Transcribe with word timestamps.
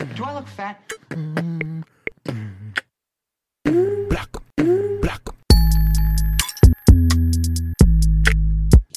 Do 0.00 0.24
I 0.24 0.34
look 0.34 0.48
fat? 0.48 0.80
Black. 4.08 4.28
Black. 5.02 5.28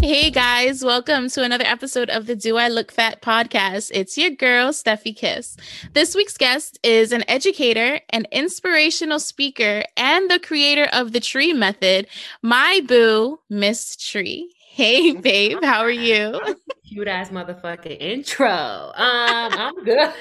Hey 0.01 0.31
guys, 0.31 0.81
welcome 0.81 1.27
to 1.31 1.43
another 1.43 1.65
episode 1.65 2.09
of 2.09 2.25
the 2.25 2.37
Do 2.37 2.55
I 2.55 2.69
Look 2.69 2.89
Fat 2.89 3.21
podcast. 3.21 3.91
It's 3.93 4.17
your 4.17 4.29
girl, 4.29 4.69
Stephy 4.69 5.13
Kiss. 5.13 5.57
This 5.91 6.15
week's 6.15 6.37
guest 6.37 6.79
is 6.83 7.11
an 7.11 7.25
educator, 7.29 7.99
an 8.11 8.25
inspirational 8.31 9.19
speaker, 9.19 9.83
and 9.97 10.31
the 10.31 10.39
creator 10.39 10.87
of 10.93 11.11
the 11.11 11.19
tree 11.19 11.51
method, 11.51 12.07
my 12.41 12.79
boo, 12.87 13.41
Miss 13.49 13.97
Tree. 13.97 14.53
Hey, 14.75 15.11
babe, 15.21 15.59
how 15.61 15.81
are 15.81 15.91
you? 15.91 16.41
Cute 16.83 17.07
ass 17.07 17.29
motherfucking 17.29 18.01
intro. 18.01 18.49
Um, 18.49 18.91
I'm 18.97 19.83
good. 19.83 20.11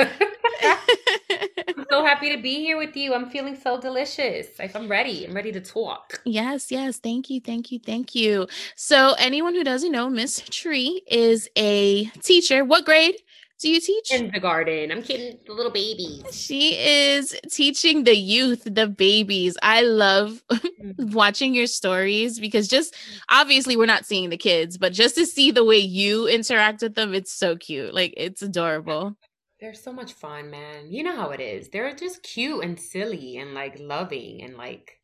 I'm 0.62 1.86
so 1.90 2.04
happy 2.04 2.36
to 2.36 2.42
be 2.42 2.56
here 2.56 2.76
with 2.76 2.94
you. 2.94 3.14
I'm 3.14 3.30
feeling 3.30 3.56
so 3.56 3.80
delicious. 3.80 4.48
Like 4.58 4.76
I'm 4.76 4.88
ready. 4.88 5.24
I'm 5.24 5.32
ready 5.32 5.52
to 5.52 5.60
talk. 5.62 6.20
Yes, 6.26 6.70
yes. 6.70 6.98
Thank 6.98 7.30
you, 7.30 7.40
thank 7.40 7.72
you, 7.72 7.78
thank 7.78 8.14
you. 8.14 8.46
So, 8.76 9.14
anyone 9.18 9.54
who 9.54 9.64
doesn't 9.64 9.90
know, 9.90 10.10
Miss 10.10 10.42
Tree 10.50 11.00
is 11.06 11.48
a 11.56 12.04
teacher. 12.22 12.62
What 12.62 12.84
grade? 12.84 13.14
Do 13.62 13.70
you 13.70 13.80
teach? 13.80 14.08
Kindergarten. 14.08 14.90
I'm 14.90 15.02
kidding. 15.02 15.38
The 15.46 15.52
little 15.52 15.70
babies. 15.70 16.24
She 16.32 16.76
is 16.76 17.34
teaching 17.48 18.02
the 18.02 18.16
youth, 18.16 18.64
the 18.64 18.88
babies. 18.88 19.56
I 19.62 19.82
love 19.82 20.42
mm. 20.50 20.94
watching 21.14 21.54
your 21.54 21.68
stories 21.68 22.40
because 22.40 22.66
just 22.66 22.94
obviously 23.28 23.76
we're 23.76 23.86
not 23.86 24.04
seeing 24.04 24.30
the 24.30 24.36
kids, 24.36 24.78
but 24.78 24.92
just 24.92 25.14
to 25.14 25.24
see 25.26 25.52
the 25.52 25.64
way 25.64 25.78
you 25.78 26.26
interact 26.26 26.82
with 26.82 26.96
them, 26.96 27.14
it's 27.14 27.32
so 27.32 27.56
cute. 27.56 27.94
Like 27.94 28.12
it's 28.16 28.42
adorable. 28.42 29.16
They're 29.60 29.74
so 29.74 29.92
much 29.92 30.14
fun, 30.14 30.50
man. 30.50 30.90
You 30.90 31.04
know 31.04 31.14
how 31.14 31.30
it 31.30 31.40
is. 31.40 31.68
They're 31.68 31.94
just 31.94 32.24
cute 32.24 32.64
and 32.64 32.78
silly 32.78 33.38
and 33.38 33.54
like 33.54 33.78
loving 33.78 34.42
and 34.42 34.56
like 34.56 34.98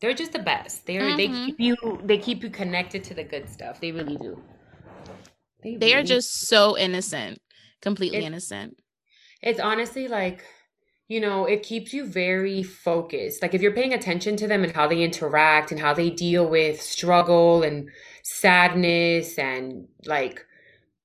they're 0.00 0.14
just 0.14 0.32
the 0.32 0.38
best. 0.38 0.86
They're 0.86 1.02
mm-hmm. 1.02 1.16
they 1.18 1.28
keep 1.28 1.60
you 1.60 2.00
they 2.04 2.16
keep 2.16 2.42
you 2.42 2.48
connected 2.48 3.04
to 3.04 3.14
the 3.14 3.24
good 3.24 3.50
stuff. 3.50 3.82
They 3.82 3.92
really 3.92 4.16
do. 4.16 4.42
They, 5.62 5.76
they 5.76 5.86
really 5.88 5.94
are 6.00 6.02
just 6.02 6.48
so 6.48 6.78
innocent 6.78 7.38
completely 7.82 8.24
innocent. 8.24 8.78
It's 9.42 9.60
honestly 9.60 10.08
like, 10.08 10.44
you 11.08 11.20
know, 11.20 11.44
it 11.44 11.62
keeps 11.62 11.92
you 11.92 12.06
very 12.06 12.62
focused. 12.62 13.42
Like 13.42 13.54
if 13.54 13.60
you're 13.60 13.74
paying 13.74 13.92
attention 13.92 14.36
to 14.36 14.46
them 14.46 14.64
and 14.64 14.72
how 14.72 14.86
they 14.86 15.02
interact 15.02 15.70
and 15.72 15.80
how 15.80 15.92
they 15.92 16.08
deal 16.08 16.48
with 16.48 16.80
struggle 16.80 17.62
and 17.62 17.90
sadness 18.22 19.38
and 19.38 19.88
like 20.06 20.46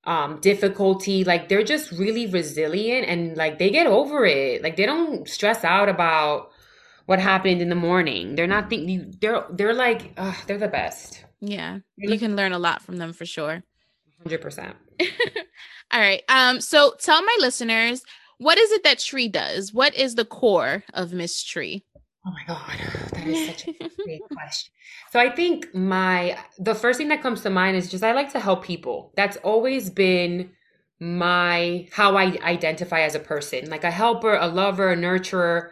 um 0.06 0.40
difficulty, 0.40 1.24
like 1.24 1.50
they're 1.50 1.64
just 1.64 1.92
really 1.92 2.28
resilient 2.28 3.08
and 3.10 3.36
like 3.36 3.60
they 3.60 3.70
get 3.70 3.88
over 3.88 4.26
it. 4.26 4.64
Like 4.64 4.78
they 4.78 4.86
don't 4.86 5.28
stress 5.28 5.64
out 5.64 5.90
about 5.90 6.52
what 7.08 7.20
happened 7.20 7.62
in 7.62 7.70
the 7.70 7.76
morning. 7.76 8.36
They're 8.36 8.48
not 8.48 8.70
thinking 8.70 9.16
they're 9.20 9.46
they're 9.50 9.74
like 9.74 10.14
uh, 10.18 10.36
they're 10.46 10.58
the 10.58 10.68
best. 10.68 11.26
Yeah. 11.42 11.80
You 11.98 12.20
can 12.20 12.36
learn 12.36 12.54
a 12.54 12.60
lot 12.60 12.82
from 12.82 12.98
them 12.98 13.14
for 13.14 13.26
sure. 13.26 13.64
100%. 14.26 14.74
All 15.92 16.00
right. 16.00 16.24
Um, 16.30 16.62
so 16.62 16.94
tell 17.00 17.22
my 17.22 17.38
listeners, 17.40 18.04
what 18.38 18.58
is 18.58 18.72
it 18.72 18.84
that 18.84 19.00
Tree 19.00 19.28
does? 19.28 19.74
What 19.74 19.96
is 19.96 20.16
the 20.16 20.26
core 20.26 20.84
of 20.94 21.14
Miss 21.14 21.44
Tree? 21.44 21.84
Oh 22.26 22.32
my 22.32 22.44
God, 22.46 22.78
that 23.14 23.26
is 23.26 23.48
such 23.48 23.68
a 23.68 23.90
big 24.06 24.22
question. 24.32 24.74
So 25.12 25.20
I 25.20 25.30
think 25.30 25.74
my 25.74 26.38
the 26.60 26.76
first 26.76 26.98
thing 26.98 27.08
that 27.08 27.22
comes 27.22 27.42
to 27.42 27.50
mind 27.50 27.78
is 27.78 27.90
just 27.90 28.04
I 28.04 28.12
like 28.12 28.32
to 28.34 28.40
help 28.40 28.66
people. 28.66 29.14
That's 29.16 29.38
always 29.38 29.90
been 29.90 30.52
my 31.00 31.88
how 31.94 32.18
I 32.18 32.38
identify 32.42 33.02
as 33.02 33.16
a 33.16 33.20
person, 33.20 33.70
like 33.70 33.86
a 33.86 33.92
helper, 33.92 34.36
a 34.36 34.48
lover, 34.48 34.92
a 34.92 34.98
nurturer. 34.98 35.70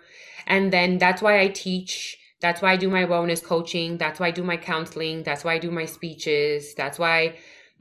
And 0.48 0.72
then 0.72 0.98
that's 0.98 1.22
why 1.22 1.42
I 1.42 1.50
teach. 1.50 2.18
That's 2.40 2.62
why 2.62 2.72
I 2.72 2.78
do 2.78 2.90
my 2.90 3.06
wellness 3.06 3.44
coaching. 3.44 3.98
That's 3.98 4.20
why 4.20 4.28
I 4.28 4.32
do 4.32 4.44
my 4.44 4.58
counseling. 4.58 5.24
That's 5.24 5.44
why 5.44 5.56
I 5.56 5.58
do 5.58 5.72
my 5.72 5.86
speeches. 5.86 6.74
That's 6.76 6.98
why 6.98 7.36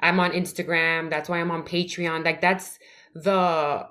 I'm 0.05 0.21
on 0.21 0.33
Instagram. 0.33 1.11
That's 1.11 1.29
why 1.29 1.41
I'm 1.41 1.51
on 1.51 1.63
Patreon. 1.63 2.25
Like 2.25 2.41
that's 2.41 2.79
the 3.15 3.89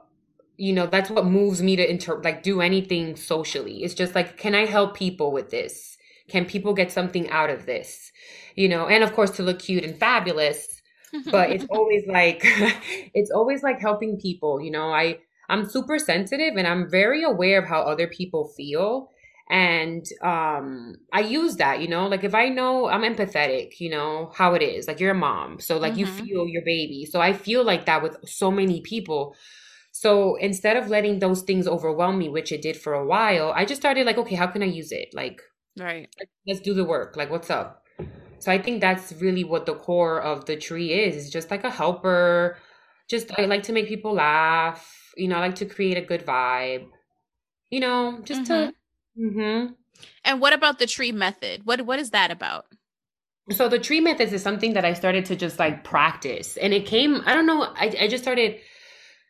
you 0.55 0.71
know, 0.71 0.85
that's 0.85 1.09
what 1.09 1.25
moves 1.25 1.63
me 1.63 1.75
to 1.75 1.89
inter 1.89 2.21
like 2.21 2.43
do 2.43 2.61
anything 2.61 3.15
socially. 3.15 3.83
It's 3.83 3.95
just 3.95 4.13
like, 4.13 4.37
can 4.37 4.53
I 4.53 4.65
help 4.65 4.95
people 4.95 5.31
with 5.31 5.49
this? 5.49 5.97
Can 6.29 6.45
people 6.45 6.73
get 6.73 6.91
something 6.91 7.29
out 7.31 7.49
of 7.49 7.65
this? 7.65 8.11
You 8.55 8.69
know, 8.69 8.87
and 8.87 9.03
of 9.03 9.13
course 9.13 9.31
to 9.31 9.43
look 9.43 9.59
cute 9.59 9.83
and 9.83 9.97
fabulous. 9.97 10.81
But 11.31 11.49
it's 11.49 11.65
always 11.69 12.03
like 12.07 12.41
it's 13.13 13.31
always 13.31 13.63
like 13.63 13.81
helping 13.81 14.19
people, 14.19 14.61
you 14.61 14.71
know. 14.71 14.93
I 14.93 15.17
I'm 15.49 15.67
super 15.67 15.97
sensitive 15.97 16.55
and 16.55 16.67
I'm 16.67 16.89
very 16.89 17.23
aware 17.23 17.59
of 17.59 17.67
how 17.67 17.81
other 17.81 18.07
people 18.07 18.53
feel 18.55 19.09
and 19.49 20.05
um 20.21 20.95
i 21.11 21.19
use 21.19 21.57
that 21.57 21.81
you 21.81 21.87
know 21.87 22.07
like 22.07 22.23
if 22.23 22.33
i 22.33 22.47
know 22.47 22.87
i'm 22.87 23.01
empathetic 23.01 23.79
you 23.79 23.89
know 23.89 24.31
how 24.35 24.53
it 24.53 24.61
is 24.61 24.87
like 24.87 24.99
you're 25.01 25.11
a 25.11 25.15
mom 25.15 25.59
so 25.59 25.77
like 25.77 25.93
mm-hmm. 25.93 25.99
you 25.99 26.05
feel 26.05 26.47
your 26.47 26.63
baby 26.63 27.05
so 27.09 27.19
i 27.19 27.33
feel 27.33 27.63
like 27.63 27.85
that 27.85 28.01
with 28.01 28.17
so 28.25 28.49
many 28.49 28.81
people. 28.81 29.35
So 29.95 30.37
instead 30.37 30.75
of 30.75 30.89
letting 30.89 31.19
those 31.19 31.43
things 31.43 31.67
overwhelm 31.67 32.17
me 32.17 32.27
which 32.27 32.51
it 32.51 32.63
did 32.63 32.77
for 32.77 32.93
a 32.93 33.05
while 33.05 33.53
i 33.55 33.63
just 33.63 33.81
started 33.81 34.07
like 34.07 34.17
okay 34.17 34.35
how 34.35 34.47
can 34.47 34.63
i 34.63 34.65
use 34.65 34.91
it? 34.91 35.09
Like 35.13 35.41
right. 35.77 36.09
let's 36.47 36.61
do 36.61 36.73
the 36.73 36.85
work 36.85 37.15
like 37.15 37.29
what's 37.29 37.51
up? 37.51 37.83
So 38.39 38.51
i 38.51 38.57
think 38.57 38.81
that's 38.81 39.13
really 39.13 39.43
what 39.43 39.65
the 39.65 39.75
core 39.75 40.19
of 40.21 40.45
the 40.45 40.55
tree 40.55 40.91
is 40.93 41.15
it's 41.15 41.29
just 41.29 41.51
like 41.51 41.63
a 41.63 41.69
helper. 41.69 42.57
Just 43.09 43.37
i 43.37 43.45
like 43.45 43.63
to 43.63 43.73
make 43.73 43.87
people 43.87 44.13
laugh 44.13 45.13
you 45.17 45.27
know 45.27 45.35
i 45.35 45.39
like 45.39 45.55
to 45.55 45.65
create 45.65 45.97
a 45.97 46.01
good 46.01 46.25
vibe 46.25 46.87
you 47.69 47.79
know 47.79 48.19
just 48.23 48.43
mm-hmm. 48.43 48.69
to 48.69 48.73
Mm-hmm. 49.19 49.73
And 50.25 50.41
what 50.41 50.53
about 50.53 50.79
the 50.79 50.87
tree 50.87 51.11
method? 51.11 51.61
What 51.65 51.85
what 51.85 51.99
is 51.99 52.11
that 52.11 52.31
about? 52.31 52.65
So 53.51 53.67
the 53.67 53.79
tree 53.79 53.99
method 53.99 54.31
is 54.31 54.41
something 54.41 54.73
that 54.73 54.85
I 54.85 54.93
started 54.93 55.25
to 55.25 55.35
just 55.35 55.59
like 55.59 55.83
practice, 55.83 56.57
and 56.57 56.73
it 56.73 56.85
came. 56.85 57.21
I 57.25 57.33
don't 57.33 57.45
know. 57.45 57.63
I 57.63 57.95
I 58.01 58.07
just 58.07 58.23
started 58.23 58.59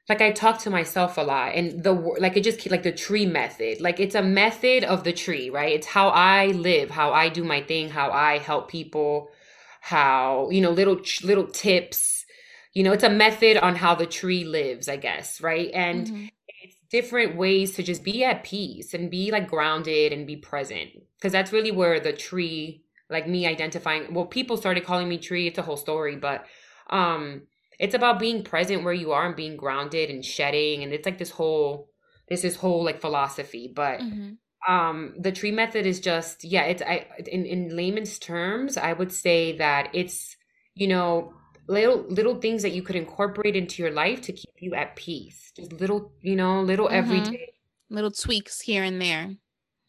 like 0.10 0.22
I 0.22 0.32
talk 0.32 0.60
to 0.60 0.70
myself 0.70 1.18
a 1.18 1.22
lot, 1.22 1.56
and 1.56 1.84
the 1.84 1.92
like 1.92 2.38
it 2.38 2.44
just 2.44 2.70
like 2.70 2.84
the 2.84 2.92
tree 2.92 3.26
method. 3.26 3.82
Like 3.82 4.00
it's 4.00 4.16
a 4.16 4.24
method 4.24 4.84
of 4.84 5.04
the 5.04 5.14
tree, 5.14 5.50
right? 5.50 5.74
It's 5.74 5.88
how 5.88 6.10
I 6.10 6.48
live, 6.48 6.90
how 6.90 7.12
I 7.12 7.30
do 7.30 7.44
my 7.44 7.62
thing, 7.62 7.90
how 7.90 8.12
I 8.12 8.38
help 8.38 8.70
people, 8.70 9.30
how 9.82 10.50
you 10.52 10.62
know 10.62 10.72
little 10.72 11.00
little 11.24 11.48
tips. 11.48 12.26
You 12.74 12.84
know, 12.84 12.92
it's 12.92 13.04
a 13.04 13.10
method 13.10 13.58
on 13.58 13.76
how 13.76 13.94
the 13.94 14.08
tree 14.08 14.46
lives, 14.46 14.90
I 14.90 14.98
guess, 14.98 15.42
right? 15.42 15.70
And 15.74 16.08
mm-hmm 16.08 16.26
different 16.94 17.36
ways 17.36 17.74
to 17.74 17.82
just 17.82 18.04
be 18.04 18.24
at 18.24 18.44
peace 18.44 18.94
and 18.94 19.10
be 19.10 19.32
like 19.32 19.50
grounded 19.50 20.14
and 20.14 20.28
be 20.28 20.38
present 20.38 20.92
because 21.18 21.32
that's 21.32 21.52
really 21.52 21.72
where 21.72 22.00
the 22.00 22.14
tree 22.14 22.84
like 23.10 23.28
me 23.28 23.48
identifying 23.48 24.14
well 24.14 24.28
people 24.28 24.56
started 24.56 24.86
calling 24.86 25.10
me 25.10 25.18
tree 25.18 25.48
it's 25.48 25.58
a 25.58 25.64
whole 25.64 25.76
story 25.76 26.16
but 26.16 26.46
um 26.92 27.42
it's 27.80 27.96
about 27.96 28.20
being 28.20 28.44
present 28.44 28.84
where 28.84 28.94
you 28.94 29.12
are 29.12 29.26
and 29.26 29.36
being 29.36 29.58
grounded 29.58 30.12
and 30.12 30.24
shedding 30.24 30.84
and 30.84 30.94
it's 30.94 31.08
like 31.08 31.18
this 31.18 31.32
whole 31.32 31.90
this 32.30 32.44
is 32.44 32.56
whole 32.56 32.86
like 32.86 33.02
philosophy 33.02 33.74
but 33.76 34.00
mm-hmm. 34.00 34.72
um 34.72 35.16
the 35.20 35.32
tree 35.32 35.52
method 35.52 35.88
is 35.88 36.00
just 36.00 36.44
yeah 36.44 36.62
it's 36.62 36.84
i 36.84 37.08
in 37.26 37.44
in 37.48 37.76
layman's 37.76 38.20
terms 38.20 38.78
i 38.78 38.94
would 38.94 39.12
say 39.12 39.58
that 39.58 39.90
it's 39.94 40.38
you 40.76 40.88
know 40.88 41.34
little 41.68 42.04
little 42.10 42.36
things 42.36 42.62
that 42.62 42.72
you 42.72 42.82
could 42.82 42.96
incorporate 42.96 43.56
into 43.56 43.82
your 43.82 43.92
life 43.92 44.22
to 44.22 44.34
keep 44.34 44.54
you 44.60 44.74
at 44.74 44.96
peace. 44.96 45.52
Just 45.56 45.74
little 45.74 46.12
you 46.22 46.36
know 46.36 46.62
little 46.62 46.88
mm-hmm. 46.88 46.96
everyday 46.96 47.54
little 47.90 48.12
tweaks 48.12 48.62
here 48.62 48.84
and 48.84 49.02
there. 49.02 49.36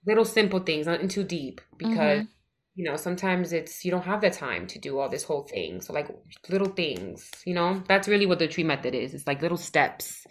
Little 0.07 0.25
simple 0.25 0.61
things 0.61 0.87
not 0.87 1.09
too 1.11 1.25
deep 1.25 1.61
because 1.77 2.21
mm-hmm. 2.21 2.31
you 2.75 2.85
know 2.85 2.97
sometimes 2.97 3.53
it's 3.53 3.85
you 3.85 3.91
don't 3.91 4.05
have 4.05 4.21
the 4.21 4.31
time 4.31 4.67
to 4.69 4.79
do 4.79 4.99
all 4.99 5.09
this 5.09 5.25
whole 5.25 5.43
thing. 5.43 5.81
So 5.81 5.93
like 5.93 6.09
little 6.49 6.69
things 6.69 7.31
you 7.45 7.55
know? 7.55 7.83
That's 7.89 8.09
really 8.09 8.27
what 8.27 8.39
the 8.39 8.49
tree 8.49 8.65
method 8.65 8.95
is. 8.95 9.15
It's 9.15 9.27
like 9.27 9.43
little 9.43 9.59
steps 9.59 10.27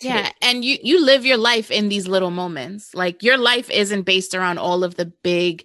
yeah 0.00 0.30
and 0.42 0.64
you 0.64 0.76
you 0.82 1.00
live 1.00 1.24
your 1.24 1.36
life 1.36 1.70
in 1.70 1.88
these 1.88 2.08
little 2.08 2.30
moments. 2.30 2.94
Like 2.94 3.22
your 3.22 3.36
life 3.36 3.70
isn't 3.70 4.02
based 4.02 4.34
around 4.34 4.58
all 4.58 4.82
of 4.82 4.96
the 4.96 5.06
big 5.22 5.64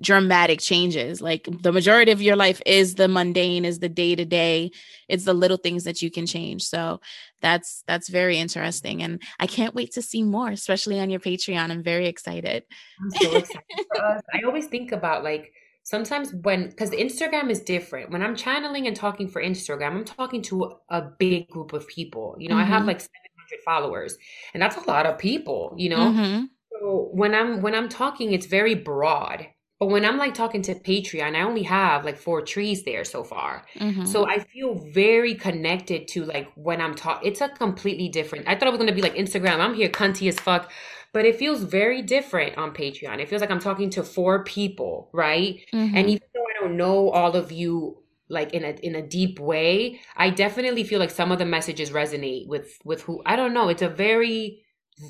dramatic 0.00 0.60
changes. 0.60 1.20
Like 1.20 1.48
the 1.62 1.72
majority 1.72 2.12
of 2.12 2.22
your 2.22 2.36
life 2.36 2.60
is 2.66 2.94
the 2.94 3.08
mundane, 3.08 3.64
is 3.64 3.78
the 3.78 3.88
day 3.88 4.14
to 4.14 4.24
day. 4.24 4.70
It's 5.08 5.24
the 5.24 5.34
little 5.34 5.56
things 5.56 5.84
that 5.84 6.02
you 6.02 6.10
can 6.10 6.26
change. 6.26 6.62
So 6.62 7.00
that's 7.40 7.82
that's 7.86 8.08
very 8.08 8.38
interesting, 8.38 9.02
and 9.02 9.22
I 9.38 9.46
can't 9.46 9.74
wait 9.74 9.92
to 9.92 10.02
see 10.02 10.22
more, 10.22 10.50
especially 10.50 11.00
on 11.00 11.10
your 11.10 11.20
Patreon. 11.20 11.70
I'm 11.70 11.82
very 11.82 12.06
excited. 12.06 12.64
I'm 13.00 13.10
so 13.10 13.36
excited 13.36 13.62
I 14.34 14.42
always 14.44 14.66
think 14.66 14.92
about 14.92 15.24
like 15.24 15.52
sometimes 15.82 16.32
when 16.34 16.68
because 16.68 16.90
Instagram 16.90 17.50
is 17.50 17.60
different. 17.60 18.10
When 18.10 18.22
I'm 18.22 18.36
channeling 18.36 18.86
and 18.86 18.96
talking 18.96 19.28
for 19.28 19.42
Instagram, 19.42 19.92
I'm 19.92 20.04
talking 20.04 20.42
to 20.42 20.76
a 20.88 21.02
big 21.18 21.48
group 21.48 21.72
of 21.72 21.86
people. 21.88 22.36
You 22.38 22.48
know, 22.48 22.56
mm-hmm. 22.56 22.64
I 22.64 22.66
have 22.66 22.80
mm-hmm. 22.80 22.88
like 22.88 23.00
700 23.00 23.64
followers, 23.64 24.16
and 24.52 24.62
that's 24.62 24.76
a 24.76 24.88
lot 24.88 25.06
of 25.06 25.18
people. 25.18 25.74
You 25.78 25.90
know. 25.90 26.10
Mm-hmm. 26.10 26.44
So 26.72 27.08
when 27.12 27.34
I'm 27.34 27.62
when 27.62 27.74
I'm 27.74 27.88
talking, 27.88 28.32
it's 28.32 28.46
very 28.46 28.74
broad 28.74 29.46
But 29.78 29.88
when 29.88 30.04
I'm 30.06 30.16
like 30.16 30.32
talking 30.34 30.62
to 30.62 30.74
Patreon, 30.74 31.36
I 31.36 31.42
only 31.42 31.62
have 31.64 32.04
like 32.04 32.16
four 32.16 32.40
trees 32.40 32.84
there 32.84 33.04
so 33.04 33.22
far. 33.22 33.66
Mhm. 33.80 34.06
So 34.06 34.26
I 34.26 34.38
feel 34.38 34.74
very 34.74 35.34
connected 35.34 36.08
to 36.08 36.24
like 36.24 36.50
when 36.54 36.80
I'm 36.80 36.94
talking. 36.94 37.28
It's 37.30 37.42
a 37.42 37.48
completely 37.50 38.08
different. 38.08 38.48
I 38.48 38.54
thought 38.54 38.68
it 38.68 38.70
was 38.70 38.78
gonna 38.78 38.92
be 38.94 39.02
like 39.02 39.14
Instagram. 39.16 39.58
I'm 39.60 39.74
here 39.74 39.90
cunty 39.90 40.28
as 40.28 40.40
fuck, 40.40 40.72
but 41.12 41.26
it 41.26 41.36
feels 41.36 41.62
very 41.62 42.00
different 42.00 42.56
on 42.56 42.72
Patreon. 42.72 43.20
It 43.20 43.28
feels 43.28 43.42
like 43.42 43.50
I'm 43.50 43.60
talking 43.60 43.90
to 43.90 44.02
four 44.02 44.44
people, 44.44 45.10
right? 45.12 45.60
And 45.92 46.08
Mhm. 46.08 46.10
even 46.10 46.26
though 46.34 46.44
I 46.44 46.60
don't 46.62 46.76
know 46.78 47.10
all 47.10 47.36
of 47.36 47.52
you 47.52 48.02
like 48.28 48.52
in 48.54 48.64
a 48.64 48.70
in 48.82 48.94
a 48.94 49.02
deep 49.06 49.38
way, 49.38 50.00
I 50.16 50.30
definitely 50.30 50.84
feel 50.84 50.98
like 51.00 51.10
some 51.10 51.30
of 51.32 51.38
the 51.38 51.44
messages 51.44 51.90
resonate 51.90 52.48
with 52.48 52.78
with 52.84 53.02
who 53.02 53.22
I 53.26 53.36
don't 53.36 53.52
know. 53.52 53.68
It's 53.68 53.82
a 53.82 53.88
very 53.90 54.62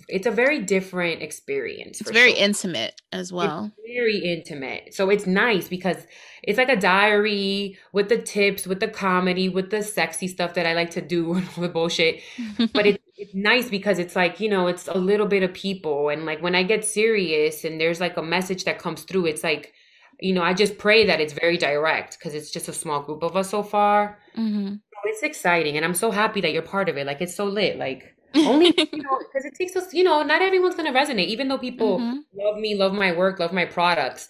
it's 0.09 0.27
a 0.27 0.31
very 0.31 0.61
different 0.61 1.23
experience. 1.23 2.01
It's 2.01 2.11
very 2.11 2.35
sure. 2.35 2.45
intimate 2.45 3.01
as 3.13 3.33
well. 3.33 3.73
It's 3.79 3.95
very 3.95 4.19
intimate. 4.19 4.93
So 4.95 5.11
it's 5.11 5.27
nice 5.27 5.69
because 5.69 6.07
it's 6.43 6.59
like 6.59 6.69
a 6.69 6.77
diary 6.77 7.79
with 7.93 8.09
the 8.09 8.19
tips, 8.19 8.67
with 8.67 8.81
the 8.81 8.89
comedy, 8.89 9.49
with 9.49 9.71
the 9.71 9.83
sexy 9.83 10.27
stuff 10.27 10.55
that 10.55 10.67
I 10.67 10.73
like 10.75 10.91
to 10.93 11.01
do 11.01 11.29
with 11.57 11.73
bullshit. 11.73 12.21
But 12.73 12.87
it, 12.87 13.03
it's 13.17 13.35
nice 13.35 13.69
because 13.69 13.99
it's 13.99 14.17
like, 14.17 14.41
you 14.41 14.49
know, 14.49 14.67
it's 14.67 14.89
a 14.89 14.99
little 14.99 15.27
bit 15.27 15.45
of 15.45 15.55
people. 15.55 16.09
And 16.09 16.27
like 16.27 16.43
when 16.43 16.57
I 16.57 16.65
get 16.65 16.85
serious 16.85 17.65
and 17.65 17.81
there's 17.81 18.01
like 18.01 18.17
a 18.17 18.23
message 18.23 18.65
that 18.65 18.81
comes 18.81 19.03
through, 19.03 19.27
it's 19.27 19.45
like, 19.45 19.73
you 20.21 20.33
know, 20.33 20.43
I 20.43 20.53
just 20.53 20.79
pray 20.79 21.07
that 21.07 21.21
it's 21.21 21.33
very 21.33 21.59
direct 21.59 22.19
because 22.19 22.35
it's 22.35 22.51
just 22.51 22.69
a 22.69 22.73
small 22.73 23.03
group 23.03 23.23
of 23.23 23.37
us 23.37 23.51
so 23.51 23.63
far. 23.63 24.19
Mhm. 24.37 24.81
So 24.81 24.97
it's 25.05 25.23
exciting. 25.23 25.77
And 25.77 25.85
I'm 25.85 25.95
so 25.95 26.11
happy 26.11 26.41
that 26.41 26.53
you're 26.53 26.63
part 26.63 26.89
of 26.89 26.97
it. 26.97 27.07
Like 27.07 27.21
it's 27.21 27.37
so 27.37 27.45
lit. 27.45 27.79
Like, 27.79 28.16
only 28.45 28.73
you 28.93 29.03
know 29.03 29.19
because 29.21 29.45
it 29.45 29.55
takes 29.55 29.77
us 29.77 29.93
you 29.95 30.05
know 30.05 30.23
not 30.23 30.43
everyone's 30.43 30.75
going 30.77 30.93
to 30.93 30.99
resonate 30.99 31.27
even 31.27 31.49
though 31.49 31.59
people 31.59 32.03
Mhm. 32.03 32.25
love 32.35 32.59
me 32.59 32.75
love 32.75 32.93
my 32.93 33.13
work 33.13 33.39
love 33.39 33.53
my 33.53 33.65
products. 33.65 34.29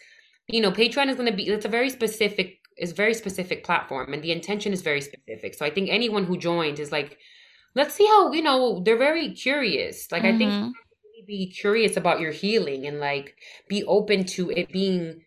You 0.48 0.60
know 0.60 0.70
patreon 0.72 1.08
is 1.08 1.16
going 1.16 1.30
to 1.30 1.36
be 1.36 1.48
it's 1.48 1.64
a 1.64 1.68
very 1.68 1.90
specific 1.90 2.58
is 2.78 2.92
very 2.92 3.14
specific 3.14 3.64
platform 3.64 4.12
and 4.12 4.22
the 4.22 4.32
intention 4.32 4.72
is 4.72 4.82
very 4.82 5.00
specific. 5.00 5.54
So 5.54 5.64
i 5.66 5.70
think 5.70 5.88
anyone 5.90 6.24
who 6.24 6.36
joins 6.38 6.80
is 6.80 6.92
like 6.92 7.18
let's 7.74 7.94
see 7.94 8.06
how 8.06 8.32
you 8.32 8.42
know 8.42 8.80
they're 8.84 8.96
very 8.98 9.32
curious. 9.34 10.10
Like 10.12 10.24
i 10.24 10.32
think 10.32 10.54
Mhm. 10.54 10.72
really 11.04 11.24
be 11.26 11.50
curious 11.50 11.96
about 11.96 12.20
your 12.20 12.32
healing 12.32 12.86
and 12.86 13.00
like 13.00 13.36
be 13.68 13.84
open 13.84 14.24
to 14.36 14.50
it 14.50 14.72
being 14.72 15.22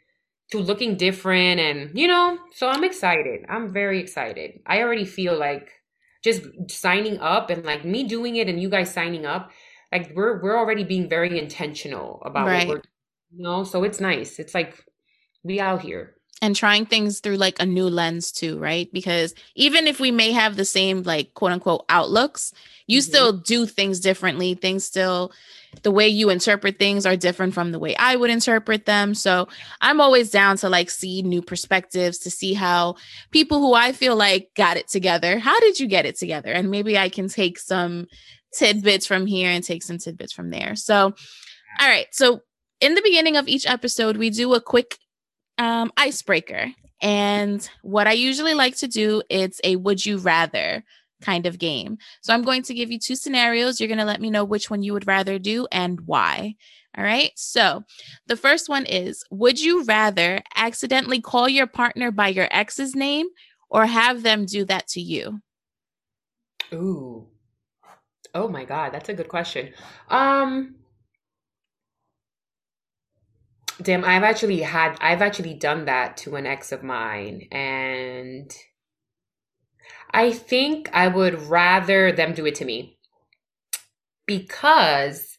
to 0.51 0.59
looking 0.59 0.97
different 0.97 1.59
and 1.59 1.97
you 1.99 2.07
know 2.07 2.39
so 2.55 2.67
i'm 2.69 2.83
excited. 2.83 3.45
I'm 3.49 3.71
very 3.73 3.99
excited. 3.99 4.59
I 4.65 4.81
already 4.81 5.05
feel 5.05 5.37
like 5.37 5.69
just 6.23 6.43
signing 6.69 7.19
up 7.19 7.49
and 7.49 7.65
like 7.65 7.85
me 7.85 8.03
doing 8.03 8.35
it 8.35 8.47
and 8.49 8.61
you 8.61 8.69
guys 8.69 8.93
signing 8.93 9.25
up 9.25 9.51
like 9.91 10.11
we're 10.15 10.41
we're 10.41 10.57
already 10.57 10.83
being 10.83 11.09
very 11.09 11.39
intentional 11.39 12.21
about 12.25 12.47
Right. 12.47 12.67
what 12.67 12.67
we're 12.67 12.81
you 13.31 13.43
know? 13.43 13.63
So 13.63 13.83
it's 13.83 13.99
nice. 13.99 14.39
It's 14.39 14.55
like 14.55 14.83
we 15.43 15.59
out 15.59 15.81
here 15.81 16.15
and 16.41 16.55
trying 16.55 16.85
things 16.85 17.19
through 17.19 17.35
like 17.37 17.59
a 17.59 17.65
new 17.65 17.89
lens 17.89 18.31
too, 18.31 18.57
right? 18.59 18.91
Because 18.93 19.33
even 19.55 19.87
if 19.87 19.99
we 19.99 20.11
may 20.11 20.31
have 20.31 20.55
the 20.55 20.65
same 20.65 21.03
like 21.03 21.33
quote 21.33 21.51
unquote 21.51 21.85
outlooks, 21.89 22.53
you 22.87 22.99
Mhm. 22.99 23.03
still 23.03 23.33
do 23.33 23.65
things 23.65 23.99
differently. 23.99 24.53
Things 24.55 24.83
still 24.85 25.31
the 25.83 25.91
way 25.91 26.07
you 26.07 26.31
interpret 26.31 26.79
things 26.79 27.05
are 27.05 27.15
different 27.15 27.53
from 27.53 27.71
the 27.71 27.77
way 27.77 27.95
I 27.97 28.15
would 28.15 28.31
interpret 28.31 28.85
them. 28.85 29.13
So 29.13 29.47
I'm 29.81 30.01
always 30.01 30.31
down 30.31 30.57
to 30.57 30.69
like 30.69 30.89
see 30.89 31.21
new 31.21 31.43
perspectives 31.43 32.17
to 32.19 32.31
see 32.31 32.53
how 32.53 32.95
people 33.31 33.59
who 33.59 33.73
I 33.75 33.91
feel 33.91 34.15
like 34.15 34.49
got 34.55 34.77
it 34.77 34.87
together, 34.87 35.37
how 35.37 35.59
did 35.59 35.79
you 35.79 35.87
get 35.87 36.07
it 36.07 36.17
together? 36.17 36.51
And 36.51 36.71
maybe 36.71 36.97
I 36.97 37.09
can 37.09 37.27
take 37.29 37.59
some 37.59 38.07
tidbits 38.57 39.05
from 39.05 39.27
here 39.27 39.51
and 39.51 39.63
take 39.63 39.83
some 39.83 39.99
tidbits 39.99 40.33
from 40.33 40.49
there. 40.49 40.75
So 40.75 41.13
all 41.79 41.87
right. 41.87 42.07
So 42.11 42.41
in 42.81 42.95
the 42.95 43.01
beginning 43.03 43.37
of 43.37 43.47
each 43.47 43.67
episode, 43.67 44.17
we 44.17 44.29
do 44.31 44.53
a 44.55 44.61
quick 44.61 44.97
um, 45.59 45.91
icebreaker. 45.95 46.71
And 47.01 47.69
what 47.83 48.07
I 48.07 48.13
usually 48.13 48.55
like 48.55 48.77
to 48.77 48.87
do, 48.87 49.21
it's 49.29 49.61
a 49.63 49.75
would 49.75 50.03
you 50.03 50.17
rather 50.17 50.83
kind 51.21 51.45
of 51.45 51.59
game. 51.59 51.97
So 52.21 52.33
I'm 52.33 52.43
going 52.43 52.63
to 52.63 52.73
give 52.73 52.91
you 52.91 52.97
two 52.97 53.15
scenarios. 53.15 53.79
You're 53.79 53.87
going 53.87 53.99
to 53.99 54.05
let 54.05 54.21
me 54.21 54.31
know 54.31 54.43
which 54.43 54.69
one 54.71 54.81
you 54.81 54.93
would 54.93 55.05
rather 55.05 55.37
do 55.37 55.67
and 55.71 56.01
why. 56.07 56.55
All 56.97 57.03
right. 57.03 57.31
So 57.35 57.83
the 58.25 58.35
first 58.35 58.67
one 58.67 58.85
is 58.85 59.23
Would 59.29 59.61
you 59.61 59.83
rather 59.83 60.41
accidentally 60.55 61.21
call 61.21 61.47
your 61.47 61.67
partner 61.67 62.09
by 62.09 62.29
your 62.29 62.47
ex's 62.51 62.95
name 62.95 63.27
or 63.69 63.85
have 63.85 64.23
them 64.23 64.45
do 64.45 64.65
that 64.65 64.87
to 64.89 65.01
you? 65.01 65.41
ooh 66.73 67.27
oh 68.35 68.47
my 68.47 68.63
god 68.63 68.91
that's 68.93 69.09
a 69.09 69.13
good 69.13 69.27
question 69.27 69.73
um 70.09 70.75
damn 73.81 74.03
i've 74.05 74.23
actually 74.23 74.61
had 74.61 74.97
i've 75.01 75.21
actually 75.21 75.53
done 75.53 75.85
that 75.85 76.17
to 76.17 76.35
an 76.35 76.45
ex 76.45 76.71
of 76.71 76.83
mine 76.83 77.47
and 77.51 78.51
i 80.11 80.31
think 80.31 80.89
i 80.93 81.07
would 81.07 81.41
rather 81.43 82.11
them 82.11 82.33
do 82.33 82.45
it 82.45 82.55
to 82.55 82.65
me 82.65 82.97
because 84.25 85.37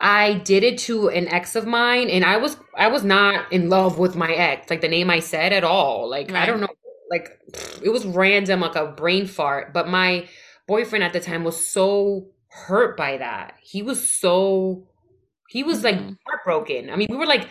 I 0.00 0.34
did 0.34 0.64
it 0.64 0.78
to 0.80 1.08
an 1.08 1.28
ex 1.28 1.56
of 1.56 1.66
mine 1.66 2.10
and 2.10 2.24
I 2.24 2.36
was 2.36 2.56
I 2.76 2.88
was 2.88 3.04
not 3.04 3.50
in 3.52 3.70
love 3.70 3.98
with 3.98 4.16
my 4.16 4.32
ex, 4.32 4.68
like 4.68 4.80
the 4.80 4.88
name 4.88 5.08
I 5.08 5.20
said 5.20 5.52
at 5.52 5.64
all. 5.64 6.10
Like 6.10 6.34
I 6.34 6.46
don't 6.46 6.60
know, 6.60 6.68
like 7.10 7.38
it 7.82 7.90
was 7.90 8.04
random, 8.04 8.60
like 8.60 8.76
a 8.76 8.86
brain 8.86 9.26
fart. 9.26 9.72
But 9.72 9.88
my 9.88 10.28
boyfriend 10.66 11.04
at 11.04 11.12
the 11.12 11.20
time 11.20 11.44
was 11.44 11.64
so 11.64 12.28
hurt 12.48 12.96
by 12.96 13.18
that. 13.18 13.54
He 13.62 13.82
was 13.82 14.10
so 14.10 14.88
he 15.48 15.62
was 15.62 15.84
like 15.84 15.96
Mhm. 15.96 16.18
heartbroken. 16.26 16.90
I 16.90 16.96
mean, 16.96 17.08
we 17.10 17.16
were 17.16 17.26
like, 17.26 17.48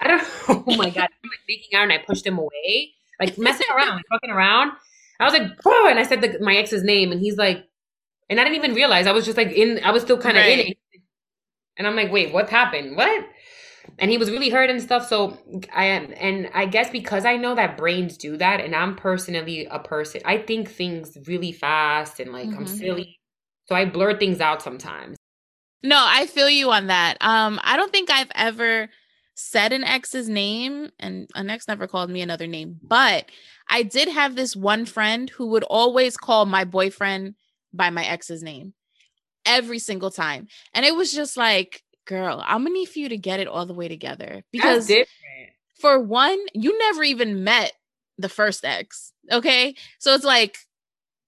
I 0.00 0.08
don't 0.08 0.18
know. 0.48 0.64
Oh 0.66 0.76
my 0.76 0.90
god, 0.90 1.08
I'm 1.24 1.30
like 1.30 1.40
making 1.48 1.74
out 1.78 1.84
and 1.84 1.92
I 1.92 1.98
pushed 1.98 2.26
him 2.26 2.38
away, 2.38 2.92
like 3.20 3.38
messing 3.38 3.66
around, 3.74 3.96
like 3.96 4.06
fucking 4.10 4.30
around. 4.30 4.72
I 5.20 5.24
was 5.24 5.34
like, 5.34 5.62
"Bro," 5.62 5.88
and 5.88 5.98
I 5.98 6.04
said 6.04 6.22
the, 6.22 6.38
my 6.40 6.56
ex's 6.56 6.82
name, 6.82 7.12
and 7.12 7.20
he's 7.20 7.36
like, 7.36 7.68
and 8.30 8.40
I 8.40 8.44
didn't 8.44 8.56
even 8.58 8.74
realize 8.74 9.06
I 9.06 9.12
was 9.12 9.24
just 9.26 9.36
like 9.38 9.52
in. 9.52 9.80
I 9.84 9.90
was 9.92 10.02
still 10.02 10.18
kind 10.18 10.38
of 10.38 10.46
in 10.46 10.60
it, 10.60 10.78
and 11.76 11.86
I'm 11.86 11.96
like, 11.96 12.12
wait, 12.12 12.32
what 12.32 12.50
happened? 12.50 12.96
What? 12.96 13.26
And 13.98 14.10
he 14.10 14.18
was 14.18 14.30
really 14.30 14.50
hurt 14.50 14.70
and 14.70 14.82
stuff. 14.82 15.08
So 15.08 15.38
I 15.74 15.86
am, 15.86 16.12
and 16.16 16.50
I 16.54 16.66
guess 16.66 16.90
because 16.90 17.24
I 17.24 17.36
know 17.36 17.54
that 17.54 17.76
brains 17.78 18.16
do 18.18 18.36
that, 18.38 18.60
and 18.60 18.74
I'm 18.74 18.96
personally 18.96 19.66
a 19.70 19.78
person, 19.78 20.22
I 20.24 20.38
think 20.38 20.70
things 20.70 21.18
really 21.26 21.52
fast 21.52 22.20
and 22.20 22.32
like 22.32 22.54
I'm 22.56 22.66
Mhm. 22.66 22.78
silly, 22.78 23.20
so 23.66 23.74
I 23.74 23.84
blur 23.86 24.18
things 24.18 24.40
out 24.40 24.62
sometimes. 24.62 25.16
No, 25.82 26.02
I 26.06 26.26
feel 26.26 26.50
you 26.50 26.70
on 26.70 26.88
that. 26.88 27.16
Um, 27.20 27.58
I 27.62 27.76
don't 27.76 27.92
think 27.92 28.10
I've 28.10 28.30
ever 28.34 28.88
said 29.40 29.72
an 29.72 29.84
ex's 29.84 30.28
name, 30.28 30.90
and 30.98 31.28
an 31.34 31.50
ex 31.50 31.66
never 31.66 31.86
called 31.86 32.10
me 32.10 32.20
another 32.20 32.46
name, 32.46 32.78
but 32.82 33.30
I 33.68 33.82
did 33.82 34.08
have 34.08 34.36
this 34.36 34.54
one 34.54 34.84
friend 34.84 35.30
who 35.30 35.46
would 35.48 35.64
always 35.64 36.16
call 36.16 36.46
my 36.46 36.64
boyfriend 36.64 37.34
by 37.72 37.90
my 37.90 38.04
ex's 38.04 38.42
name 38.42 38.74
every 39.46 39.78
single 39.78 40.10
time. 40.10 40.48
And 40.74 40.84
it 40.84 40.94
was 40.94 41.12
just 41.12 41.36
like, 41.36 41.82
girl, 42.06 42.42
I'm 42.44 42.62
gonna 42.64 42.74
need 42.74 42.88
for 42.88 42.98
you 42.98 43.08
to 43.08 43.16
get 43.16 43.40
it 43.40 43.48
all 43.48 43.66
the 43.66 43.74
way 43.74 43.88
together. 43.88 44.26
That's 44.28 44.46
Because 44.52 44.86
different. 44.86 45.50
for 45.80 45.98
one, 45.98 46.38
you 46.52 46.76
never 46.78 47.02
even 47.02 47.44
met 47.44 47.72
the 48.18 48.28
first 48.28 48.64
ex. 48.64 49.12
Okay. 49.30 49.74
So 49.98 50.14
it's 50.14 50.24
like, 50.24 50.58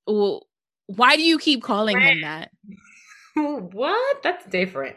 well, 0.06 0.46
why 0.86 1.16
do 1.16 1.22
you 1.22 1.38
keep 1.38 1.62
calling 1.62 1.98
him 1.98 2.20
that? 2.22 2.50
what? 3.34 4.22
That's 4.22 4.44
different. 4.46 4.96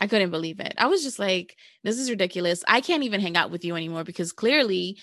I 0.00 0.06
couldn't 0.06 0.30
believe 0.30 0.60
it. 0.60 0.74
I 0.78 0.86
was 0.86 1.02
just 1.02 1.18
like, 1.18 1.56
this 1.84 1.98
is 1.98 2.10
ridiculous. 2.10 2.64
I 2.66 2.80
can't 2.80 3.02
even 3.04 3.20
hang 3.20 3.36
out 3.36 3.50
with 3.50 3.64
you 3.64 3.76
anymore 3.76 4.04
because 4.04 4.32
clearly 4.32 4.98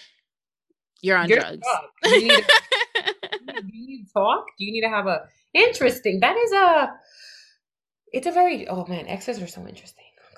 you're 1.02 1.18
on 1.18 1.30
You're 1.30 1.40
drugs. 1.40 1.60
fucked. 1.72 2.14
You 2.14 2.28
need 2.28 2.32
to- 2.32 2.44
do 3.62 3.68
you 3.74 3.88
need 3.88 4.06
to 4.06 4.14
talk? 4.14 4.46
Do 4.58 4.66
you 4.66 4.72
need 4.74 4.82
to 4.82 4.90
have 4.90 5.08
a 5.08 5.22
interesting? 5.54 6.20
That 6.20 6.36
is 6.38 6.52
a. 6.52 6.92
It's 8.12 8.28
a 8.28 8.32
very. 8.32 8.68
Oh 8.68 8.86
man, 8.88 9.08
exes 9.08 9.42
are 9.42 9.48
so 9.48 9.66
interesting. 9.68 10.04
Oh 10.20 10.38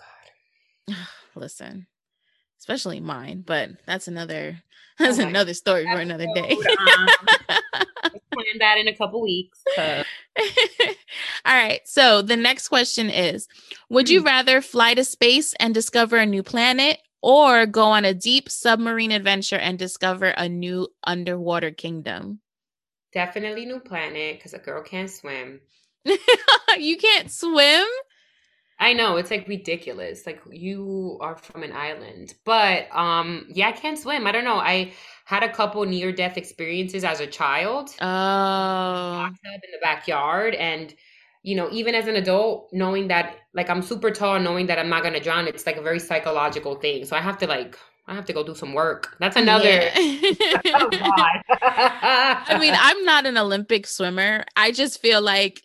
god. 0.90 0.98
Listen, 1.36 1.88
especially 2.60 3.00
mine, 3.00 3.44
but 3.46 3.70
that's 3.88 4.08
another 4.08 4.62
that's 5.00 5.18
Oh 5.18 5.24
my 5.24 5.30
another 5.30 5.54
story 5.54 5.86
for 5.86 6.00
another 6.00 6.28
day. 6.36 6.58
Um, 6.58 7.08
plan 8.34 8.60
that 8.60 8.78
in 8.78 8.88
a 8.88 8.96
couple 8.96 9.22
weeks. 9.22 9.64
All 11.46 11.56
right. 11.56 11.82
So 11.86 12.22
the 12.22 12.38
next 12.38 12.68
question 12.70 13.10
is 13.10 13.48
Would 13.90 14.10
you 14.10 14.22
Hmm. 14.22 14.26
rather 14.26 14.62
fly 14.62 14.94
to 14.94 15.04
space 15.04 15.54
and 15.60 15.74
discover 15.74 16.18
a 16.18 16.26
new 16.26 16.44
planet 16.44 17.00
or 17.22 17.66
go 17.66 17.84
on 17.86 18.06
a 18.06 18.14
deep 18.14 18.50
submarine 18.50 19.12
adventure 19.12 19.58
and 19.58 19.78
discover 19.78 20.28
a 20.30 20.50
new 20.50 20.88
underwater 21.04 21.72
kingdom? 21.72 22.40
Definitely 23.14 23.66
new 23.66 23.80
planet 23.80 24.36
because 24.38 24.54
a 24.54 24.60
girl 24.60 24.84
can't 24.84 25.10
swim. 25.10 25.62
you 26.78 26.98
can't 26.98 27.32
swim? 27.32 27.86
I 28.80 28.94
know 28.94 29.18
it's 29.18 29.30
like 29.30 29.48
ridiculous. 29.48 30.26
Like 30.26 30.42
you 30.50 31.18
are 31.22 31.36
from 31.38 31.62
an 31.64 31.72
island, 31.72 32.34
but 32.46 32.88
um, 32.96 33.46
yeah, 33.50 33.68
I 33.70 33.74
can't 33.74 33.98
swim. 33.98 34.26
I 34.26 34.32
don't 34.32 34.44
know. 34.44 34.56
I 34.58 34.94
had 35.32 35.44
a 35.44 35.50
couple 35.50 35.84
near 35.86 36.12
death 36.12 36.36
experiences 36.38 37.06
as 37.06 37.22
a 37.22 37.26
child. 37.26 37.90
Oh, 38.02 39.30
bathtub 39.30 39.62
in 39.64 39.72
the 39.72 39.80
backyard 39.82 40.56
and 40.56 40.94
you 41.42 41.56
know 41.56 41.70
even 41.72 41.96
as 41.96 42.06
an 42.08 42.18
adult 42.18 42.70
knowing 42.72 43.08
that 43.08 43.38
like 43.56 43.68
i'm 43.68 43.82
super 43.82 44.12
tall 44.12 44.40
knowing 44.40 44.68
that 44.68 44.78
i'm 44.78 44.90
not 44.90 45.02
going 45.02 45.14
to 45.16 45.20
drown 45.20 45.48
it's 45.48 45.66
like 45.66 45.76
a 45.76 45.82
very 45.82 45.98
psychological 45.98 46.76
thing 46.76 47.04
so 47.04 47.16
i 47.16 47.20
have 47.20 47.36
to 47.36 47.48
like 47.48 47.76
I 48.08 48.16
have 48.16 48.26
to 48.26 48.34
go 48.34 48.44
do 48.44 48.56
some 48.56 48.74
work. 48.74 49.16
That's 49.20 49.38
another. 49.38 49.90
Yeah. 49.96 50.62
oh, 50.76 50.90
I 52.50 52.58
mean, 52.60 52.74
I'm 52.78 53.06
not 53.06 53.26
an 53.26 53.38
Olympic 53.38 53.88
swimmer. 53.88 54.44
I 54.56 54.72
just 54.72 55.00
feel 55.00 55.22
like 55.22 55.62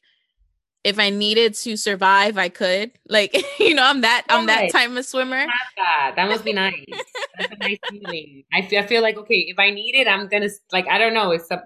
if 0.87 1.01
I 1.01 1.11
needed 1.11 1.55
to 1.55 1.77
survive, 1.77 2.39
I 2.39 2.49
could. 2.49 2.93
Like, 3.09 3.37
you 3.59 3.75
know, 3.75 3.85
I'm 3.85 4.03
that 4.03 4.25
I'm 4.29 4.47
that 4.47 4.71
type 4.71 4.91
of 4.91 5.05
swimmer. 5.05 5.45
That. 5.77 6.13
that 6.15 6.29
must 6.29 6.45
be 6.45 6.53
nice. 6.53 6.85
That's 7.39 7.53
a 7.53 7.57
nice 7.57 7.79
feeling. 7.91 8.45
I 8.53 8.63
feel, 8.63 8.79
I 8.81 8.87
feel 8.87 9.03
like 9.03 9.17
okay, 9.19 9.47
if 9.49 9.59
I 9.59 9.71
need 9.71 9.97
it, 9.97 10.07
I'm 10.07 10.29
gonna 10.29 10.49
like 10.73 10.87
I 10.89 10.99
don't 10.99 11.13
know. 11.13 11.33
It's 11.33 11.51
a 11.51 11.63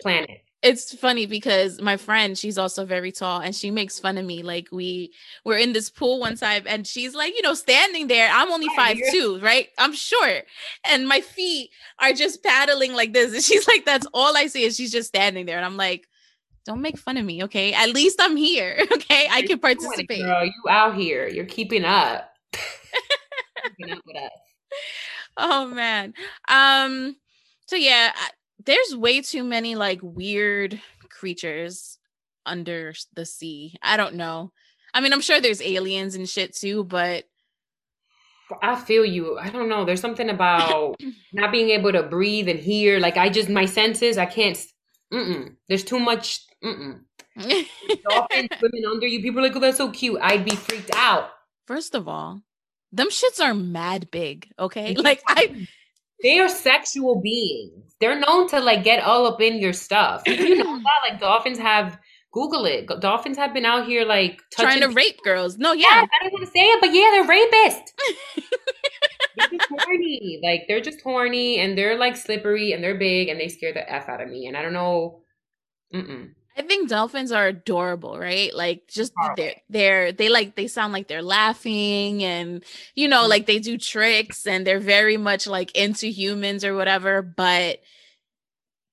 planet 0.00 0.42
it's 0.62 0.94
funny 0.94 1.26
because 1.26 1.80
my 1.80 1.96
friend 1.96 2.38
she's 2.38 2.56
also 2.56 2.84
very 2.84 3.10
tall 3.10 3.40
and 3.40 3.54
she 3.54 3.70
makes 3.70 3.98
fun 3.98 4.16
of 4.16 4.24
me 4.24 4.42
like 4.42 4.68
we 4.70 5.12
were 5.44 5.56
in 5.56 5.72
this 5.72 5.90
pool 5.90 6.20
one 6.20 6.36
time 6.36 6.62
and 6.66 6.86
she's 6.86 7.14
like 7.14 7.34
you 7.34 7.42
know 7.42 7.54
standing 7.54 8.06
there 8.06 8.30
i'm 8.32 8.50
only 8.50 8.68
five 8.76 8.96
two 9.10 9.40
right 9.40 9.68
i'm 9.78 9.92
short 9.92 10.44
and 10.84 11.08
my 11.08 11.20
feet 11.20 11.70
are 11.98 12.12
just 12.12 12.42
paddling 12.44 12.94
like 12.94 13.12
this 13.12 13.32
and 13.34 13.42
she's 13.42 13.66
like 13.66 13.84
that's 13.84 14.06
all 14.14 14.36
i 14.36 14.46
see 14.46 14.62
is 14.62 14.76
she's 14.76 14.92
just 14.92 15.08
standing 15.08 15.46
there 15.46 15.56
and 15.56 15.66
i'm 15.66 15.76
like 15.76 16.06
don't 16.64 16.80
make 16.80 16.98
fun 16.98 17.16
of 17.16 17.24
me 17.24 17.42
okay 17.44 17.72
at 17.72 17.90
least 17.90 18.20
i'm 18.20 18.36
here 18.36 18.76
okay 18.92 19.28
i 19.30 19.42
can 19.42 19.58
participate 19.58 20.22
girl 20.22 20.44
you 20.44 20.62
out 20.68 20.94
here 20.94 21.28
you're 21.28 21.44
keeping 21.44 21.84
up 21.84 22.32
keeping 23.76 23.92
up 23.92 24.02
with 24.06 24.16
us 24.16 24.30
oh 25.36 25.66
man 25.66 26.12
um 26.48 27.16
so 27.66 27.76
yeah 27.76 28.12
there's 28.64 28.96
way 28.96 29.20
too 29.20 29.44
many 29.44 29.74
like 29.74 30.00
weird 30.02 30.80
creatures 31.10 31.98
under 32.46 32.94
the 33.14 33.24
sea. 33.24 33.76
I 33.82 33.96
don't 33.96 34.14
know. 34.14 34.52
I 34.94 35.00
mean, 35.00 35.12
I'm 35.12 35.20
sure 35.20 35.40
there's 35.40 35.62
aliens 35.62 36.14
and 36.14 36.28
shit 36.28 36.54
too, 36.54 36.84
but 36.84 37.24
I 38.60 38.76
feel 38.76 39.04
you. 39.04 39.38
I 39.38 39.48
don't 39.48 39.68
know. 39.68 39.84
There's 39.84 40.00
something 40.00 40.28
about 40.28 40.96
not 41.32 41.52
being 41.52 41.70
able 41.70 41.92
to 41.92 42.02
breathe 42.02 42.48
and 42.48 42.58
hear. 42.58 43.00
Like 43.00 43.16
I 43.16 43.28
just 43.28 43.48
my 43.48 43.64
senses, 43.64 44.18
I 44.18 44.26
can't. 44.26 44.58
Mm-mm. 45.12 45.56
There's 45.68 45.84
too 45.84 45.98
much. 45.98 46.40
Mm-mm. 46.64 47.00
Dolphins 48.08 48.48
swimming 48.58 48.84
under 48.90 49.06
you. 49.06 49.20
People 49.22 49.40
are 49.40 49.44
like, 49.44 49.56
oh, 49.56 49.60
that's 49.60 49.78
so 49.78 49.90
cute. 49.90 50.18
I'd 50.20 50.44
be 50.44 50.54
freaked 50.54 50.94
out. 50.94 51.30
First 51.66 51.94
of 51.94 52.06
all, 52.08 52.42
them 52.92 53.08
shits 53.08 53.40
are 53.40 53.54
mad 53.54 54.10
big. 54.10 54.48
Okay, 54.58 54.94
like 54.96 55.22
I 55.28 55.66
they 56.22 56.38
are 56.38 56.48
sexual 56.48 57.20
beings. 57.20 57.94
They're 58.00 58.18
known 58.18 58.48
to 58.48 58.60
like 58.60 58.84
get 58.84 59.02
all 59.02 59.26
up 59.26 59.40
in 59.40 59.58
your 59.58 59.72
stuff. 59.72 60.22
You 60.26 60.56
know 60.56 60.76
that? 60.84 61.10
Like 61.10 61.20
dolphins 61.20 61.58
have 61.58 61.98
Google 62.32 62.64
it. 62.64 62.88
Dolphins 63.00 63.36
have 63.36 63.52
been 63.52 63.64
out 63.64 63.86
here 63.86 64.04
like 64.04 64.40
trying 64.52 64.80
to 64.80 64.88
rape 64.88 65.20
girls. 65.22 65.58
No, 65.58 65.72
yeah. 65.72 65.86
yeah 65.90 66.06
I 66.20 66.22
don't 66.22 66.32
want 66.32 66.46
to 66.46 66.50
say 66.50 66.60
it, 66.60 66.80
but 66.80 66.92
yeah, 66.92 67.10
they're 67.12 67.28
rapists. 67.28 68.42
they're 69.36 69.58
just 69.58 69.68
horny. 69.68 70.40
Like 70.42 70.62
they're 70.66 70.80
just 70.80 71.00
horny 71.02 71.58
and 71.58 71.76
they're 71.76 71.98
like 71.98 72.16
slippery 72.16 72.72
and 72.72 72.82
they're 72.82 72.98
big 72.98 73.28
and 73.28 73.38
they 73.38 73.48
scare 73.48 73.74
the 73.74 73.90
F 73.90 74.08
out 74.08 74.22
of 74.22 74.28
me. 74.28 74.46
And 74.46 74.56
I 74.56 74.62
don't 74.62 74.72
know. 74.72 75.20
Mm-mm. 75.94 76.30
I 76.56 76.62
think 76.62 76.88
dolphins 76.88 77.32
are 77.32 77.46
adorable, 77.46 78.18
right? 78.18 78.54
Like 78.54 78.86
just 78.88 79.12
they're 79.36 79.54
they're 79.70 80.12
they 80.12 80.28
like 80.28 80.54
they 80.54 80.66
sound 80.66 80.92
like 80.92 81.08
they're 81.08 81.22
laughing 81.22 82.22
and 82.22 82.62
you 82.94 83.08
know, 83.08 83.22
mm-hmm. 83.22 83.30
like 83.30 83.46
they 83.46 83.58
do 83.58 83.78
tricks 83.78 84.46
and 84.46 84.66
they're 84.66 84.78
very 84.80 85.16
much 85.16 85.46
like 85.46 85.74
into 85.74 86.08
humans 86.08 86.64
or 86.64 86.74
whatever, 86.74 87.22
but 87.22 87.80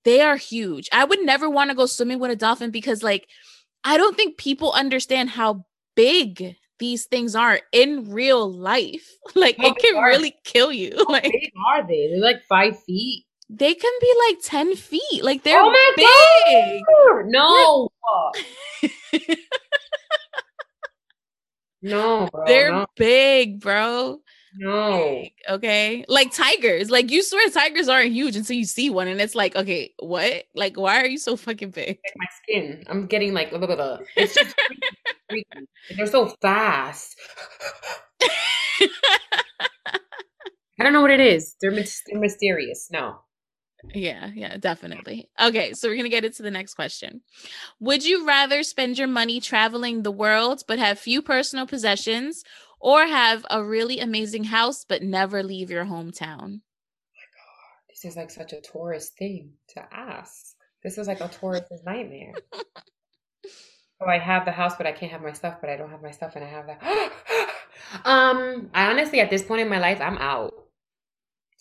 they 0.06 0.22
are 0.22 0.38
huge. 0.38 0.88
I 0.94 1.04
would 1.04 1.20
never 1.22 1.50
want 1.50 1.70
to 1.70 1.76
go 1.76 1.86
swimming 1.86 2.20
with 2.20 2.32
a 2.32 2.36
dolphin 2.36 2.72
because 2.72 3.04
like 3.04 3.28
I 3.84 3.98
don't 3.98 4.16
think 4.16 4.38
people 4.38 4.72
understand 4.72 5.30
how 5.30 5.66
big 5.96 6.56
these 6.80 7.06
things 7.06 7.36
are 7.36 7.60
in 7.74 8.10
real 8.12 8.52
life. 8.52 9.08
Like 9.36 9.58
how 9.58 9.68
it 9.68 9.78
can 9.78 10.02
really 10.02 10.36
kill 10.44 10.72
you. 10.72 10.94
How 11.08 11.14
like 11.14 11.24
big 11.24 11.52
are 11.68 11.88
they? 11.88 12.08
They're 12.08 12.20
like 12.20 12.42
five 12.50 12.82
feet 12.84 13.26
they 13.50 13.74
can 13.74 13.92
be 14.00 14.14
like 14.28 14.38
10 14.44 14.76
feet. 14.76 15.24
Like 15.24 15.44
they're 15.44 15.60
oh 15.60 15.94
big. 15.96 16.84
God. 16.86 17.26
No. 17.26 17.90
no, 21.82 22.30
bro. 22.32 22.44
They're 22.46 22.72
no. 22.72 22.86
big, 22.96 23.60
bro. 23.60 24.22
No. 24.56 24.98
Big, 24.98 25.34
okay. 25.50 26.06
Like 26.08 26.32
tigers. 26.32 26.92
Like 26.92 27.10
you 27.10 27.24
swear 27.24 27.50
tigers 27.50 27.90
aren't 27.90 28.12
huge 28.12 28.36
until 28.36 28.56
you 28.56 28.66
see 28.66 28.92
one. 28.92 29.08
And 29.08 29.20
it's 29.20 29.36
like, 29.36 29.56
okay, 29.56 29.94
what? 29.98 30.46
Like, 30.54 30.78
why 30.78 31.02
are 31.02 31.08
you 31.08 31.18
so 31.18 31.36
fucking 31.36 31.72
big? 31.72 31.98
my 32.18 32.28
skin. 32.44 32.84
I'm 32.88 33.08
getting 33.08 33.34
like, 33.34 33.50
blah, 33.50 33.58
blah, 33.58 33.76
blah. 33.76 33.98
it's 34.16 34.36
just 34.36 34.56
freaky, 35.28 35.44
freaky. 35.52 35.68
They're 35.96 36.06
so 36.06 36.28
fast. 36.42 37.16
I 40.80 40.84
don't 40.84 40.94
know 40.94 41.02
what 41.02 41.12
it 41.12 41.20
is. 41.20 41.56
They're, 41.60 41.72
they're 41.72 42.20
mysterious. 42.20 42.90
No. 42.92 43.22
Yeah, 43.94 44.30
yeah, 44.36 44.58
definitely. 44.58 45.30
Okay, 45.42 45.74
so 45.74 45.88
we're 45.88 45.96
going 45.96 46.04
to 46.04 46.10
get 46.10 46.26
into 46.26 46.44
the 46.44 46.52
next 46.52 46.74
question. 46.74 47.22
Would 47.80 48.06
you 48.06 48.28
rather 48.28 48.64
spend 48.64 48.98
your 48.98 49.08
money 49.08 49.40
traveling 49.40 50.04
the 50.04 50.12
world 50.12 50.64
but 50.68 50.80
have 50.80 51.00
few 51.00 51.22
personal 51.22 51.66
possessions 51.66 52.44
or 52.80 53.08
have 53.08 53.46
a 53.50 53.64
really 53.64 54.00
amazing 54.00 54.46
house 54.46 54.86
but 54.88 55.02
never 55.02 55.44
leave 55.44 55.70
your 55.70 55.86
hometown? 55.86 56.62
My 57.16 57.26
god, 57.36 57.80
this 57.90 58.06
is 58.06 58.18
like 58.18 58.32
such 58.32 58.54
a 58.54 58.62
tourist 58.62 59.18
thing 59.18 59.52
to 59.70 59.86
ask. 59.94 60.56
This 60.84 60.98
is 60.98 61.08
like 61.08 61.22
a 61.22 61.30
tourist's 61.30 61.82
nightmare. 61.86 62.34
Oh, 64.02 64.08
I 64.08 64.18
have 64.18 64.46
the 64.46 64.52
house, 64.52 64.76
but 64.78 64.88
I 64.88 64.92
can't 64.94 65.12
have 65.12 65.22
my 65.22 65.34
stuff, 65.34 65.58
but 65.60 65.70
I 65.70 65.76
don't 65.76 65.90
have 65.90 66.02
my 66.02 66.12
stuff 66.12 66.36
and 66.36 66.44
I 66.44 66.50
have 66.50 66.68
that. 66.68 66.82
um, 68.06 68.70
I 68.74 68.90
honestly 68.90 69.20
at 69.20 69.30
this 69.30 69.44
point 69.44 69.62
in 69.62 69.70
my 69.70 69.80
life, 69.80 70.02
I'm 70.02 70.18
out. 70.18 70.54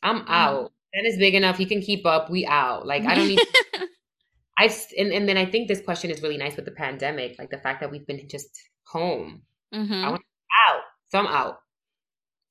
I'm 0.03 0.21
mm. 0.21 0.29
out. 0.29 0.73
That 0.95 1.05
is 1.05 1.19
big 1.19 1.35
enough. 1.35 1.59
He 1.59 1.67
can 1.67 1.81
keep 1.81 2.07
up. 2.07 2.31
We 2.31 2.47
out. 2.47 2.87
Like 2.87 3.05
I 3.05 3.15
don't 3.15 3.29
need. 3.29 3.41
I 4.59 4.75
and, 4.99 5.13
and 5.13 5.29
then 5.29 5.37
I 5.37 5.45
think 5.45 5.69
this 5.69 5.81
question 5.81 6.11
is 6.11 6.23
really 6.23 6.37
nice 6.37 6.57
with 6.57 6.65
the 6.65 6.73
pandemic, 6.73 7.37
like 7.39 7.51
the 7.51 7.59
fact 7.59 7.81
that 7.81 7.91
we've 7.91 8.07
been 8.07 8.29
just 8.29 8.49
home. 8.87 9.43
Mm-hmm. 9.73 10.05
I 10.05 10.11
want 10.11 10.23
out, 10.69 10.81
so 11.11 11.19
I'm 11.19 11.27
out. 11.27 11.59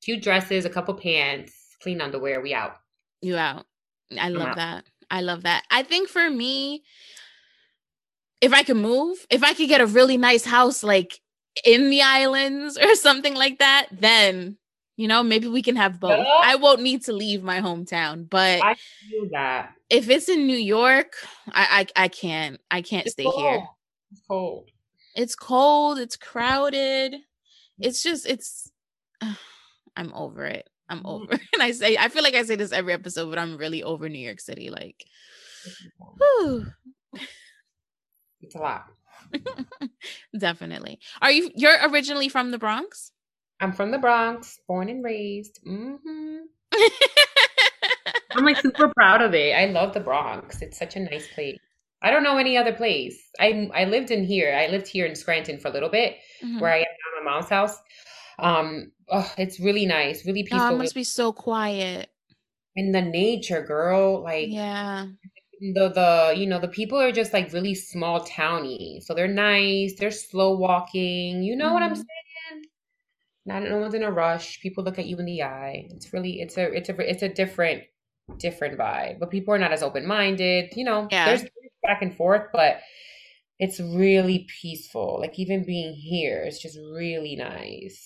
Cute 0.03 0.21
dresses, 0.21 0.65
a 0.65 0.69
couple 0.69 0.93
pants, 0.93 1.53
clean 1.81 1.99
underwear. 1.99 2.41
We 2.41 2.53
out. 2.53 2.77
You 3.21 3.35
out. 3.35 3.65
I 4.17 4.29
love 4.29 4.55
that. 4.55 4.85
I 5.09 5.21
love 5.21 5.43
that. 5.43 5.63
I 5.69 5.83
think 5.83 6.07
for 6.07 6.29
me, 6.29 6.83
if 8.39 8.53
I 8.53 8.63
could 8.63 8.77
move, 8.77 9.25
if 9.29 9.43
I 9.43 9.53
could 9.53 9.67
get 9.67 9.81
a 9.81 9.85
really 9.85 10.17
nice 10.17 10.45
house 10.45 10.83
like 10.83 11.19
in 11.65 11.89
the 11.89 12.01
islands 12.03 12.77
or 12.77 12.95
something 12.95 13.33
like 13.33 13.59
that, 13.59 13.87
then 13.91 14.57
you 14.97 15.07
know, 15.07 15.21
maybe 15.21 15.47
we 15.47 15.61
can 15.61 15.75
have 15.75 15.99
both. 15.99 16.25
I 16.41 16.55
won't 16.55 16.81
need 16.81 17.03
to 17.03 17.13
leave 17.13 17.43
my 17.43 17.61
hometown, 17.61 18.27
but 18.27 18.61
I 18.63 18.75
feel 19.09 19.29
that. 19.31 19.73
If 19.89 20.09
it's 20.09 20.27
in 20.27 20.47
New 20.47 20.57
York, 20.57 21.13
I 21.49 21.87
I, 21.95 22.03
I 22.03 22.07
can't. 22.07 22.59
I 22.71 22.81
can't 22.81 23.05
it's 23.05 23.13
stay 23.13 23.23
cold. 23.23 23.39
here. 23.39 23.67
It's 24.11 24.21
cold. 24.27 24.69
It's 25.15 25.35
cold. 25.35 25.99
It's 25.99 26.17
crowded. 26.17 27.15
It's 27.79 28.01
just 28.01 28.27
it's. 28.27 28.71
Uh, 29.21 29.35
I'm 29.95 30.13
over 30.13 30.45
it. 30.45 30.67
I'm 30.89 30.99
mm-hmm. 30.99 31.07
over. 31.07 31.33
It. 31.35 31.41
And 31.53 31.61
I 31.61 31.71
say 31.71 31.95
I 31.95 32.09
feel 32.09 32.23
like 32.23 32.35
I 32.35 32.43
say 32.43 32.55
this 32.55 32.71
every 32.71 32.93
episode, 32.93 33.29
but 33.29 33.37
I'm 33.37 33.57
really 33.57 33.83
over 33.83 34.09
New 34.09 34.19
York 34.19 34.39
City. 34.39 34.71
Like, 34.71 35.05
whew. 35.99 36.65
it's 38.41 38.55
a 38.55 38.59
lot. 38.59 38.85
Definitely. 40.39 40.99
Are 41.21 41.31
you? 41.31 41.51
You're 41.53 41.87
originally 41.87 42.29
from 42.29 42.49
the 42.49 42.57
Bronx? 42.57 43.11
I'm 43.59 43.73
from 43.73 43.91
the 43.91 43.97
Bronx, 43.97 44.59
born 44.67 44.89
and 44.89 45.03
raised. 45.03 45.59
Mm-hmm. 45.65 46.37
I'm 48.31 48.45
like 48.45 48.57
super 48.57 48.89
proud 48.89 49.21
of 49.21 49.33
it. 49.33 49.53
I 49.53 49.65
love 49.65 49.93
the 49.93 49.99
Bronx. 49.99 50.61
It's 50.61 50.77
such 50.77 50.95
a 50.95 50.99
nice 50.99 51.27
place. 51.33 51.57
I 52.01 52.11
don't 52.11 52.23
know 52.23 52.37
any 52.37 52.55
other 52.57 52.73
place. 52.73 53.17
I 53.39 53.69
I 53.73 53.85
lived 53.85 54.11
in 54.11 54.23
here. 54.23 54.55
I 54.55 54.67
lived 54.67 54.87
here 54.87 55.05
in 55.05 55.15
Scranton 55.15 55.57
for 55.57 55.69
a 55.69 55.71
little 55.71 55.89
bit, 55.89 56.17
mm-hmm. 56.43 56.59
where 56.59 56.71
I 56.71 56.77
am 56.77 56.83
at 56.83 57.23
my 57.23 57.31
mom's 57.31 57.49
house. 57.49 57.77
Um, 58.39 58.91
oh, 59.09 59.33
it's 59.37 59.59
really 59.59 59.87
nice, 59.87 60.25
really 60.25 60.43
peaceful. 60.43 60.61
Oh, 60.61 60.75
it 60.75 60.77
must 60.77 60.93
be 60.93 61.03
so 61.03 61.33
quiet. 61.33 62.09
In 62.75 62.91
the 62.91 63.01
nature, 63.01 63.63
girl. 63.63 64.21
Like 64.21 64.49
yeah, 64.49 65.07
the 65.59 65.89
the 65.89 66.33
you 66.37 66.45
know 66.45 66.59
the 66.59 66.67
people 66.67 66.99
are 66.99 67.11
just 67.11 67.33
like 67.33 67.51
really 67.51 67.73
small 67.73 68.23
towny, 68.23 69.01
so 69.03 69.15
they're 69.15 69.27
nice. 69.27 69.95
They're 69.97 70.11
slow 70.11 70.55
walking. 70.55 71.41
You 71.41 71.55
know 71.55 71.65
mm-hmm. 71.65 71.73
what 71.73 71.83
I'm 71.83 71.89
mm-hmm. 71.93 71.95
saying? 71.95 72.16
Not 73.47 73.63
no 73.63 73.77
one's 73.77 73.93
in 73.93 74.03
a 74.03 74.11
rush. 74.11 74.59
People 74.61 74.83
look 74.83 74.99
at 74.99 75.07
you 75.07 75.17
in 75.17 75.25
the 75.25 75.41
eye. 75.41 75.87
It's 75.91 76.13
really 76.13 76.41
it's 76.41 76.57
a 76.57 76.71
it's 76.71 76.89
a 76.89 77.09
it's 77.09 77.23
a 77.23 77.29
different 77.29 77.83
different 78.37 78.77
vibe. 78.77 79.19
But 79.19 79.31
people 79.31 79.53
are 79.53 79.59
not 79.59 79.71
as 79.71 79.81
open-minded 79.81 80.73
you 80.75 80.83
know 80.83 81.07
yeah. 81.09 81.25
there's 81.25 81.43
back 81.83 82.01
and 82.01 82.15
forth 82.15 82.47
but 82.51 82.81
it's 83.59 83.79
really 83.79 84.47
peaceful. 84.61 85.17
Like 85.19 85.37
even 85.39 85.65
being 85.65 85.93
here, 85.93 86.43
it's 86.43 86.59
just 86.61 86.77
really 86.77 87.35
nice. 87.35 88.03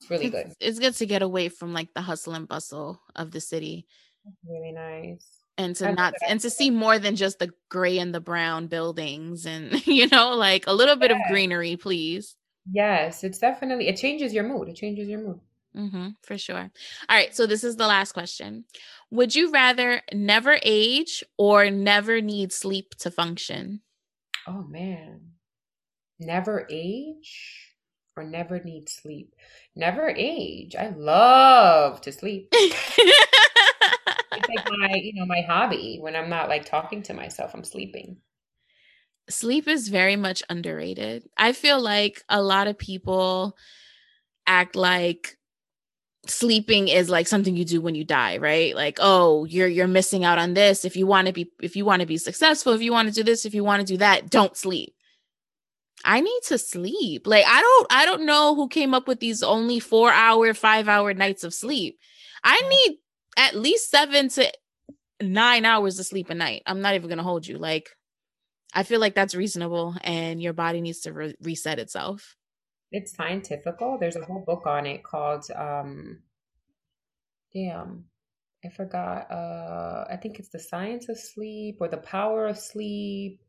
It's 0.00 0.10
really 0.10 0.26
it's, 0.26 0.34
good. 0.34 0.52
it's 0.60 0.78
good 0.78 0.94
to 0.94 1.06
get 1.06 1.22
away 1.22 1.48
from 1.48 1.72
like 1.72 1.94
the 1.94 2.00
hustle 2.00 2.34
and 2.34 2.48
bustle 2.48 3.00
of 3.14 3.30
the 3.30 3.40
city. 3.40 3.86
Really 4.46 4.72
nice. 4.72 5.26
And 5.58 5.76
to 5.76 5.92
not 5.92 6.14
and 6.26 6.40
to 6.40 6.48
see 6.48 6.70
more 6.70 6.98
than 6.98 7.16
just 7.16 7.38
the 7.38 7.50
gray 7.68 7.98
and 7.98 8.14
the 8.14 8.20
brown 8.20 8.66
buildings 8.66 9.44
and 9.44 9.86
you 9.86 10.08
know 10.08 10.34
like 10.34 10.66
a 10.66 10.72
little 10.72 10.96
bit 10.96 11.10
yeah. 11.10 11.18
of 11.18 11.22
greenery 11.30 11.76
please 11.76 12.34
Yes, 12.70 13.24
it's 13.24 13.38
definitely 13.38 13.88
it 13.88 13.96
changes 13.96 14.32
your 14.32 14.44
mood. 14.44 14.68
It 14.68 14.76
changes 14.76 15.08
your 15.08 15.20
mood. 15.20 15.40
Mm-hmm, 15.76 16.08
for 16.22 16.36
sure. 16.36 16.70
All 17.08 17.16
right. 17.16 17.34
So 17.34 17.46
this 17.46 17.64
is 17.64 17.76
the 17.76 17.86
last 17.86 18.12
question. 18.12 18.64
Would 19.10 19.34
you 19.34 19.50
rather 19.50 20.02
never 20.12 20.58
age 20.62 21.24
or 21.36 21.70
never 21.70 22.20
need 22.20 22.52
sleep 22.52 22.94
to 22.96 23.10
function? 23.10 23.80
Oh 24.46 24.62
man. 24.62 25.20
Never 26.18 26.66
age 26.70 27.74
or 28.16 28.24
never 28.24 28.60
need 28.62 28.88
sleep. 28.88 29.34
Never 29.74 30.08
age. 30.08 30.74
I 30.76 30.88
love 30.90 32.00
to 32.02 32.12
sleep. 32.12 32.48
it's 32.52 34.48
like 34.48 34.64
my, 34.66 34.94
you 34.96 35.14
know, 35.14 35.26
my 35.26 35.42
hobby. 35.42 35.98
When 36.00 36.16
I'm 36.16 36.28
not 36.28 36.48
like 36.48 36.64
talking 36.64 37.02
to 37.04 37.14
myself, 37.14 37.52
I'm 37.54 37.64
sleeping. 37.64 38.18
Sleep 39.28 39.68
is 39.68 39.88
very 39.88 40.16
much 40.16 40.42
underrated. 40.50 41.28
I 41.36 41.52
feel 41.52 41.80
like 41.80 42.22
a 42.28 42.42
lot 42.42 42.66
of 42.66 42.78
people 42.78 43.56
act 44.46 44.74
like 44.74 45.36
sleeping 46.26 46.88
is 46.88 47.08
like 47.08 47.26
something 47.26 47.56
you 47.56 47.64
do 47.64 47.80
when 47.80 47.94
you 47.94 48.04
die 48.04 48.36
right? 48.38 48.74
Like 48.74 48.98
oh 49.00 49.44
you're 49.44 49.68
you're 49.68 49.86
missing 49.86 50.24
out 50.24 50.38
on 50.38 50.54
this. 50.54 50.84
If 50.84 50.96
you 50.96 51.06
want 51.06 51.28
to 51.28 51.32
be 51.32 51.50
if 51.62 51.76
you 51.76 51.84
want 51.84 52.00
to 52.00 52.06
be 52.06 52.18
successful 52.18 52.72
if 52.72 52.82
you 52.82 52.92
want 52.92 53.08
to 53.08 53.14
do 53.14 53.22
this 53.22 53.44
if 53.44 53.54
you 53.54 53.64
want 53.64 53.86
to 53.86 53.92
do 53.92 53.98
that 53.98 54.30
don't 54.30 54.56
sleep. 54.56 54.94
I 56.04 56.20
need 56.20 56.40
to 56.46 56.58
sleep. 56.58 57.26
Like 57.26 57.44
i 57.46 57.60
don't 57.60 57.86
i 57.92 58.04
don't 58.06 58.26
know 58.26 58.54
who 58.54 58.68
came 58.68 58.94
up 58.94 59.06
with 59.06 59.20
these 59.20 59.42
only 59.42 59.80
4 59.80 60.12
hour 60.12 60.52
5 60.54 60.88
hour 60.88 61.14
nights 61.14 61.44
of 61.44 61.54
sleep. 61.54 61.98
I 62.44 62.60
need 62.60 62.98
at 63.36 63.54
least 63.54 63.90
7 63.90 64.28
to 64.30 64.52
9 65.22 65.64
hours 65.64 65.98
of 65.98 66.06
sleep 66.06 66.30
a 66.30 66.34
night. 66.34 66.62
I'm 66.66 66.80
not 66.80 66.94
even 66.94 67.08
going 67.08 67.18
to 67.18 67.24
hold 67.24 67.46
you. 67.46 67.58
Like 67.58 67.90
i 68.74 68.82
feel 68.82 69.00
like 69.00 69.14
that's 69.14 69.34
reasonable 69.34 69.96
and 70.02 70.42
your 70.42 70.52
body 70.52 70.80
needs 70.80 71.00
to 71.00 71.12
re- 71.12 71.34
reset 71.40 71.78
itself 71.78 72.36
it's 72.92 73.14
scientifical. 73.14 73.98
There's 73.98 74.16
a 74.16 74.24
whole 74.24 74.44
book 74.44 74.66
on 74.66 74.86
it 74.86 75.02
called 75.04 75.46
um 75.54 76.20
damn, 77.52 78.04
I 78.64 78.68
forgot. 78.70 79.30
Uh 79.30 80.04
I 80.10 80.16
think 80.16 80.38
it's 80.38 80.48
The 80.48 80.58
Science 80.58 81.08
of 81.08 81.18
Sleep 81.18 81.78
or 81.80 81.88
The 81.88 81.98
Power 81.98 82.46
of 82.46 82.58
Sleep. 82.58 83.40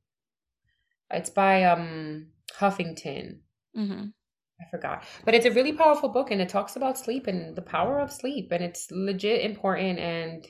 It's 1.10 1.30
by 1.30 1.63
um 1.63 2.28
Huffington. 2.60 3.40
Mm-hmm. 3.75 4.08
I 4.62 4.70
forgot. 4.70 5.04
But 5.25 5.34
it's 5.34 5.48
a 5.48 5.51
really 5.51 5.74
powerful 5.74 6.10
book 6.10 6.30
and 6.30 6.40
it 6.40 6.50
talks 6.50 6.75
about 6.75 7.00
sleep 7.00 7.25
and 7.25 7.56
the 7.56 7.63
power 7.63 8.00
of 8.00 8.12
sleep 8.12 8.51
and 8.51 8.63
it's 8.63 8.92
legit 8.92 9.42
important 9.42 9.98
and 9.98 10.48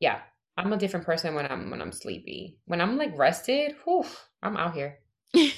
yeah, 0.00 0.20
I'm 0.56 0.72
a 0.72 0.76
different 0.76 1.06
person 1.06 1.34
when 1.34 1.46
I'm 1.46 1.70
when 1.70 1.80
I'm 1.80 1.92
sleepy. 1.92 2.58
When 2.66 2.80
I'm 2.80 2.98
like 2.98 3.16
rested, 3.16 3.74
whew, 3.84 4.04
I'm 4.42 4.56
out 4.56 4.74
here. 4.74 4.98
I'm 5.34 5.50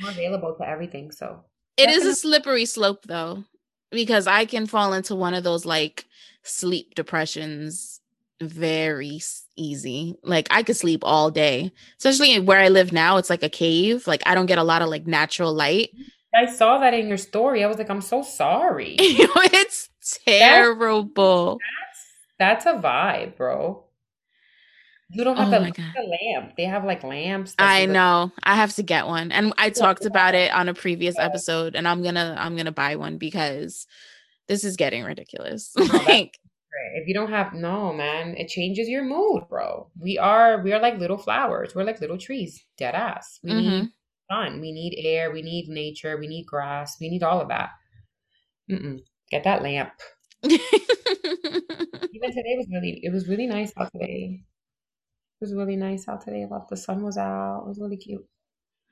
more 0.00 0.10
available 0.10 0.54
to 0.58 0.68
everything. 0.68 1.10
So 1.10 1.44
it 1.76 1.88
is 1.88 2.04
a 2.04 2.14
slippery 2.14 2.66
slope 2.66 3.04
though, 3.04 3.44
because 3.90 4.26
I 4.26 4.44
can 4.44 4.66
fall 4.66 4.92
into 4.92 5.14
one 5.14 5.34
of 5.34 5.44
those 5.44 5.64
like 5.64 6.06
sleep 6.42 6.94
depressions 6.94 8.00
very 8.40 9.20
easy. 9.56 10.14
Like 10.22 10.48
I 10.50 10.62
could 10.62 10.76
sleep 10.76 11.00
all 11.02 11.30
day, 11.30 11.72
especially 11.98 12.38
where 12.40 12.60
I 12.60 12.68
live 12.68 12.92
now. 12.92 13.16
It's 13.16 13.30
like 13.30 13.42
a 13.42 13.48
cave. 13.48 14.06
Like 14.06 14.22
I 14.26 14.34
don't 14.34 14.46
get 14.46 14.58
a 14.58 14.64
lot 14.64 14.82
of 14.82 14.88
like 14.88 15.06
natural 15.06 15.52
light. 15.52 15.90
I 16.34 16.46
saw 16.46 16.78
that 16.78 16.94
in 16.94 17.08
your 17.08 17.16
story. 17.16 17.64
I 17.64 17.66
was 17.66 17.78
like, 17.78 17.90
I'm 17.90 18.02
so 18.02 18.22
sorry. 18.22 18.96
it's 19.00 19.88
terrible. 20.26 21.58
That's, 21.58 21.87
that's, 22.38 22.66
a 22.66 22.74
vibe, 22.74 23.36
bro. 23.36 23.84
You 25.10 25.24
don't 25.24 25.36
have 25.36 25.48
oh 25.48 25.64
the, 25.64 25.70
the, 25.70 26.34
lamp. 26.34 26.56
They 26.56 26.64
have 26.64 26.84
like 26.84 27.02
lamps. 27.02 27.54
I 27.58 27.86
know. 27.86 28.30
I 28.42 28.56
have 28.56 28.74
to 28.74 28.82
get 28.82 29.06
one. 29.06 29.32
And 29.32 29.54
I 29.56 29.70
talked 29.70 30.04
about 30.04 30.34
it 30.34 30.52
on 30.52 30.68
a 30.68 30.74
previous 30.74 31.14
yeah. 31.18 31.24
episode 31.24 31.74
and 31.74 31.88
I'm 31.88 32.02
going 32.02 32.16
to 32.16 32.36
I'm 32.38 32.56
going 32.56 32.66
to 32.66 32.72
buy 32.72 32.96
one 32.96 33.16
because 33.16 33.86
this 34.48 34.64
is 34.64 34.76
getting 34.76 35.04
ridiculous. 35.04 35.72
like 36.06 36.38
if 36.94 37.08
you 37.08 37.14
don't 37.14 37.30
have 37.30 37.54
no, 37.54 37.92
man, 37.92 38.36
it 38.36 38.48
changes 38.48 38.88
your 38.88 39.02
mood, 39.02 39.44
bro. 39.48 39.90
We 39.98 40.18
are 40.18 40.62
we 40.62 40.72
are 40.72 40.80
like 40.80 40.98
little 40.98 41.18
flowers. 41.18 41.74
We're 41.74 41.84
like 41.84 42.00
little 42.00 42.18
trees. 42.18 42.64
Dead 42.76 42.94
ass. 42.94 43.40
We 43.42 43.52
mm-hmm. 43.52 43.68
need 43.68 43.88
sun. 44.30 44.60
We 44.60 44.72
need 44.72 44.94
air. 44.98 45.32
We 45.32 45.42
need 45.42 45.68
nature. 45.68 46.18
We 46.18 46.26
need 46.26 46.44
grass. 46.46 46.96
We 47.00 47.08
need 47.08 47.22
all 47.22 47.40
of 47.40 47.48
that. 47.48 47.70
Mm-mm. 48.70 49.00
Get 49.30 49.44
that 49.44 49.62
lamp. 49.62 49.92
Even 50.44 52.30
today 52.30 52.56
was 52.56 52.66
really 52.70 53.00
it 53.02 53.12
was 53.12 53.28
really 53.28 53.46
nice 53.46 53.72
out 53.76 53.90
today. 53.92 54.40
It 55.40 55.44
was 55.44 55.54
really 55.54 55.76
nice 55.76 56.08
out 56.08 56.24
today. 56.24 56.42
I 56.42 56.46
love 56.46 56.68
the 56.68 56.76
sun 56.76 57.02
was 57.02 57.16
out. 57.16 57.62
It 57.62 57.68
was 57.68 57.80
really 57.80 57.96
cute. 57.96 58.24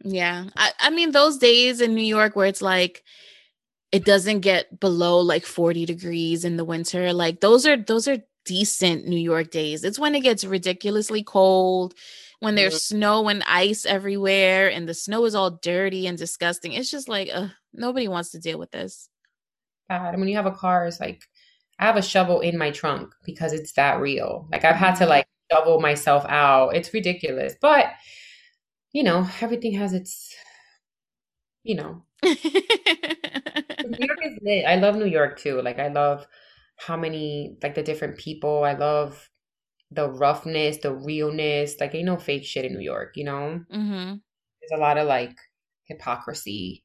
Yeah. 0.05 0.47
I, 0.57 0.73
I 0.79 0.91
mean, 0.91 1.13
those 1.13 1.39
days 1.39 1.81
in 1.81 1.95
New 1.95 2.05
York 2.05 2.37
where 2.37 2.47
it's 2.47 2.63
like, 2.63 3.03
it 3.93 4.05
doesn't 4.05 4.41
get 4.41 4.79
below 4.79 5.21
like 5.21 5.45
40 5.45 5.87
degrees 5.87 6.45
in 6.45 6.57
the 6.57 6.65
winter. 6.65 7.13
Like 7.13 7.41
those 7.41 7.67
are 7.67 7.77
those 7.77 8.09
are 8.09 8.19
decent 8.45 9.07
New 9.07 9.19
York 9.19 9.51
days. 9.51 9.85
It's 9.85 9.99
when 9.99 10.15
it 10.15 10.21
gets 10.21 10.45
ridiculously 10.45 11.23
cold, 11.23 11.95
when 12.41 12.57
there's 12.57 12.75
mm-hmm. 12.75 12.97
snow 12.97 13.29
and 13.29 13.43
ice 13.47 13.87
everywhere, 13.87 14.71
and 14.71 14.89
the 14.89 14.95
snow 14.95 15.25
is 15.25 15.35
all 15.35 15.59
dirty 15.63 16.07
and 16.07 16.19
disgusting. 16.19 16.73
It's 16.73 16.91
just 16.91 17.09
like 17.09 17.31
ugh, 17.33 17.51
nobody 17.73 18.09
wants 18.09 18.31
to 18.33 18.39
deal 18.39 18.59
with 18.59 18.71
this. 18.71 19.09
Bad. 19.89 20.15
And 20.15 20.21
when 20.21 20.29
you 20.29 20.37
have 20.37 20.47
a 20.47 20.53
car, 20.53 20.87
it's 20.87 21.01
like 21.01 21.23
I 21.79 21.87
have 21.87 21.97
a 21.97 22.03
shovel 22.03 22.41
in 22.41 22.57
my 22.57 22.71
trunk 22.71 23.15
because 23.25 23.53
it's 23.53 23.73
that 23.73 24.01
real. 24.01 24.49
Like 24.51 24.65
I've 24.65 24.77
had 24.77 24.95
to 24.97 25.01
mm-hmm. 25.03 25.11
like 25.11 25.27
shovel 25.51 25.81
myself 25.81 26.25
out. 26.29 26.75
It's 26.75 26.93
ridiculous. 26.95 27.55
But, 27.61 27.87
you 28.93 29.03
know, 29.03 29.29
everything 29.41 29.73
has 29.73 29.93
its, 29.93 30.35
you 31.63 31.77
know. 31.77 32.03
New 32.23 32.31
York 33.99 34.19
is 34.23 34.39
lit. 34.43 34.65
I 34.67 34.77
love 34.77 34.97
New 34.97 35.07
York 35.07 35.39
too. 35.39 35.61
Like, 35.63 35.79
I 35.79 35.89
love 35.89 36.27
how 36.77 36.97
many, 36.97 37.57
like, 37.63 37.75
the 37.75 37.83
different 37.83 38.19
people. 38.19 38.65
I 38.65 38.75
love 38.75 39.31
the 39.91 40.09
roughness, 40.09 40.79
the 40.79 40.95
realness. 40.95 41.77
Like, 41.81 41.95
ain't 41.95 42.07
no 42.07 42.17
fake 42.17 42.45
shit 42.45 42.65
in 42.65 42.75
New 42.75 42.85
York, 42.85 43.17
you 43.17 43.25
know? 43.25 43.61
Mm-hmm. 43.73 44.15
There's 44.61 44.79
a 44.79 44.81
lot 44.81 44.99
of, 44.99 45.07
like, 45.07 45.37
hypocrisy 45.85 46.85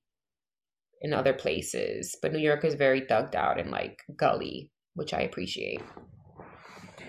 in 1.02 1.14
other 1.14 1.34
places. 1.34 2.16
But 2.22 2.34
New 2.34 2.40
York 2.40 2.64
is 2.64 2.76
very 2.76 3.02
thugged 3.02 3.36
out 3.36 3.60
and, 3.60 3.72
like, 3.72 4.00
gully, 4.16 4.72
which 4.96 5.14
I 5.14 5.22
appreciate. 5.22 5.82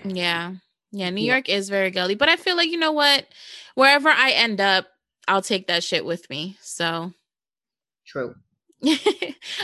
Yeah. 0.03 0.53
Yeah, 0.91 1.09
New 1.09 1.23
yeah. 1.23 1.33
York 1.33 1.49
is 1.49 1.69
very 1.69 1.89
gully, 1.89 2.15
but 2.15 2.29
I 2.29 2.35
feel 2.35 2.55
like 2.55 2.69
you 2.69 2.77
know 2.77 2.91
what? 2.91 3.25
Wherever 3.75 4.09
I 4.09 4.31
end 4.31 4.61
up, 4.61 4.87
I'll 5.27 5.41
take 5.41 5.67
that 5.67 5.83
shit 5.83 6.05
with 6.05 6.29
me. 6.29 6.57
So 6.61 7.11
true. 8.05 8.35
All 8.85 8.93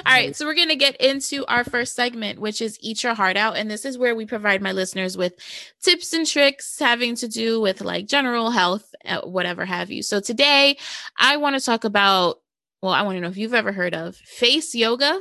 right, 0.08 0.34
so 0.34 0.46
we're 0.46 0.56
going 0.56 0.70
to 0.70 0.78
get 0.78 0.96
into 1.02 1.46
our 1.48 1.66
first 1.66 1.94
segment, 1.94 2.40
which 2.40 2.62
is 2.62 2.78
Eat 2.82 3.04
Your 3.04 3.14
Heart 3.14 3.36
Out. 3.36 3.58
And 3.58 3.70
this 3.70 3.84
is 3.84 3.98
where 3.98 4.16
we 4.16 4.26
provide 4.26 4.62
my 4.62 4.72
listeners 4.72 5.18
with 5.18 5.34
tips 5.82 6.14
and 6.14 6.26
tricks 6.26 6.80
having 6.80 7.16
to 7.16 7.28
do 7.28 7.60
with 7.60 7.82
like 7.82 8.08
general 8.08 8.50
health, 8.50 8.96
uh, 9.06 9.22
whatever 9.22 9.66
have 9.66 9.92
you. 9.92 10.04
So 10.04 10.22
today, 10.22 10.78
I 11.18 11.36
want 11.36 11.60
to 11.60 11.66
talk 11.66 11.84
about, 11.84 12.40
well, 12.82 12.94
I 12.94 13.02
want 13.02 13.18
to 13.18 13.22
know 13.22 13.28
if 13.28 13.36
you've 13.36 13.54
ever 13.54 13.74
heard 13.74 13.94
of 13.94 14.16
face 14.16 14.74
yoga. 14.74 15.20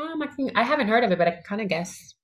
Um, 0.00 0.22
I, 0.22 0.26
can, 0.28 0.50
I 0.54 0.62
haven't 0.62 0.88
heard 0.88 1.04
of 1.04 1.12
it, 1.12 1.18
but 1.18 1.28
I 1.28 1.32
can 1.32 1.42
kind 1.42 1.60
of 1.60 1.68
guess. 1.68 2.14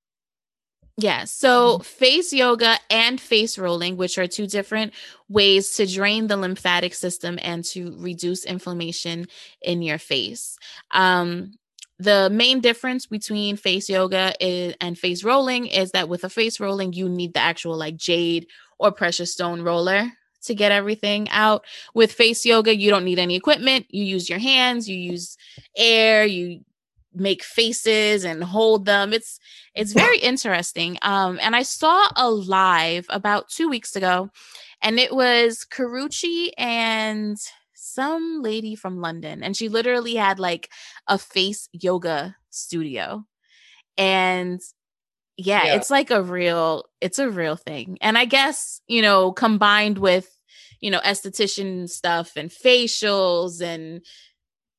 Yeah. 0.98 1.24
So 1.24 1.74
mm-hmm. 1.74 1.82
face 1.82 2.32
yoga 2.32 2.78
and 2.90 3.20
face 3.20 3.58
rolling, 3.58 3.96
which 3.96 4.16
are 4.16 4.26
two 4.26 4.46
different 4.46 4.94
ways 5.28 5.76
to 5.76 5.86
drain 5.86 6.26
the 6.26 6.36
lymphatic 6.36 6.94
system 6.94 7.38
and 7.42 7.64
to 7.66 7.94
reduce 7.98 8.44
inflammation 8.44 9.26
in 9.60 9.82
your 9.82 9.98
face. 9.98 10.58
Um, 10.92 11.52
the 11.98 12.30
main 12.30 12.60
difference 12.60 13.06
between 13.06 13.56
face 13.56 13.88
yoga 13.88 14.34
is, 14.40 14.74
and 14.80 14.98
face 14.98 15.24
rolling 15.24 15.66
is 15.66 15.92
that 15.92 16.08
with 16.08 16.24
a 16.24 16.30
face 16.30 16.60
rolling, 16.60 16.92
you 16.92 17.08
need 17.08 17.34
the 17.34 17.40
actual 17.40 17.76
like 17.76 17.96
jade 17.96 18.46
or 18.78 18.92
precious 18.92 19.32
stone 19.32 19.62
roller 19.62 20.12
to 20.44 20.54
get 20.54 20.72
everything 20.72 21.28
out. 21.30 21.64
With 21.94 22.12
face 22.12 22.44
yoga, 22.44 22.74
you 22.74 22.90
don't 22.90 23.04
need 23.04 23.18
any 23.18 23.34
equipment. 23.34 23.86
You 23.88 24.04
use 24.04 24.28
your 24.28 24.38
hands, 24.38 24.88
you 24.88 24.96
use 24.96 25.36
air, 25.76 26.24
you 26.24 26.60
make 27.16 27.42
faces 27.42 28.24
and 28.24 28.44
hold 28.44 28.84
them. 28.84 29.12
It's 29.12 29.38
it's 29.74 29.92
very 29.92 30.18
interesting. 30.18 30.98
Um, 31.02 31.38
and 31.42 31.56
I 31.56 31.62
saw 31.62 32.08
a 32.16 32.30
live 32.30 33.06
about 33.08 33.48
two 33.48 33.68
weeks 33.68 33.96
ago, 33.96 34.30
and 34.82 34.98
it 34.98 35.14
was 35.14 35.66
Karrueche 35.70 36.50
and 36.56 37.36
some 37.74 38.42
lady 38.42 38.74
from 38.74 39.00
London, 39.00 39.42
and 39.42 39.56
she 39.56 39.68
literally 39.68 40.14
had 40.14 40.38
like 40.38 40.70
a 41.08 41.18
face 41.18 41.68
yoga 41.72 42.36
studio. 42.50 43.24
And 43.98 44.60
yeah, 45.36 45.64
yeah, 45.66 45.74
it's 45.76 45.90
like 45.90 46.10
a 46.10 46.22
real, 46.22 46.84
it's 47.00 47.18
a 47.18 47.30
real 47.30 47.56
thing. 47.56 47.98
And 48.00 48.16
I 48.16 48.24
guess, 48.24 48.80
you 48.86 49.02
know, 49.02 49.32
combined 49.32 49.98
with, 49.98 50.28
you 50.80 50.90
know, 50.90 51.00
esthetician 51.00 51.88
stuff 51.88 52.32
and 52.36 52.50
facials 52.50 53.62
and 53.62 54.02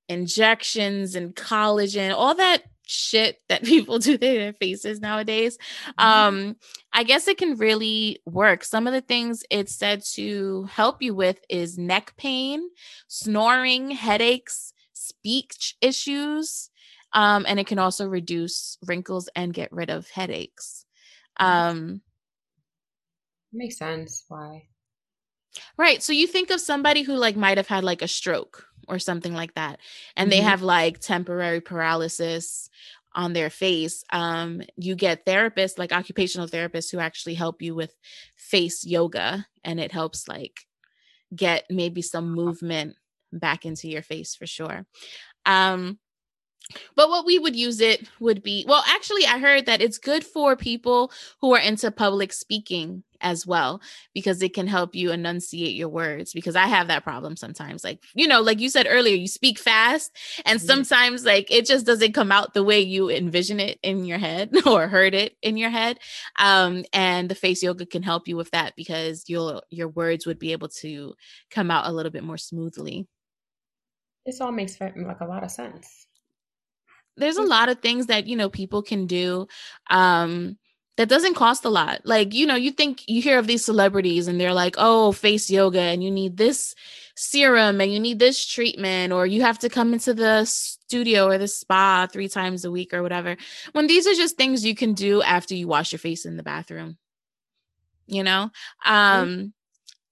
injections 0.10 1.16
and 1.16 1.36
collagen, 1.36 2.14
all 2.14 2.36
that 2.36 2.64
shit 2.86 3.42
that 3.50 3.64
people 3.66 4.00
do 4.00 4.14
to 4.14 4.18
their 4.18 4.54
faces 4.54 5.02
nowadays. 5.02 5.58
Mm-hmm. 6.00 6.08
Um, 6.08 6.56
I 6.94 7.04
guess 7.04 7.28
it 7.28 7.38
can 7.38 7.58
really 7.58 8.20
work. 8.26 8.64
Some 8.64 8.88
of 8.88 8.94
the 8.94 9.02
things 9.02 9.44
it's 9.50 9.76
said 9.76 10.04
to 10.14 10.64
help 10.72 11.02
you 11.02 11.14
with 11.14 11.40
is 11.50 11.78
neck 11.78 12.14
pain, 12.18 12.70
snoring, 13.08 13.92
headaches, 13.92 14.74
speech 14.94 15.76
issues, 15.82 16.70
Um, 17.14 17.46
and 17.48 17.60
it 17.60 17.68
can 17.68 17.80
also 17.80 18.08
reduce 18.08 18.78
wrinkles 18.86 19.30
and 19.36 19.54
get 19.54 19.72
rid 19.72 19.90
of 19.90 20.10
headaches. 20.10 20.86
Um, 21.40 22.02
Makes 23.54 23.78
sense. 23.78 24.26
Why? 24.28 24.68
Right. 25.78 26.04
So 26.04 26.14
you 26.14 26.28
think 26.28 26.52
of 26.52 26.60
somebody 26.62 27.02
who 27.04 27.16
like 27.16 27.36
might 27.36 27.58
have 27.58 27.68
had 27.68 27.84
like 27.84 28.02
a 28.02 28.08
stroke 28.08 28.67
or 28.88 29.00
something 29.00 29.34
like 29.34 29.54
that, 29.56 29.80
and 30.16 30.30
Mm-hmm. 30.30 30.32
they 30.32 30.42
have 30.42 30.62
like 30.62 31.00
temporary 31.00 31.62
paralysis 31.62 32.70
on 33.14 33.34
their 33.34 33.50
face. 33.50 34.04
Um, 34.12 34.62
you 34.76 34.96
get 34.96 35.26
therapists, 35.26 35.78
like 35.80 35.92
occupational 35.92 36.48
therapists, 36.48 36.92
who 36.92 37.00
actually 37.00 37.34
help 37.36 37.62
you 37.62 37.76
with 37.76 37.96
face 38.36 38.86
yoga, 38.86 39.48
and 39.64 39.80
it 39.80 39.92
helps 39.92 40.28
like 40.28 40.62
get 41.36 41.66
maybe 41.70 42.02
some 42.02 42.32
movement 42.34 42.96
back 43.34 43.66
into 43.66 43.88
your 43.90 44.02
face 44.02 44.36
for 44.36 44.48
sure. 44.48 44.86
Um, 45.46 46.00
but 46.96 47.10
what 47.10 47.26
we 47.26 47.40
would 47.40 47.56
use 47.56 47.80
it 47.80 48.08
would 48.20 48.44
be 48.44 48.66
well, 48.68 48.84
actually, 48.88 49.26
I 49.26 49.40
heard 49.40 49.66
that 49.66 49.82
it's 49.82 49.98
good 49.98 50.24
for 50.24 50.56
people 50.56 51.12
who 51.42 51.54
are 51.54 51.60
into 51.60 51.92
public 51.92 52.34
speaking 52.34 53.04
as 53.22 53.48
well 53.48 53.82
because 54.14 54.42
it 54.42 54.54
can 54.54 54.68
help 54.68 54.94
you 54.94 55.12
enunciate 55.12 55.76
your 55.76 55.90
words. 55.90 56.34
Because 56.34 56.56
I 56.56 56.68
have 56.68 56.88
that 56.88 57.04
problem 57.04 57.36
sometimes. 57.36 57.84
Like, 57.84 58.04
you 58.14 58.28
know, 58.28 58.42
like 58.42 58.60
you 58.60 58.70
said 58.70 58.88
earlier, 58.90 59.16
you 59.16 59.28
speak 59.28 59.60
fast, 59.60 60.16
and 60.46 60.62
sometimes 60.62 61.26
like 61.26 61.52
it 61.52 61.66
just 61.66 61.86
doesn't 61.86 62.14
come 62.14 62.32
out 62.32 62.54
the 62.54 62.64
way 62.64 62.80
you 62.80 63.10
envision 63.10 63.60
it 63.60 63.80
in 63.84 64.06
your 64.06 64.18
head 64.18 64.52
or 64.66 64.88
heard 64.88 65.14
it 65.14 65.36
in 65.42 65.58
your 65.58 65.70
head. 65.70 66.00
Um, 66.40 66.84
and 66.94 67.30
the 67.30 67.36
face 67.36 67.64
yoga 67.64 67.86
can 67.86 68.04
help 68.04 68.28
you 68.28 68.36
with 68.36 68.52
that 68.52 68.76
because 68.76 69.26
you'll 69.28 69.62
your 69.70 69.90
words 69.90 70.26
would 70.26 70.40
be 70.40 70.52
able 70.52 70.70
to 70.70 71.14
come 71.52 71.72
out 71.72 71.88
a 71.88 71.92
little 71.92 72.12
bit 72.12 72.24
more 72.24 72.38
smoothly. 72.38 73.08
This 74.26 74.42
all 74.42 74.52
makes 74.52 74.80
like 74.82 75.22
a 75.22 75.26
lot 75.26 75.44
of 75.44 75.52
sense. 75.52 76.07
There's 77.18 77.38
a 77.38 77.42
Mm. 77.42 77.50
lot 77.50 77.70
of 77.70 77.80
things 77.80 78.06
that 78.08 78.28
you 78.28 78.36
know 78.36 78.50
people 78.50 78.82
can 78.82 79.06
do 79.08 79.48
um 79.90 80.58
that 80.98 81.10
doesn't 81.10 81.36
cost 81.36 81.64
a 81.66 81.70
lot. 81.70 82.02
Like 82.06 82.34
you 82.34 82.46
know 82.48 82.56
you 82.56 82.72
think 82.72 83.04
you 83.08 83.22
hear 83.22 83.38
of 83.38 83.46
these 83.48 83.64
celebrities 83.66 84.28
and 84.28 84.40
they're 84.40 84.54
like 84.54 84.76
oh 84.78 85.12
face 85.12 85.50
yoga 85.50 85.80
and 85.82 86.04
you 86.04 86.10
need 86.10 86.38
this 86.38 86.74
serum 87.16 87.82
and 87.82 87.92
you 87.94 88.00
need 88.00 88.20
this 88.20 88.46
treatment 88.46 89.12
or 89.14 89.26
you 89.28 89.42
have 89.42 89.60
to 89.60 89.70
come 89.70 89.94
into 89.94 90.14
the 90.14 90.46
studio 90.46 91.28
or 91.28 91.38
the 91.38 91.48
spa 91.48 92.08
three 92.12 92.28
times 92.30 92.64
a 92.66 92.72
week 92.72 92.94
or 92.94 93.02
whatever. 93.04 93.36
When 93.74 93.88
these 93.88 94.08
are 94.08 94.14
just 94.14 94.38
things 94.38 94.66
you 94.66 94.76
can 94.76 94.94
do 94.94 95.22
after 95.22 95.54
you 95.56 95.68
wash 95.68 95.92
your 95.92 96.00
face 96.00 96.26
in 96.26 96.38
the 96.38 96.44
bathroom 96.44 96.98
you 98.08 98.24
know? 98.24 98.50
Um 98.86 99.54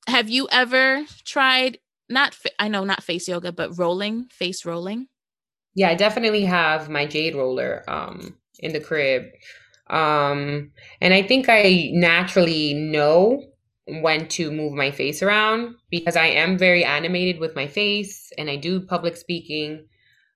have 0.08 0.30
you 0.30 0.48
ever 0.52 1.04
tried 1.24 1.80
not 2.10 2.36
fa- 2.36 2.62
i 2.62 2.68
know 2.68 2.84
not 2.84 3.02
face 3.02 3.28
yoga 3.28 3.52
but 3.52 3.78
rolling 3.80 4.26
face 4.26 4.64
rolling 4.66 5.08
Yeah, 5.76 5.90
I 5.90 5.96
definitely 5.96 6.46
have 6.46 6.90
my 6.90 7.06
jade 7.06 7.36
roller 7.36 7.84
um 7.88 8.38
in 8.60 8.74
the 8.74 8.80
crib. 8.80 9.24
Um 9.90 10.72
and 11.02 11.14
I 11.14 11.22
think 11.22 11.48
I 11.50 11.90
naturally 11.94 12.74
know 12.74 13.44
when 13.88 14.28
to 14.30 14.52
move 14.52 14.74
my 14.74 14.90
face 14.92 15.22
around 15.22 15.76
because 15.92 16.16
I 16.16 16.28
am 16.28 16.58
very 16.58 16.84
animated 16.84 17.40
with 17.40 17.56
my 17.56 17.68
face 17.68 18.32
and 18.38 18.50
I 18.50 18.56
do 18.56 18.82
public 18.82 19.16
speaking. 19.18 19.88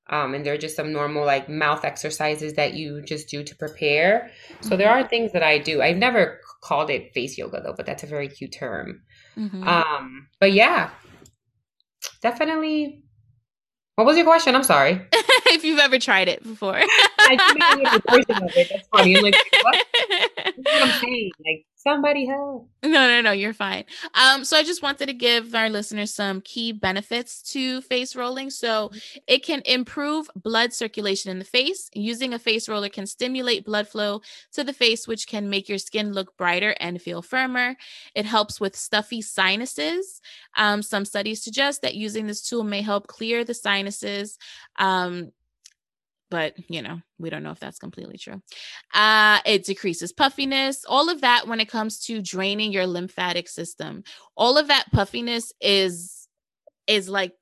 Um, 0.09 0.33
and 0.33 0.45
there 0.45 0.53
are 0.53 0.57
just 0.57 0.75
some 0.75 0.91
normal 0.93 1.25
like 1.25 1.49
mouth 1.49 1.85
exercises 1.85 2.53
that 2.55 2.73
you 2.75 3.01
just 3.03 3.29
do 3.29 3.43
to 3.43 3.55
prepare. 3.55 4.31
So 4.61 4.77
there 4.77 4.91
are 4.91 5.07
things 5.07 5.33
that 5.33 5.43
I 5.43 5.59
do. 5.59 5.81
I've 5.81 5.97
never 5.97 6.41
called 6.63 6.89
it 6.89 7.13
face 7.13 7.37
yoga 7.37 7.61
though, 7.61 7.75
but 7.77 7.85
that's 7.85 8.03
a 8.03 8.07
very 8.07 8.27
cute 8.27 8.53
term. 8.53 9.03
Mhm. 9.37 9.63
Um, 9.67 10.27
but 10.39 10.53
yeah, 10.53 10.91
definitely. 12.21 13.03
What 13.99 14.05
was 14.05 14.15
your 14.15 14.25
question? 14.25 14.55
I'm 14.55 14.63
sorry. 14.63 15.01
if 15.47 15.65
you've 15.65 15.77
ever 15.77 15.99
tried 15.99 16.29
it 16.29 16.41
before. 16.41 16.77
I 16.77 17.35
think 17.51 17.61
I 17.61 17.97
a 17.97 18.09
version 18.09 18.43
of 18.45 18.55
it. 18.55 18.69
That's 18.71 18.87
funny. 18.87 19.17
I'm 19.17 19.23
like, 19.23 19.35
what? 19.61 19.85
That's 20.37 20.57
what 20.57 20.83
I'm 20.83 21.01
saying. 21.01 21.31
Like, 21.45 21.65
somebody 21.79 22.25
help. 22.25 22.69
No, 22.83 22.89
no, 22.89 23.21
no, 23.21 23.31
you're 23.31 23.53
fine. 23.53 23.85
Um, 24.13 24.43
so 24.43 24.57
I 24.57 24.63
just 24.63 24.83
wanted 24.83 25.07
to 25.07 25.13
give 25.13 25.55
our 25.55 25.69
listeners 25.69 26.13
some 26.13 26.41
key 26.41 26.71
benefits 26.71 27.41
to 27.53 27.81
face 27.81 28.15
rolling. 28.15 28.49
So 28.49 28.91
it 29.27 29.43
can 29.43 29.61
improve 29.65 30.29
blood 30.35 30.73
circulation 30.73 31.31
in 31.31 31.39
the 31.39 31.45
face. 31.45 31.89
Using 31.93 32.33
a 32.33 32.39
face 32.39 32.67
roller 32.69 32.89
can 32.89 33.05
stimulate 33.05 33.65
blood 33.65 33.87
flow 33.87 34.21
to 34.53 34.63
the 34.63 34.73
face, 34.73 35.07
which 35.07 35.27
can 35.27 35.49
make 35.49 35.69
your 35.69 35.77
skin 35.77 36.13
look 36.13 36.37
brighter 36.37 36.75
and 36.79 37.01
feel 37.01 37.21
firmer. 37.21 37.75
It 38.13 38.25
helps 38.25 38.59
with 38.59 38.75
stuffy 38.75 39.21
sinuses. 39.21 40.21
Um, 40.55 40.81
some 40.81 41.05
studies 41.05 41.43
suggest 41.43 41.81
that 41.81 41.95
using 41.95 42.27
this 42.27 42.47
tool 42.47 42.63
may 42.63 42.81
help 42.81 43.07
clear 43.07 43.43
the 43.43 43.53
sinuses. 43.53 44.37
Um, 44.77 45.31
but 46.29 46.53
you 46.69 46.81
know 46.81 47.01
we 47.17 47.29
don't 47.29 47.43
know 47.43 47.51
if 47.51 47.59
that's 47.59 47.79
completely 47.79 48.17
true. 48.17 48.41
Uh 48.93 49.39
it 49.45 49.65
decreases 49.65 50.13
puffiness. 50.13 50.85
All 50.87 51.09
of 51.09 51.21
that 51.21 51.47
when 51.47 51.59
it 51.59 51.69
comes 51.69 51.99
to 52.05 52.21
draining 52.21 52.71
your 52.71 52.87
lymphatic 52.87 53.47
system. 53.47 54.03
All 54.35 54.57
of 54.57 54.67
that 54.67 54.85
puffiness 54.91 55.53
is 55.61 56.27
is 56.87 57.07
like 57.07 57.33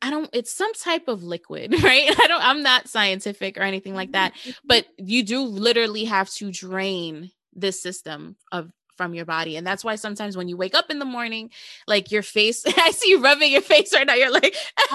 i 0.00 0.10
don't 0.10 0.30
it's 0.32 0.50
some 0.50 0.72
type 0.72 1.08
of 1.08 1.22
liquid 1.22 1.72
right? 1.82 2.08
I 2.18 2.26
don't 2.26 2.42
i'm 2.42 2.62
not 2.62 2.88
scientific 2.88 3.58
or 3.58 3.62
anything 3.62 3.94
like 3.94 4.12
that 4.12 4.32
but 4.64 4.86
you 4.96 5.22
do 5.22 5.42
literally 5.42 6.04
have 6.04 6.30
to 6.34 6.50
drain 6.50 7.30
this 7.54 7.80
system 7.80 8.36
of 8.50 8.72
from 8.96 9.14
your 9.14 9.24
body. 9.24 9.56
And 9.56 9.66
that's 9.66 9.84
why 9.84 9.96
sometimes 9.96 10.36
when 10.36 10.48
you 10.48 10.56
wake 10.56 10.74
up 10.74 10.90
in 10.90 10.98
the 10.98 11.04
morning 11.04 11.50
like 11.86 12.10
your 12.10 12.22
face 12.22 12.64
i 12.78 12.90
see 12.90 13.10
you 13.10 13.20
rubbing 13.20 13.52
your 13.52 13.62
face 13.62 13.92
right 13.92 14.06
now. 14.06 14.14
You're 14.14 14.30
like 14.30 14.54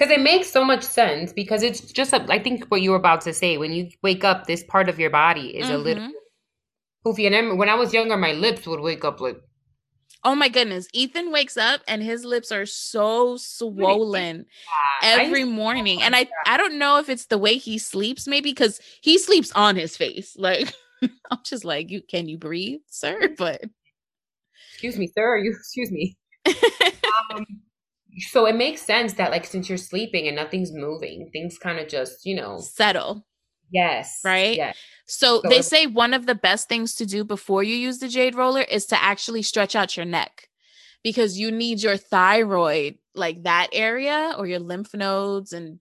I'm 0.00 0.08
like, 0.08 0.34
how 0.34 0.40
are 0.40 0.48
we 0.48 0.48
gonna? 0.48 0.50
Because 0.50 0.50
it 0.50 0.50
makes 0.50 0.50
so 0.50 0.64
much 0.64 0.82
sense. 0.82 1.32
Because 1.32 1.62
it's 1.62 1.80
just, 1.92 2.12
a, 2.12 2.26
I 2.32 2.38
think 2.38 2.66
what 2.68 2.82
you 2.82 2.90
were 2.90 2.96
about 2.96 3.20
to 3.22 3.32
say. 3.32 3.58
When 3.58 3.72
you 3.72 3.90
wake 4.02 4.24
up, 4.24 4.46
this 4.46 4.64
part 4.64 4.88
of 4.88 4.98
your 4.98 5.10
body 5.10 5.56
is 5.56 5.70
a 5.70 5.78
little 5.78 6.02
Mhm. 6.04 6.12
poofy. 7.04 7.26
And 7.26 7.34
then 7.34 7.56
when 7.58 7.68
I 7.68 7.74
was 7.74 7.92
younger, 7.92 8.16
my 8.16 8.32
lips 8.32 8.66
would 8.66 8.80
wake 8.80 9.04
up 9.04 9.20
like, 9.20 9.36
Oh 10.22 10.34
my 10.34 10.48
goodness. 10.48 10.88
Ethan 10.92 11.32
wakes 11.32 11.56
up 11.56 11.80
and 11.88 12.02
his 12.02 12.24
lips 12.26 12.52
are 12.52 12.66
so 12.66 13.38
swollen 13.38 14.46
every 15.02 15.44
morning. 15.44 16.02
And 16.02 16.14
I 16.14 16.28
I 16.46 16.58
don't 16.58 16.78
know 16.78 16.98
if 16.98 17.08
it's 17.08 17.26
the 17.26 17.38
way 17.38 17.56
he 17.56 17.78
sleeps 17.78 18.26
maybe 18.26 18.52
cuz 18.52 18.80
he 19.00 19.16
sleeps 19.18 19.52
on 19.52 19.76
his 19.76 19.96
face. 19.96 20.36
Like 20.38 20.74
I'm 21.30 21.38
just 21.44 21.64
like, 21.64 21.90
you 21.90 22.02
can 22.02 22.28
you 22.28 22.36
breathe, 22.36 22.82
sir? 22.88 23.34
But 23.38 23.62
excuse 24.72 24.98
me, 24.98 25.06
sir. 25.16 25.38
You 25.38 25.52
excuse 25.52 25.90
me. 25.90 26.16
Um, 27.34 27.62
so 28.18 28.46
it 28.46 28.56
makes 28.56 28.82
sense 28.82 29.14
that 29.14 29.30
like 29.30 29.44
since 29.44 29.68
you're 29.68 29.78
sleeping 29.78 30.26
and 30.26 30.36
nothing's 30.36 30.72
moving, 30.72 31.30
things 31.32 31.58
kind 31.58 31.78
of 31.78 31.88
just 31.88 32.26
you 32.26 32.34
know. 32.34 32.58
settle. 32.58 33.24
Yes. 33.72 34.20
Right? 34.24 34.56
Yes. 34.56 34.76
So 35.06 35.40
So 35.42 35.48
they 35.48 35.62
say 35.62 35.86
one 35.86 36.12
of 36.12 36.26
the 36.26 36.34
best 36.34 36.68
things 36.68 36.94
to 36.96 37.06
do 37.06 37.24
before 37.24 37.62
you 37.62 37.76
use 37.76 37.98
the 37.98 38.08
jade 38.08 38.34
roller 38.34 38.62
is 38.62 38.86
to 38.86 39.00
actually 39.00 39.42
stretch 39.42 39.76
out 39.76 39.96
your 39.96 40.06
neck 40.06 40.48
because 41.02 41.38
you 41.38 41.50
need 41.50 41.82
your 41.82 41.96
thyroid, 41.96 42.98
like 43.14 43.44
that 43.44 43.68
area 43.72 44.34
or 44.36 44.46
your 44.46 44.58
lymph 44.58 44.92
nodes, 44.92 45.52
and 45.52 45.80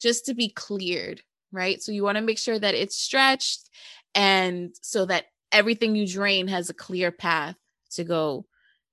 just 0.00 0.26
to 0.26 0.34
be 0.34 0.48
cleared, 0.48 1.22
right? 1.52 1.82
So 1.82 1.92
you 1.92 2.02
want 2.02 2.16
to 2.16 2.22
make 2.22 2.38
sure 2.38 2.58
that 2.58 2.74
it's 2.74 2.96
stretched 2.96 3.68
and 4.14 4.74
so 4.80 5.06
that 5.06 5.26
everything 5.52 5.94
you 5.94 6.06
drain 6.06 6.48
has 6.48 6.70
a 6.70 6.74
clear 6.74 7.10
path 7.10 7.56
to 7.92 8.04
go 8.04 8.46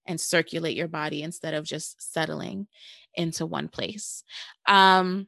and 0.06 0.20
circulate 0.20 0.76
your 0.78 0.88
body 0.88 1.24
instead 1.24 1.54
of 1.54 1.66
just 1.66 2.02
settling 2.14 2.68
into 3.16 3.46
one 3.46 3.68
place. 3.68 4.24
Um, 4.68 5.28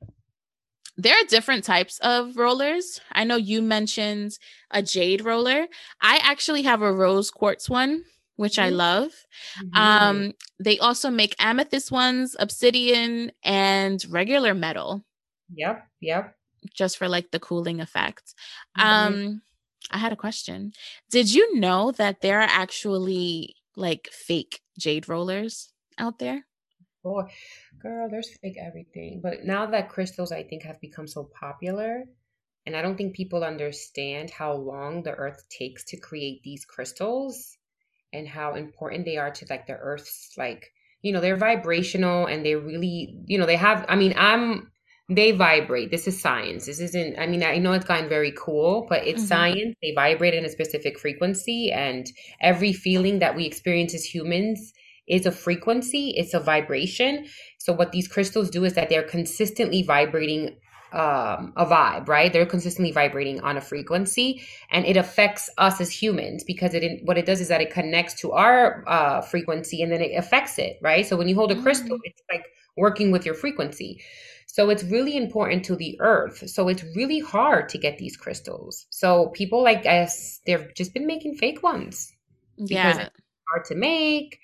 there 0.97 1.13
are 1.15 1.25
different 1.27 1.63
types 1.65 1.99
of 1.99 2.37
rollers. 2.37 3.01
I 3.11 3.25
know 3.25 3.35
you 3.35 3.61
mentioned 3.61 4.37
a 4.71 4.81
jade 4.81 5.25
roller. 5.25 5.67
I 6.01 6.19
actually 6.23 6.61
have 6.63 6.81
a 6.81 6.91
rose 6.93 7.31
quartz 7.31 7.69
one, 7.69 8.05
which 8.37 8.57
I 8.57 8.69
love. 8.69 9.11
Mhm. 9.61 9.77
Um, 9.77 10.33
they 10.59 10.79
also 10.79 11.09
make 11.09 11.35
amethyst 11.39 11.91
ones, 11.91 12.35
obsidian, 12.39 13.31
and 13.43 14.03
regular 14.09 14.53
metal, 14.53 15.03
Yep. 15.53 15.85
Yep. 16.01 16.35
just 16.73 16.97
for 16.97 17.09
like 17.09 17.31
the 17.31 17.39
cooling 17.39 17.81
effect. 17.81 18.33
Mhm. 18.77 18.83
Um, 18.83 19.41
I 19.91 19.97
had 19.97 20.13
a 20.13 20.17
question. 20.17 20.71
Did 21.11 21.31
you 21.33 21.59
know 21.59 21.91
that 21.91 22.21
there 22.21 22.39
are 22.39 22.49
actually 22.49 23.55
like 23.75 24.07
fake 24.11 24.61
jade 24.77 25.07
rollers 25.09 25.71
out 25.97 26.19
there? 26.19 26.45
Boy, 27.03 27.23
girl, 27.79 28.09
there's 28.09 28.35
fake 28.37 28.57
everything. 28.59 29.21
But 29.21 29.43
now 29.43 29.67
that 29.67 29.89
crystals, 29.89 30.31
I 30.31 30.43
think, 30.43 30.63
have 30.63 30.81
become 30.81 31.07
so 31.07 31.29
popular, 31.39 32.05
and 32.65 32.75
I 32.75 32.81
don't 32.81 32.97
think 32.97 33.15
people 33.15 33.43
understand 33.43 34.31
how 34.31 34.53
long 34.53 35.03
the 35.03 35.11
earth 35.11 35.47
takes 35.49 35.83
to 35.85 35.97
create 35.97 36.41
these 36.43 36.65
crystals 36.65 37.57
and 38.11 38.27
how 38.27 38.55
important 38.55 39.05
they 39.05 39.17
are 39.17 39.31
to 39.31 39.45
like 39.49 39.67
the 39.67 39.73
earth's 39.73 40.33
like, 40.37 40.71
you 41.01 41.11
know, 41.11 41.21
they're 41.21 41.37
vibrational 41.37 42.25
and 42.25 42.43
they 42.43 42.55
really, 42.55 43.19
you 43.25 43.37
know, 43.37 43.45
they 43.45 43.57
have, 43.57 43.85
I 43.87 43.95
mean, 43.95 44.15
I'm, 44.17 44.71
they 45.07 45.31
vibrate. 45.31 45.91
This 45.91 46.07
is 46.07 46.19
science. 46.19 46.65
This 46.65 46.79
isn't, 46.79 47.19
I 47.19 47.27
mean, 47.27 47.43
I 47.43 47.59
know 47.59 47.73
it's 47.73 47.85
gotten 47.85 48.09
very 48.09 48.33
cool, 48.35 48.87
but 48.89 49.05
it's 49.05 49.23
Mhm. 49.23 49.27
science. 49.27 49.75
They 49.81 49.91
vibrate 49.93 50.33
in 50.33 50.45
a 50.45 50.49
specific 50.49 50.97
frequency, 50.97 51.71
and 51.71 52.11
every 52.41 52.73
feeling 52.73 53.19
that 53.19 53.35
we 53.35 53.45
experience 53.45 53.93
as 53.93 54.03
humans 54.03 54.73
is 55.07 55.27
a 55.27 55.31
frequency, 55.31 56.15
it's 56.17 56.33
a 56.33 56.39
vibration. 56.39 57.25
So 57.59 57.71
what 57.73 57.91
these 57.91 58.07
crystals 58.07 58.49
do 58.49 58.65
is 58.65 58.73
that 58.73 58.89
they're 58.89 59.03
consistently 59.03 59.83
vibrating 59.83 60.57
um, 60.93 61.51
a 61.57 61.65
vibe, 61.65 62.07
right? 62.07 62.31
They're 62.31 62.45
consistently 62.45 62.93
vibrating 62.93 63.41
on 63.41 63.57
a 63.57 63.61
frequency, 63.61 64.41
and 64.71 64.85
it 64.85 64.95
affects 64.95 65.49
us 65.57 65.81
as 65.81 65.89
humans 65.89 66.43
because 66.45 66.73
it 66.73 67.01
what 67.03 67.17
it 67.17 67.25
does 67.25 67.41
is 67.41 67.49
that 67.49 67.59
it 67.59 67.69
connects 67.69 68.13
to 68.21 68.31
our 68.31 68.83
uh, 68.87 69.21
frequency, 69.21 69.81
and 69.81 69.91
then 69.91 70.01
it 70.01 70.15
affects 70.15 70.57
it, 70.57 70.77
right? 70.81 71.05
So 71.05 71.17
when 71.17 71.27
you 71.27 71.35
hold 71.35 71.51
a 71.51 71.61
crystal, 71.61 71.97
mm. 71.97 72.01
it's 72.05 72.21
like 72.31 72.45
working 72.77 73.11
with 73.11 73.25
your 73.25 73.35
frequency. 73.35 74.01
So 74.55 74.69
it's 74.69 74.85
really 74.85 75.17
important 75.17 75.65
to 75.65 75.75
the 75.75 75.97
earth. 75.99 76.49
So 76.49 76.69
it's 76.69 76.81
really 76.95 77.19
hard 77.19 77.67
to 77.67 77.77
get 77.77 77.97
these 77.97 78.15
crystals. 78.15 78.85
So 78.89 79.27
people 79.33 79.61
like 79.61 79.85
us, 79.85 80.39
they've 80.45 80.73
just 80.73 80.93
been 80.93 81.05
making 81.05 81.35
fake 81.35 81.61
ones. 81.61 82.13
Because 82.55 82.69
yeah. 82.69 83.01
it's 83.01 83.23
hard 83.51 83.65
to 83.65 83.75
make. 83.75 84.39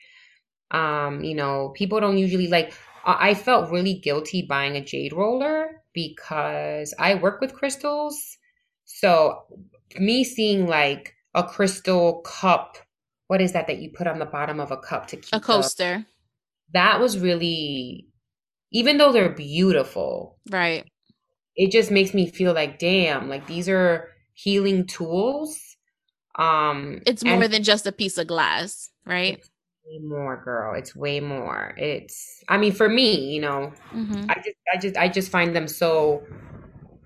Um, 0.69 1.23
you 1.23 1.33
know, 1.33 1.71
people 1.77 2.01
don't 2.01 2.17
usually 2.17 2.49
like 2.49 2.73
I 3.05 3.33
felt 3.35 3.71
really 3.71 3.93
guilty 3.93 4.41
buying 4.41 4.75
a 4.75 4.83
jade 4.83 5.13
roller 5.13 5.81
because 5.93 6.93
I 6.99 7.15
work 7.15 7.39
with 7.39 7.53
crystals. 7.53 8.37
So 8.83 9.43
me 9.97 10.25
seeing 10.25 10.67
like 10.67 11.15
a 11.35 11.45
crystal 11.45 12.19
cup, 12.25 12.77
what 13.27 13.39
is 13.39 13.53
that 13.53 13.67
that 13.67 13.77
you 13.77 13.89
put 13.89 14.07
on 14.07 14.19
the 14.19 14.25
bottom 14.25 14.59
of 14.59 14.71
a 14.71 14.77
cup 14.77 15.07
to 15.07 15.15
keep 15.15 15.33
a 15.33 15.39
coaster? 15.39 16.05
that 16.73 16.99
was 16.99 17.19
really 17.19 18.07
even 18.71 18.97
though 18.97 19.11
they're 19.11 19.29
beautiful. 19.29 20.37
Right. 20.49 20.85
It 21.55 21.71
just 21.71 21.91
makes 21.91 22.13
me 22.13 22.29
feel 22.29 22.53
like 22.53 22.79
damn, 22.79 23.29
like 23.29 23.47
these 23.47 23.69
are 23.69 24.09
healing 24.33 24.87
tools. 24.87 25.59
Um 26.37 27.01
It's 27.05 27.23
more 27.23 27.47
than 27.47 27.63
just 27.63 27.85
a 27.85 27.91
piece 27.91 28.17
of 28.17 28.27
glass, 28.27 28.89
right? 29.05 29.43
way 29.91 29.99
more 29.99 30.41
girl 30.43 30.75
it's 30.75 30.95
way 30.95 31.19
more 31.19 31.73
it's 31.77 32.43
i 32.49 32.57
mean 32.57 32.71
for 32.71 32.87
me 32.87 33.31
you 33.33 33.41
know 33.41 33.71
mm-hmm. 33.93 34.25
i 34.29 34.35
just 34.35 34.57
i 34.73 34.77
just 34.77 34.97
i 34.97 35.07
just 35.07 35.31
find 35.31 35.55
them 35.55 35.67
so 35.67 36.23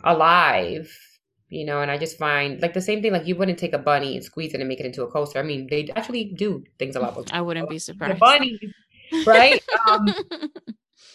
alive 0.04 0.91
you 1.49 1.65
know 1.65 1.82
and 1.82 1.89
i 1.89 1.97
just 1.97 2.17
find 2.17 2.62
like 2.62 2.73
the 2.73 2.82
same 2.82 3.01
thing 3.01 3.12
like 3.12 3.25
you 3.25 3.36
wouldn't 3.36 3.58
take 3.58 3.73
a 3.73 3.80
bunny 3.80 4.15
and 4.15 4.23
squeeze 4.23 4.54
it 4.54 4.60
and 4.60 4.67
make 4.67 4.80
it 4.80 4.86
into 4.86 5.04
a 5.04 5.08
coaster 5.08 5.39
i 5.39 5.43
mean 5.43 5.67
they 5.69 5.89
actually 5.95 6.25
do 6.25 6.63
things 6.78 6.95
a 6.95 6.99
lot 6.99 7.32
i 7.34 7.41
wouldn't 7.41 7.69
be 7.69 7.80
surprised 7.89 8.19
bunny 8.19 8.60
right 9.25 9.63
um, 9.89 10.06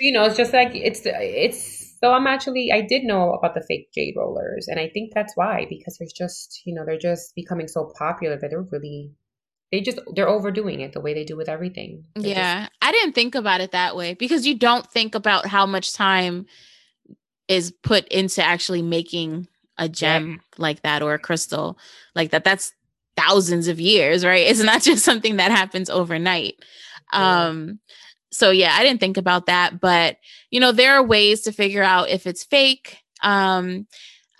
you 0.00 0.12
know 0.12 0.24
it's 0.24 0.36
just 0.36 0.52
like 0.52 0.74
it's 0.74 1.02
it's 1.04 1.98
so 2.00 2.12
i'm 2.12 2.26
actually 2.26 2.70
i 2.72 2.80
did 2.80 3.04
know 3.04 3.32
about 3.32 3.54
the 3.54 3.62
fake 3.62 3.90
jade 3.92 4.14
rollers 4.16 4.66
and 4.68 4.80
i 4.80 4.88
think 4.88 5.12
that's 5.14 5.36
why 5.36 5.66
because 5.68 5.96
there's 5.98 6.12
just 6.12 6.62
you 6.64 6.74
know 6.74 6.84
they're 6.84 6.98
just 6.98 7.34
becoming 7.34 7.68
so 7.68 7.92
popular 7.98 8.36
that 8.38 8.50
they're 8.50 8.66
really 8.72 9.12
they 9.70 9.80
just 9.80 10.00
they're 10.14 10.28
overdoing 10.28 10.80
it 10.80 10.92
the 10.92 11.00
way 11.00 11.14
they 11.14 11.24
do 11.24 11.36
with 11.36 11.48
everything. 11.48 12.04
They're 12.14 12.30
yeah. 12.30 12.60
Just- 12.62 12.72
I 12.82 12.92
didn't 12.92 13.14
think 13.14 13.34
about 13.34 13.60
it 13.60 13.72
that 13.72 13.96
way 13.96 14.14
because 14.14 14.46
you 14.46 14.56
don't 14.56 14.86
think 14.90 15.14
about 15.14 15.46
how 15.46 15.66
much 15.66 15.92
time 15.94 16.46
is 17.48 17.72
put 17.82 18.06
into 18.08 18.42
actually 18.44 18.82
making 18.82 19.48
a 19.78 19.88
gem 19.88 20.30
yeah. 20.30 20.36
like 20.58 20.82
that 20.82 21.02
or 21.02 21.14
a 21.14 21.18
crystal 21.18 21.78
like 22.14 22.30
that. 22.30 22.44
That's 22.44 22.72
thousands 23.16 23.68
of 23.68 23.80
years, 23.80 24.24
right? 24.24 24.46
It's 24.48 24.62
not 24.62 24.82
just 24.82 25.04
something 25.04 25.36
that 25.36 25.50
happens 25.50 25.88
overnight. 25.88 26.56
Yeah. 27.12 27.46
Um 27.46 27.80
so 28.30 28.50
yeah, 28.50 28.74
I 28.76 28.82
didn't 28.82 29.00
think 29.00 29.16
about 29.16 29.46
that, 29.46 29.80
but 29.80 30.16
you 30.50 30.60
know, 30.60 30.72
there 30.72 30.94
are 30.94 31.02
ways 31.02 31.42
to 31.42 31.52
figure 31.52 31.82
out 31.82 32.08
if 32.08 32.26
it's 32.26 32.44
fake. 32.44 32.98
Um 33.22 33.86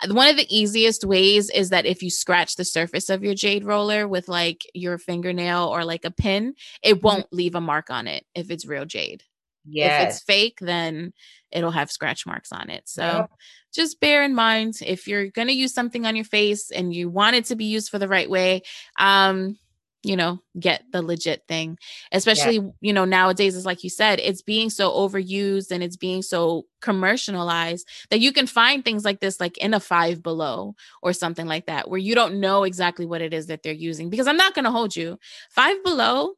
one 0.09 0.27
of 0.27 0.35
the 0.35 0.55
easiest 0.55 1.03
ways 1.03 1.51
is 1.51 1.69
that 1.69 1.85
if 1.85 2.01
you 2.01 2.09
scratch 2.09 2.55
the 2.55 2.65
surface 2.65 3.09
of 3.09 3.23
your 3.23 3.35
jade 3.35 3.63
roller 3.63 4.07
with 4.07 4.27
like 4.27 4.65
your 4.73 4.97
fingernail 4.97 5.67
or 5.67 5.85
like 5.85 6.05
a 6.05 6.11
pin, 6.11 6.55
it 6.81 6.95
mm-hmm. 6.95 7.05
won't 7.05 7.27
leave 7.31 7.53
a 7.53 7.61
mark 7.61 7.91
on 7.91 8.07
it 8.07 8.25
if 8.33 8.49
it's 8.49 8.65
real 8.65 8.85
jade. 8.85 9.23
Yes. 9.63 10.01
If 10.01 10.09
it's 10.09 10.23
fake, 10.23 10.57
then 10.59 11.13
it'll 11.51 11.71
have 11.71 11.91
scratch 11.91 12.25
marks 12.25 12.51
on 12.51 12.69
it. 12.69 12.89
So 12.89 13.27
just 13.73 13.99
bear 13.99 14.23
in 14.23 14.33
mind 14.33 14.79
if 14.85 15.07
you're 15.07 15.27
going 15.27 15.47
to 15.47 15.53
use 15.53 15.73
something 15.73 16.05
on 16.05 16.15
your 16.15 16.25
face 16.25 16.71
and 16.71 16.93
you 16.93 17.09
want 17.09 17.35
it 17.35 17.45
to 17.45 17.55
be 17.55 17.65
used 17.65 17.89
for 17.89 17.99
the 17.99 18.07
right 18.07 18.29
way, 18.29 18.63
um, 18.99 19.57
you 20.03 20.15
know 20.15 20.41
get 20.59 20.83
the 20.91 21.01
legit 21.01 21.43
thing 21.47 21.77
especially 22.11 22.55
yeah. 22.55 22.69
you 22.81 22.93
know 22.93 23.05
nowadays 23.05 23.55
is 23.55 23.65
like 23.65 23.83
you 23.83 23.89
said 23.89 24.19
it's 24.19 24.41
being 24.41 24.69
so 24.69 24.91
overused 24.91 25.71
and 25.71 25.83
it's 25.83 25.97
being 25.97 26.21
so 26.21 26.65
commercialized 26.81 27.87
that 28.09 28.19
you 28.19 28.31
can 28.31 28.47
find 28.47 28.83
things 28.83 29.05
like 29.05 29.19
this 29.19 29.39
like 29.39 29.57
in 29.59 29.73
a 29.73 29.79
five 29.79 30.23
below 30.23 30.75
or 31.03 31.13
something 31.13 31.45
like 31.45 31.67
that 31.67 31.89
where 31.89 31.99
you 31.99 32.15
don't 32.15 32.39
know 32.39 32.63
exactly 32.63 33.05
what 33.05 33.21
it 33.21 33.33
is 33.33 33.47
that 33.47 33.61
they're 33.61 33.73
using 33.73 34.09
because 34.09 34.27
i'm 34.27 34.37
not 34.37 34.55
going 34.55 34.65
to 34.65 34.71
hold 34.71 34.95
you 34.95 35.19
five 35.49 35.81
below 35.83 36.33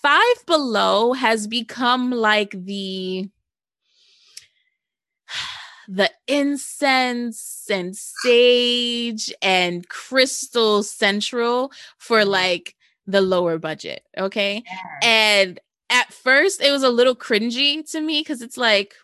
five 0.00 0.46
below 0.46 1.12
has 1.12 1.46
become 1.46 2.10
like 2.10 2.54
the 2.64 3.28
the 5.92 6.10
incense 6.26 7.66
and 7.70 7.94
sage 7.94 9.30
and 9.42 9.86
crystal 9.90 10.82
central 10.82 11.70
for 11.98 12.20
mm-hmm. 12.20 12.30
like 12.30 12.76
the 13.06 13.20
lower 13.20 13.58
budget. 13.58 14.02
Okay. 14.16 14.62
Yeah. 14.64 15.00
And 15.02 15.60
at 15.90 16.10
first 16.10 16.62
it 16.62 16.72
was 16.72 16.82
a 16.82 16.88
little 16.88 17.14
cringy 17.14 17.88
to 17.90 18.00
me 18.00 18.20
because 18.20 18.40
it's 18.40 18.56
like, 18.56 18.94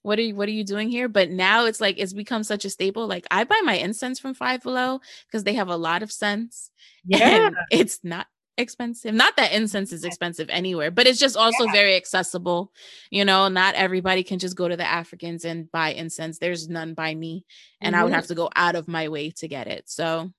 what 0.00 0.18
are 0.18 0.22
you 0.22 0.34
what 0.34 0.48
are 0.48 0.52
you 0.52 0.64
doing 0.64 0.88
here? 0.88 1.06
But 1.06 1.30
now 1.30 1.66
it's 1.66 1.82
like 1.82 1.96
it's 1.98 2.14
become 2.14 2.44
such 2.44 2.64
a 2.64 2.70
staple. 2.70 3.06
Like 3.06 3.26
I 3.30 3.44
buy 3.44 3.60
my 3.62 3.74
incense 3.74 4.18
from 4.18 4.32
Five 4.32 4.62
Below 4.62 5.00
because 5.26 5.44
they 5.44 5.54
have 5.54 5.68
a 5.68 5.76
lot 5.76 6.02
of 6.02 6.10
scents. 6.10 6.70
Yeah. 7.04 7.50
it's 7.70 8.00
not 8.02 8.26
expensive. 8.62 9.14
Not 9.14 9.36
that 9.36 9.52
incense 9.52 9.92
is 9.92 10.04
expensive 10.04 10.48
anywhere, 10.48 10.90
but 10.90 11.06
it's 11.06 11.18
just 11.18 11.36
also 11.36 11.64
yeah. 11.66 11.72
very 11.72 11.96
accessible. 11.96 12.72
You 13.10 13.26
know, 13.26 13.48
not 13.48 13.74
everybody 13.74 14.22
can 14.22 14.38
just 14.38 14.56
go 14.56 14.66
to 14.66 14.76
the 14.76 14.88
Africans 14.88 15.44
and 15.44 15.70
buy 15.70 15.92
incense. 15.92 16.38
There's 16.38 16.70
none 16.70 16.94
by 16.94 17.14
me, 17.14 17.44
and 17.80 17.92
mm-hmm. 17.94 18.00
I 18.00 18.04
would 18.04 18.14
have 18.14 18.24
mm-hmm. 18.24 18.28
to 18.28 18.36
go 18.36 18.50
out 18.56 18.76
of 18.76 18.88
my 18.88 19.08
way 19.08 19.30
to 19.32 19.48
get 19.48 19.66
it. 19.66 19.90
So 19.90 20.32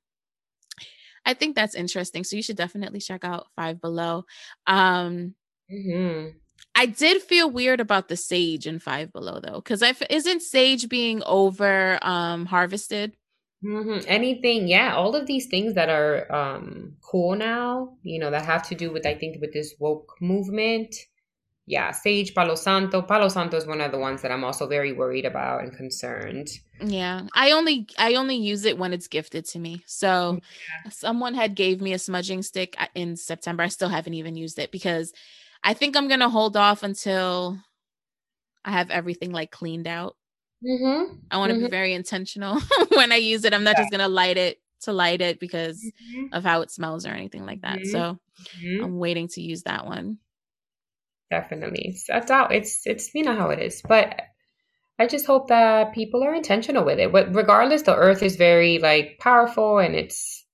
I 1.26 1.34
think 1.34 1.56
that's 1.56 1.76
interesting. 1.76 2.24
So 2.24 2.36
you 2.36 2.44
should 2.44 2.58
definitely 2.58 3.00
check 3.00 3.24
out 3.24 3.48
Five 3.56 3.80
Below. 3.80 4.26
Um 4.68 5.36
mm-hmm. 5.72 6.38
I 6.76 6.86
did 6.88 7.22
feel 7.22 7.52
weird 7.52 7.80
about 7.80 8.08
the 8.08 8.18
sage 8.18 8.68
in 8.68 8.80
Five 8.80 9.14
Below 9.14 9.40
though, 9.40 9.56
because 9.56 9.84
I 9.84 9.90
f- 9.90 10.02
isn't 10.10 10.42
sage 10.42 10.90
being 10.90 11.22
over 11.26 12.00
um 12.02 12.46
harvested? 12.46 13.16
Mm-hmm. 13.64 14.06
Anything, 14.08 14.68
yeah, 14.68 14.96
all 14.96 15.16
of 15.16 15.26
these 15.26 15.48
things 15.48 15.74
that 15.76 15.90
are 15.90 16.30
um, 16.34 16.98
cool 17.02 17.36
now, 17.36 17.96
you 18.04 18.20
know, 18.20 18.30
that 18.30 18.46
have 18.46 18.68
to 18.70 18.76
do 18.76 18.92
with, 18.92 19.06
I 19.06 19.16
think, 19.16 19.40
with 19.40 19.54
this 19.54 19.76
woke 19.80 20.16
movement. 20.20 20.96
Yeah, 21.66 21.92
sage, 21.92 22.36
Palo 22.36 22.56
Santo. 22.56 23.02
Palo 23.02 23.30
Santo 23.30 23.56
is 23.56 23.66
one 23.66 23.80
of 23.80 23.94
the 23.94 23.98
ones 23.98 24.22
that 24.22 24.32
I'm 24.32 24.44
also 24.44 24.68
very 24.68 24.92
worried 24.92 25.24
about 25.24 25.64
and 25.64 25.74
concerned. 25.74 26.50
Yeah, 26.82 27.22
I 27.34 27.52
only 27.52 27.88
I 27.98 28.16
only 28.16 28.36
use 28.36 28.66
it 28.66 28.78
when 28.78 28.92
it's 28.92 29.08
gifted 29.08 29.46
to 29.46 29.60
me. 29.60 29.82
So 29.86 30.40
someone 30.90 31.36
had 31.36 31.56
gave 31.56 31.80
me 31.80 31.94
a 31.94 32.00
smudging 32.00 32.42
stick 32.42 32.76
uh, 32.78 32.88
in 32.96 33.16
September. 33.16 33.64
I 33.64 33.70
still 33.70 33.88
haven't 33.88 34.16
even 34.16 34.36
used 34.36 34.60
it 34.60 34.74
because 34.74 35.14
I 35.64 35.74
think 35.74 35.96
I'm 35.96 36.10
gonna 36.10 36.28
hold 36.28 36.58
off 36.58 36.84
until 36.84 37.58
I 38.66 38.72
have 38.72 38.90
everything 38.90 39.32
like 39.32 39.52
cleaned 39.52 39.88
out 39.88 40.18
Mm-hmm. 40.66 41.16
I 41.30 41.38
want 41.38 41.50
to 41.50 41.56
mm-hmm. 41.56 41.66
be 41.66 41.72
very 41.72 41.94
intentional 41.94 42.60
when 42.90 43.12
I 43.12 43.18
use 43.18 43.44
it. 43.44 43.54
I'm 43.54 43.64
not 43.64 43.76
yeah. 43.78 43.82
just 43.82 43.92
gonna 43.92 44.08
light 44.08 44.38
it 44.38 44.60
to 44.82 44.94
light 44.94 45.22
it 45.22 45.40
because 45.40 45.82
mm-hmm. 45.84 46.34
of 46.34 46.44
how 46.44 46.62
it 46.62 46.72
smells 46.72 47.06
or 47.06 47.10
anything 47.10 47.46
like 47.46 47.62
that. 47.62 47.86
So 47.86 48.20
mm-hmm. 48.62 48.84
I'm 48.84 48.98
waiting 48.98 49.28
to 49.30 49.42
use 49.42 49.64
that 49.64 49.86
one. 49.86 50.20
Definitely, 51.30 51.98
that's 52.08 52.32
out. 52.32 52.54
It's 52.54 52.86
it's 52.86 53.14
you 53.14 53.24
know 53.24 53.36
how 53.36 53.50
it 53.50 53.60
is, 53.60 53.82
but 53.82 54.22
I 55.00 55.08
just 55.08 55.26
hope 55.26 55.48
that 55.50 55.94
people 55.94 56.24
are 56.24 56.34
intentional 56.34 56.86
with 56.86 57.00
it. 57.00 57.12
But 57.12 57.36
regardless, 57.36 57.82
the 57.82 57.96
Earth 57.96 58.22
is 58.22 58.36
very 58.36 58.80
like 58.80 59.18
powerful 59.20 59.80
and 59.80 59.96
it's 59.96 60.46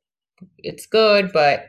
it's 0.58 0.86
good, 0.86 1.32
but 1.34 1.66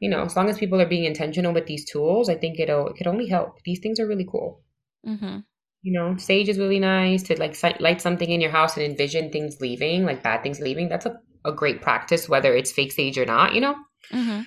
you 0.00 0.08
know, 0.08 0.24
as 0.24 0.34
long 0.34 0.48
as 0.48 0.58
people 0.58 0.80
are 0.80 0.86
being 0.86 1.04
intentional 1.04 1.52
with 1.52 1.66
these 1.66 1.84
tools, 1.84 2.28
I 2.28 2.34
think 2.34 2.58
it'll 2.58 2.88
it 2.88 2.96
could 2.96 3.06
only 3.06 3.28
help. 3.28 3.62
These 3.64 3.80
things 3.80 4.00
are 4.00 4.06
really 4.06 4.26
cool. 4.28 4.62
Mm-hmm 5.06 5.40
you 5.84 5.92
know 5.92 6.16
sage 6.16 6.48
is 6.48 6.58
really 6.58 6.80
nice 6.80 7.22
to 7.22 7.38
like 7.38 7.56
light 7.78 8.00
something 8.00 8.30
in 8.30 8.40
your 8.40 8.50
house 8.50 8.76
and 8.76 8.84
envision 8.84 9.30
things 9.30 9.60
leaving 9.60 10.04
like 10.04 10.22
bad 10.22 10.42
things 10.42 10.58
leaving. 10.58 10.88
That's 10.88 11.06
a, 11.06 11.16
a 11.44 11.52
great 11.52 11.82
practice 11.82 12.28
whether 12.28 12.54
it's 12.54 12.72
fake 12.72 12.92
sage 12.92 13.18
or 13.18 13.26
not 13.26 13.54
you 13.54 13.60
know? 13.60 13.76
Mm-hmm. 14.10 14.42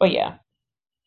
but 0.00 0.10
yeah. 0.10 0.36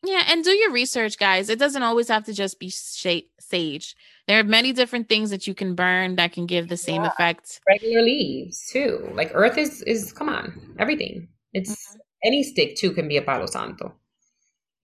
Yeah 0.04 0.22
and 0.28 0.44
do 0.44 0.50
your 0.50 0.72
research 0.72 1.18
guys. 1.18 1.48
It 1.48 1.58
doesn't 1.58 1.82
always 1.82 2.08
have 2.08 2.24
to 2.24 2.32
just 2.32 2.60
be 2.60 2.70
sh- 2.70 3.26
sage. 3.40 3.96
There 4.28 4.38
are 4.38 4.44
many 4.44 4.72
different 4.72 5.08
things 5.08 5.30
that 5.30 5.46
you 5.46 5.54
can 5.54 5.74
burn 5.74 6.16
that 6.16 6.32
can 6.32 6.46
give 6.46 6.68
the 6.68 6.76
same 6.76 7.02
yeah. 7.02 7.08
effect. 7.08 7.60
Regular 7.68 8.02
leaves 8.02 8.66
too. 8.70 9.10
Like 9.14 9.32
earth 9.34 9.58
is 9.58 9.82
is 9.82 10.12
come 10.12 10.28
on 10.28 10.76
everything. 10.78 11.28
It's 11.52 11.72
mm-hmm. 11.72 11.98
any 12.24 12.42
stick 12.44 12.76
too 12.76 12.92
can 12.92 13.08
be 13.08 13.16
a 13.16 13.22
palo 13.22 13.46
santo 13.46 13.94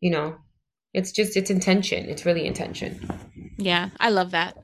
you 0.03 0.11
know? 0.11 0.37
It's 0.93 1.13
just 1.13 1.39
it's 1.39 1.49
intention. 1.49 2.11
It's 2.11 2.27
really 2.27 2.45
intention. 2.47 3.09
Yeah 3.57 3.91
i 4.01 4.11
love 4.11 4.33
that 4.33 4.57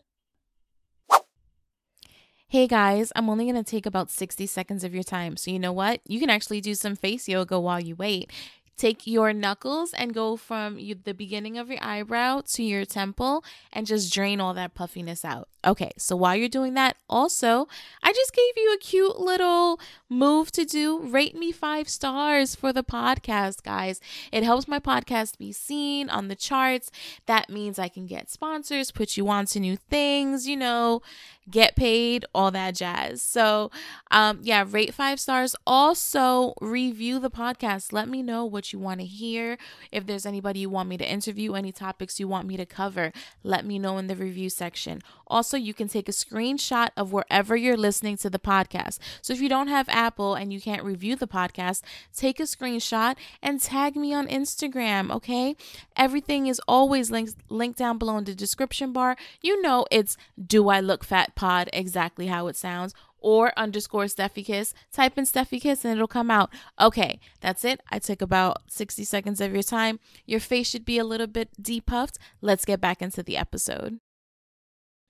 Hey 2.51 2.67
guys, 2.67 3.13
I'm 3.15 3.29
only 3.29 3.45
going 3.45 3.63
to 3.63 3.71
take 3.71 3.85
about 3.85 4.11
60 4.11 4.47
seconds 4.47 4.83
of 4.83 4.95
your 4.95 5.03
time. 5.03 5.37
So, 5.37 5.51
you 5.51 5.59
know 5.59 5.71
what? 5.71 6.01
You 6.07 6.19
can 6.19 6.31
actually 6.31 6.63
do 6.63 6.75
some 6.75 6.97
face 6.97 7.29
yoga 7.29 7.61
while 7.61 7.79
you 7.79 7.95
wait. 7.95 8.33
take 8.79 9.07
your 9.07 9.33
knuckles 9.35 9.93
and 9.93 10.15
go 10.15 10.37
from 10.37 10.77
the 11.05 11.13
beginning 11.13 11.59
of 11.59 11.69
your 11.69 11.83
eyebrow 11.83 12.41
to 12.47 12.63
your 12.63 12.85
temple 12.87 13.45
and 13.73 13.87
just 13.87 14.13
drain 14.15 14.41
all 14.41 14.55
that 14.55 14.73
puffiness 14.75 15.25
out. 15.25 15.49
Okay, 15.67 15.91
so 15.99 16.15
while 16.15 16.37
you're 16.37 16.49
doing 16.49 16.75
that, 16.75 16.97
also, 17.11 17.67
I 18.01 18.13
just 18.13 18.33
gave 18.33 18.53
you 18.57 18.73
a 18.75 18.79
cute 18.79 19.19
little 19.19 19.81
move 20.09 20.53
to 20.53 20.65
do. 20.65 21.01
Rate 21.01 21.35
me 21.35 21.51
five 21.51 21.89
stars 21.89 22.55
for 22.55 22.73
the 22.73 22.85
podcast, 22.85 23.65
guys. 23.65 24.01
It 24.31 24.45
helps 24.45 24.69
my 24.69 24.79
podcast 24.79 25.37
be 25.37 25.51
seen 25.51 26.09
on 26.11 26.29
the 26.29 26.37
charts. 26.37 26.93
That 27.27 27.51
means 27.51 27.79
I 27.79 27.89
can 27.89 28.07
get 28.07 28.31
sponsors, 28.31 28.93
put 28.93 29.17
you 29.17 29.29
on 29.29 29.47
to 29.47 29.59
new 29.59 29.77
things, 29.77 30.47
you 30.47 30.57
know, 30.57 31.03
get 31.51 31.77
paid, 31.77 32.25
all 32.35 32.51
that 32.51 32.75
jazz. 32.75 33.23
So, 33.23 33.71
um, 34.11 34.41
yeah, 34.43 34.65
rate 34.69 34.95
five 34.95 35.19
stars. 35.19 35.57
Also, 35.67 36.55
review 36.61 37.19
the 37.19 37.31
podcast. 37.31 37.93
Let 37.93 38.09
me 38.09 38.23
know 38.23 38.45
what 38.45 38.73
you 38.73 38.79
want 38.79 39.01
to 39.01 39.07
hear. 39.07 39.59
If 39.91 40.07
there's 40.07 40.27
anybody 40.27 40.61
you 40.61 40.71
want 40.71 40.89
me 40.89 40.97
to 40.99 41.11
interview, 41.11 41.55
any 41.55 41.73
topics 41.73 42.21
you 42.21 42.29
want 42.29 42.47
me 42.47 42.57
to 42.57 42.67
cover, 42.67 43.13
let 43.43 43.65
me 43.65 43.79
know 43.79 43.99
in 43.99 44.07
the 44.07 44.17
review 44.17 44.51
section. 44.51 45.03
Also, 45.29 45.57
you 45.57 45.75
can 45.75 45.89
take 45.89 46.09
a 46.09 46.13
screenshot 46.13 46.89
of 46.97 47.13
wherever 47.13 47.57
you're 47.57 47.77
listening 47.77 48.17
to 48.19 48.31
the 48.31 48.39
podcast. 48.39 48.99
So, 49.23 49.33
if 49.33 49.41
you 49.41 49.49
don't 49.49 49.69
have 49.69 49.89
Apple 49.89 50.35
and 50.35 50.53
you 50.53 50.61
can't 50.61 50.85
review 50.85 51.17
the 51.17 51.29
podcast, 51.29 51.83
take 52.17 52.41
a 52.41 52.45
screenshot 52.45 53.17
and 53.43 53.61
tag 53.61 53.97
me 53.97 54.13
on 54.13 54.27
Instagram, 54.27 55.11
okay? 55.13 55.57
Everything 55.97 56.47
is 56.47 56.61
always 56.67 57.11
linked 57.11 57.37
linked 57.49 57.79
down 57.79 57.99
below 57.99 58.17
in 58.19 58.25
the 58.25 58.35
description 58.35 58.93
bar. 58.93 59.17
You 59.43 59.61
know 59.63 59.87
it's 59.91 60.17
do 60.45 60.69
I 60.69 60.81
look 60.81 61.05
fat 61.05 61.35
pod 61.35 61.71
exactly 61.73 62.27
how 62.27 62.47
it 62.47 62.57
sounds 62.57 62.95
or 63.21 63.53
underscore 63.57 64.05
Stephy 64.05 64.45
Kiss. 64.45 64.75
Type 64.93 65.19
in 65.19 65.25
Stephy 65.25 65.61
Kiss 65.61 65.85
and 65.85 65.95
it'll 65.95 66.07
come 66.07 66.31
out. 66.31 66.51
Okay, 66.81 67.21
that's 67.41 67.65
it. 67.65 67.81
I 67.91 67.99
took 67.99 68.23
about 68.23 68.63
60 68.69 69.05
seconds 69.05 69.41
of 69.41 69.53
your 69.53 69.63
time. 69.63 70.01
Your 70.27 70.41
face 70.41 70.69
should 70.69 70.85
be 70.85 70.99
a 70.99 71.05
little 71.05 71.27
bit 71.27 71.51
depuffed. 71.61 72.19
Let's 72.41 72.65
get 72.65 72.81
back 72.81 73.03
into 73.03 73.23
the 73.23 73.37
episode. 73.37 74.01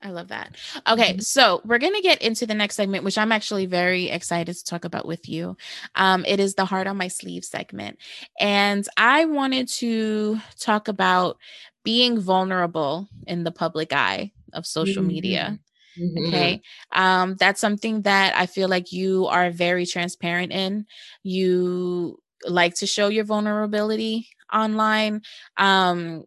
I 0.00 0.11
love 0.11 0.28
that. 0.28 0.54
Okay, 0.88 1.12
mm-hmm. 1.12 1.20
so 1.20 1.61
we're 1.64 1.78
going 1.78 1.94
to 1.94 2.00
get 2.00 2.22
into 2.22 2.46
the 2.46 2.54
next 2.54 2.76
segment, 2.76 3.02
which 3.02 3.18
I'm 3.18 3.32
actually 3.32 3.66
very 3.66 4.11
excited 4.11 4.54
to 4.54 4.64
talk 4.64 4.84
about 4.84 5.06
with 5.06 5.28
you. 5.28 5.56
Um, 5.96 6.24
it 6.24 6.38
is 6.38 6.54
the 6.54 6.64
heart 6.64 6.87
on 6.87 6.96
my 6.96 7.08
sleeve 7.08 7.44
segment. 7.44 7.98
And 8.38 8.87
I 8.96 9.24
wanted 9.24 9.68
to 9.68 10.38
talk 10.61 10.87
about 10.87 11.38
being 11.82 12.20
vulnerable 12.20 13.08
in 13.26 13.42
the 13.42 13.50
public 13.50 13.92
eye 13.92 14.30
of 14.52 14.66
social 14.66 15.02
mm-hmm. 15.02 15.08
media. 15.08 15.58
Mm-hmm. 15.98 16.28
Okay. 16.28 16.62
Um, 16.92 17.34
that's 17.34 17.61
something 17.61 18.02
that 18.02 18.37
I 18.37 18.46
feel 18.46 18.68
like 18.68 18.92
you 18.92 19.26
are 19.26 19.50
very 19.50 19.84
transparent 19.84 20.52
in. 20.52 20.87
You 21.24 22.20
like 22.46 22.76
to 22.76 22.87
show 22.87 23.08
your 23.08 23.24
vulnerability 23.24 24.28
online. 24.52 25.22
Um, 25.56 26.24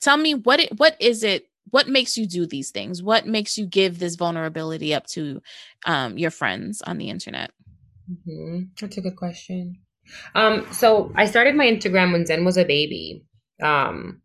tell 0.00 0.16
me 0.16 0.34
what 0.34 0.60
it 0.60 0.78
what 0.78 0.96
is 1.00 1.22
it 1.22 1.46
what 1.72 1.88
makes 1.88 2.18
you 2.18 2.26
do 2.26 2.46
these 2.46 2.70
things? 2.70 3.02
What 3.02 3.26
makes 3.26 3.56
you 3.56 3.66
give 3.66 3.98
this 3.98 4.14
vulnerability 4.14 4.94
up 4.94 5.06
to 5.08 5.40
um, 5.86 6.18
your 6.18 6.30
friends 6.30 6.82
on 6.82 6.98
the 6.98 7.08
internet? 7.08 7.50
Mm-hmm. 8.10 8.64
That's 8.78 8.98
a 8.98 9.00
good 9.00 9.16
question. 9.16 9.80
Um, 10.34 10.66
so 10.70 11.12
I 11.16 11.24
started 11.24 11.54
my 11.56 11.66
Instagram 11.66 12.12
when 12.12 12.26
Zen 12.26 12.44
was 12.44 12.58
a 12.58 12.64
baby. 12.64 13.24
Um, 13.62 14.20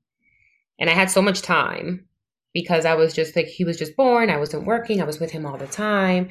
and 0.77 0.89
I 0.89 0.93
had 0.93 1.10
so 1.10 1.21
much 1.21 1.41
time 1.41 2.10
because 2.53 2.86
I 2.86 2.95
was 2.95 3.13
just 3.13 3.33
like, 3.33 3.47
he 3.47 3.63
was 3.63 3.77
just 3.77 3.95
born. 3.95 4.29
I 4.29 4.38
wasn't 4.38 4.65
working. 4.65 5.01
I 5.01 5.05
was 5.05 5.21
with 5.21 5.31
him 5.31 5.45
all 5.45 5.57
the 5.57 5.67
time. 5.67 6.29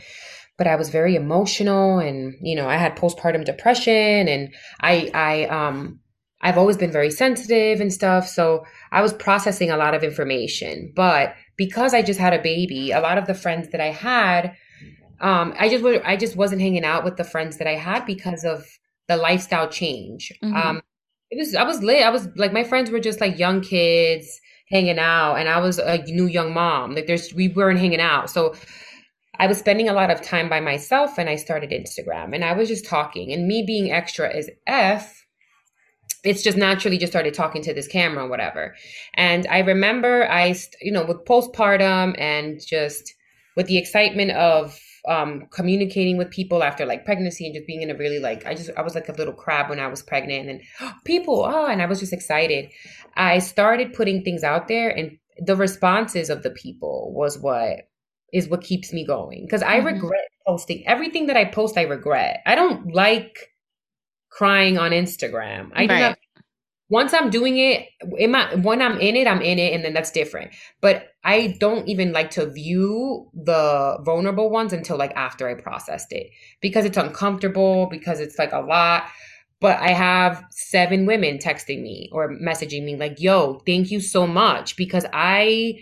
But 0.59 0.66
I 0.66 0.76
was 0.76 0.90
very 0.90 1.16
emotional 1.16 1.98
and, 1.98 2.35
you 2.42 2.55
know, 2.57 2.68
I 2.68 2.76
had 2.76 2.96
postpartum 2.96 3.46
depression 3.46 4.29
and 4.29 4.55
I, 4.83 5.11
I, 5.14 5.44
um, 5.46 6.00
I've 6.46 6.59
always 6.59 6.76
been 6.76 6.92
very 6.92 7.11
sensitive 7.11 7.80
and 7.80 7.92
stuff. 7.92 8.28
So 8.28 8.64
I 8.92 9.02
was 9.02 9.12
processing 9.12 9.68
a 9.68 9.76
lot 9.76 9.94
of 9.94 10.04
information. 10.04 10.92
But 10.94 11.35
because 11.56 11.92
I 11.92 12.02
just 12.02 12.20
had 12.20 12.32
a 12.32 12.40
baby, 12.40 12.92
a 12.92 13.00
lot 13.00 13.18
of 13.18 13.26
the 13.26 13.35
friends 13.35 13.70
that 13.70 13.80
I 13.80 13.90
had, 13.90 14.54
um, 15.20 15.54
I 15.59 15.68
just 15.68 15.85
I 16.04 16.16
just 16.16 16.37
wasn't 16.37 16.61
hanging 16.61 16.85
out 16.85 17.02
with 17.02 17.16
the 17.16 17.24
friends 17.24 17.56
that 17.56 17.66
I 17.66 17.74
had 17.74 18.06
because 18.06 18.44
of 18.44 18.64
the 19.09 19.16
lifestyle 19.16 19.68
change. 19.68 20.32
Mm-hmm. 20.40 20.54
Um, 20.56 20.82
it 21.32 21.37
was 21.37 21.56
I 21.56 21.64
was 21.64 21.82
lit. 21.82 22.04
I 22.04 22.11
was 22.11 22.28
like 22.37 22.52
my 22.52 22.62
friends 22.62 22.92
were 22.92 23.00
just 23.00 23.20
like 23.20 23.40
young 23.40 23.61
kids 23.61 24.40
hanging 24.68 25.00
out 25.00 25.37
and 25.37 25.48
I 25.48 25.59
was 25.59 25.80
a 25.80 25.98
new 26.04 26.26
young 26.26 26.54
mom. 26.54 26.94
Like 26.94 27.09
there's 27.09 27.35
we 27.35 27.48
weren't 27.48 27.80
hanging 27.80 28.00
out. 28.00 28.30
So 28.30 28.54
I 29.40 29.48
was 29.48 29.59
spending 29.59 29.88
a 29.88 29.92
lot 29.92 30.12
of 30.12 30.22
time 30.22 30.48
by 30.48 30.61
myself 30.61 31.18
and 31.18 31.28
I 31.28 31.35
started 31.35 31.70
Instagram 31.70 32.37
and 32.37 32.44
I 32.44 32.52
was 32.52 32.68
just 32.68 32.87
talking 32.87 33.32
and 33.32 33.48
me 33.48 33.64
being 33.66 33.90
extra 33.90 34.32
as 34.32 34.48
F 34.68 35.26
it's 36.24 36.42
just 36.42 36.57
naturally 36.57 36.98
just 36.98 37.12
started 37.12 37.35
talking 37.35 37.62
to 37.62 37.74
this 37.74 37.88
camera 37.88 38.24
or 38.24 38.29
whatever. 38.29 38.74
And 39.14 39.46
I 39.48 39.61
remember 39.61 40.29
I, 40.31 40.57
you 40.81 40.92
know, 40.92 41.05
with 41.05 41.24
postpartum 41.24 42.14
and 42.18 42.61
just 42.64 43.14
with 43.57 43.66
the 43.66 43.79
excitement 43.79 44.33
of 44.33 44.79
um, 45.07 45.46
communicating 45.50 46.16
with 46.16 46.31
people 46.31 46.62
after 46.62 46.85
like 46.85 47.05
pregnancy 47.05 47.46
and 47.46 47.55
just 47.55 47.66
being 47.66 47.83
in 47.83 47.90
a 47.90 47.94
really 47.94 48.18
like 48.18 48.44
I 48.44 48.55
just 48.55 48.70
I 48.76 48.83
was 48.83 48.94
like 48.94 49.09
a 49.09 49.12
little 49.12 49.33
crab 49.33 49.70
when 49.70 49.79
I 49.79 49.87
was 49.87 50.02
pregnant 50.02 50.48
and 50.48 50.61
oh, 50.81 50.92
people 51.05 51.44
oh 51.44 51.66
and 51.66 51.81
I 51.81 51.87
was 51.87 52.00
just 52.00 52.12
excited. 52.12 52.70
I 53.14 53.38
started 53.38 53.94
putting 53.94 54.22
things 54.22 54.42
out 54.42 54.68
there 54.68 54.90
and 54.90 55.18
the 55.38 55.57
responses 55.57 56.31
of 56.31 56.42
the 56.42 56.50
people 56.50 57.12
was 57.14 57.38
what 57.38 57.88
is 58.33 58.48
what 58.48 58.62
keeps 58.62 58.92
me 58.92 59.07
going 59.07 59.44
because 59.44 59.62
I 59.62 59.76
mm-hmm. 59.76 59.87
regret 59.87 60.29
posting 60.46 60.87
everything 60.87 61.26
that 61.26 61.37
I 61.37 61.44
post 61.44 61.79
I 61.79 61.83
regret. 61.83 62.42
I 62.46 62.55
don't 62.55 62.92
like 62.92 63.52
crying 64.31 64.79
on 64.79 64.91
Instagram. 64.91 65.71
I 65.75 65.81
right. 65.81 65.89
do 65.89 65.95
not 65.95 66.19
once 66.89 67.12
I'm 67.12 67.31
doing 67.31 67.59
it, 67.59 67.89
in 68.17 68.31
my, 68.31 68.55
when 68.55 68.81
I'm 68.81 68.99
in 69.01 69.17
it, 69.17 69.27
I'm 69.27 69.43
in 69.43 69.59
it, 69.59 69.75
and 69.75 69.85
then 69.85 69.93
that's 69.93 70.12
different. 70.12 70.53
But 70.81 71.09
I 71.25 71.57
don't 71.59 71.89
even 71.89 72.12
like 72.12 72.31
to 72.33 72.47
view 72.49 73.29
the 73.35 73.99
vulnerable 74.05 74.51
ones 74.51 74.73
until 74.73 74.97
like 74.97 75.12
after 75.17 75.49
I 75.49 75.55
processed 75.55 76.12
it 76.12 76.31
because 76.61 76.85
it's 76.85 76.97
uncomfortable, 76.97 77.87
because 77.91 78.21
it's 78.21 78.39
like 78.39 78.53
a 78.53 78.61
lot. 78.61 79.05
But 79.61 79.81
I 79.81 79.89
have 79.89 80.45
seven 80.51 81.07
women 81.07 81.39
texting 81.39 81.83
me 81.83 82.09
or 82.12 82.29
messaging 82.29 82.85
me 82.85 82.95
like, 82.95 83.21
"Yo, 83.21 83.62
thank 83.67 83.91
you 83.91 84.01
so 84.01 84.27
much," 84.27 84.77
because 84.77 85.07
I 85.12 85.81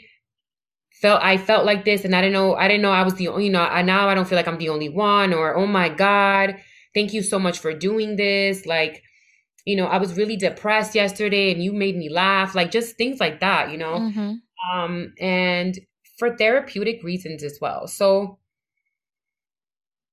felt 1.02 1.22
I 1.22 1.36
felt 1.36 1.66
like 1.66 1.84
this, 1.84 2.04
and 2.04 2.14
I 2.14 2.22
didn't 2.22 2.34
know 2.34 2.54
I 2.54 2.68
didn't 2.68 2.82
know 2.82 2.92
I 2.92 3.02
was 3.02 3.14
the 3.14 3.28
only. 3.28 3.46
You 3.46 3.52
know, 3.52 3.62
I 3.62 3.82
now 3.82 4.08
I 4.08 4.14
don't 4.14 4.26
feel 4.26 4.36
like 4.36 4.48
I'm 4.48 4.58
the 4.58 4.70
only 4.70 4.88
one, 4.88 5.34
or 5.34 5.56
oh 5.56 5.66
my 5.66 5.88
god, 5.88 6.56
thank 6.94 7.12
you 7.12 7.22
so 7.22 7.38
much 7.38 7.58
for 7.58 7.72
doing 7.72 8.16
this, 8.16 8.66
like 8.66 9.02
you 9.64 9.76
know, 9.76 9.86
I 9.86 9.98
was 9.98 10.16
really 10.16 10.36
depressed 10.36 10.94
yesterday 10.94 11.50
and 11.50 11.62
you 11.62 11.72
made 11.72 11.96
me 11.96 12.08
laugh, 12.08 12.54
like 12.54 12.70
just 12.70 12.96
things 12.96 13.18
like 13.18 13.40
that, 13.40 13.70
you 13.70 13.78
know? 13.78 13.98
Mm-hmm. 13.98 14.32
Um, 14.72 15.14
and 15.18 15.78
for 16.18 16.36
therapeutic 16.36 17.02
reasons 17.02 17.42
as 17.42 17.58
well. 17.60 17.86
So, 17.86 18.38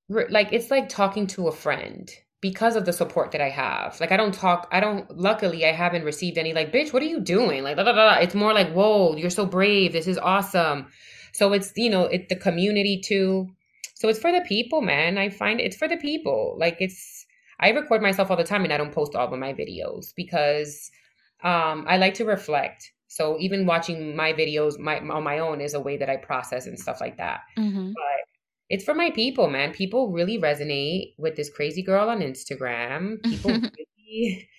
like, 0.10 0.52
it's 0.52 0.72
like 0.72 0.89
talking 0.89 1.28
to 1.28 1.48
a 1.48 1.52
friend 1.52 2.10
because 2.41 2.76
of 2.76 2.86
the 2.86 2.94
support 2.94 3.32
that 3.32 3.41
I 3.41 3.50
have. 3.50 4.00
Like, 4.00 4.12
I 4.12 4.17
don't 4.17 4.34
talk, 4.34 4.67
I 4.72 4.80
don't, 4.80 5.10
luckily, 5.15 5.65
I 5.65 5.74
haven't 5.74 6.04
received 6.04 6.38
any, 6.38 6.54
like, 6.54 6.72
bitch, 6.72 6.91
what 6.91 7.04
are 7.04 7.08
you 7.08 7.20
doing? 7.20 7.63
Like, 7.63 7.76
blah, 7.76 7.84
blah, 7.84 7.94
blah. 7.94 8.15
it's 8.15 8.36
more 8.36 8.54
like, 8.54 8.72
whoa, 8.72 9.15
you're 9.15 9.30
so 9.30 9.46
brave. 9.46 9.94
This 9.94 10.08
is 10.08 10.17
awesome. 10.17 10.88
So, 11.34 11.54
it's, 11.54 11.72
you 11.76 11.89
know, 11.89 12.06
it's 12.06 12.28
the 12.30 12.36
community 12.36 13.02
too. 13.04 13.50
So, 14.01 14.09
it's 14.09 14.19
for 14.19 14.31
the 14.31 14.41
people, 14.41 14.81
man. 14.81 15.17
I 15.17 15.29
find 15.29 15.59
it's 15.59 15.77
for 15.77 15.87
the 15.87 15.97
people. 15.97 16.55
Like, 16.57 16.77
it's, 16.79 17.25
I 17.59 17.69
record 17.69 18.01
myself 18.01 18.31
all 18.31 18.37
the 18.37 18.43
time 18.43 18.63
and 18.63 18.73
I 18.73 18.77
don't 18.77 18.91
post 18.91 19.15
all 19.15 19.31
of 19.31 19.39
my 19.39 19.53
videos 19.53 20.13
because 20.15 20.89
um, 21.43 21.85
I 21.87 21.97
like 21.97 22.15
to 22.15 22.25
reflect. 22.25 22.91
So 23.07 23.37
even 23.39 23.65
watching 23.65 24.15
my 24.15 24.33
videos 24.33 24.79
my, 24.79 24.99
on 24.99 25.23
my 25.23 25.39
own 25.39 25.61
is 25.61 25.73
a 25.73 25.79
way 25.79 25.97
that 25.97 26.09
I 26.09 26.15
process 26.15 26.65
and 26.65 26.79
stuff 26.79 27.01
like 27.01 27.17
that. 27.17 27.41
Mm-hmm. 27.57 27.89
But 27.89 28.21
it's 28.69 28.85
for 28.85 28.93
my 28.93 29.11
people, 29.11 29.49
man. 29.49 29.73
People 29.73 30.11
really 30.11 30.39
resonate 30.39 31.13
with 31.17 31.35
this 31.35 31.49
crazy 31.49 31.83
girl 31.83 32.09
on 32.09 32.21
Instagram. 32.21 33.21
People 33.23 33.51
really, 33.97 34.49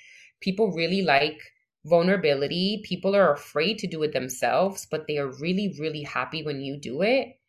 people 0.41 0.71
really 0.71 1.01
like 1.01 1.41
vulnerability. 1.87 2.83
People 2.85 3.17
are 3.17 3.33
afraid 3.33 3.79
to 3.79 3.87
do 3.87 4.03
it 4.03 4.13
themselves, 4.13 4.87
but 4.91 5.07
they 5.09 5.17
are 5.17 5.33
really, 5.41 5.75
really 5.81 6.03
happy 6.03 6.43
when 6.43 6.61
you 6.61 6.79
do 6.79 7.01
it. 7.01 7.41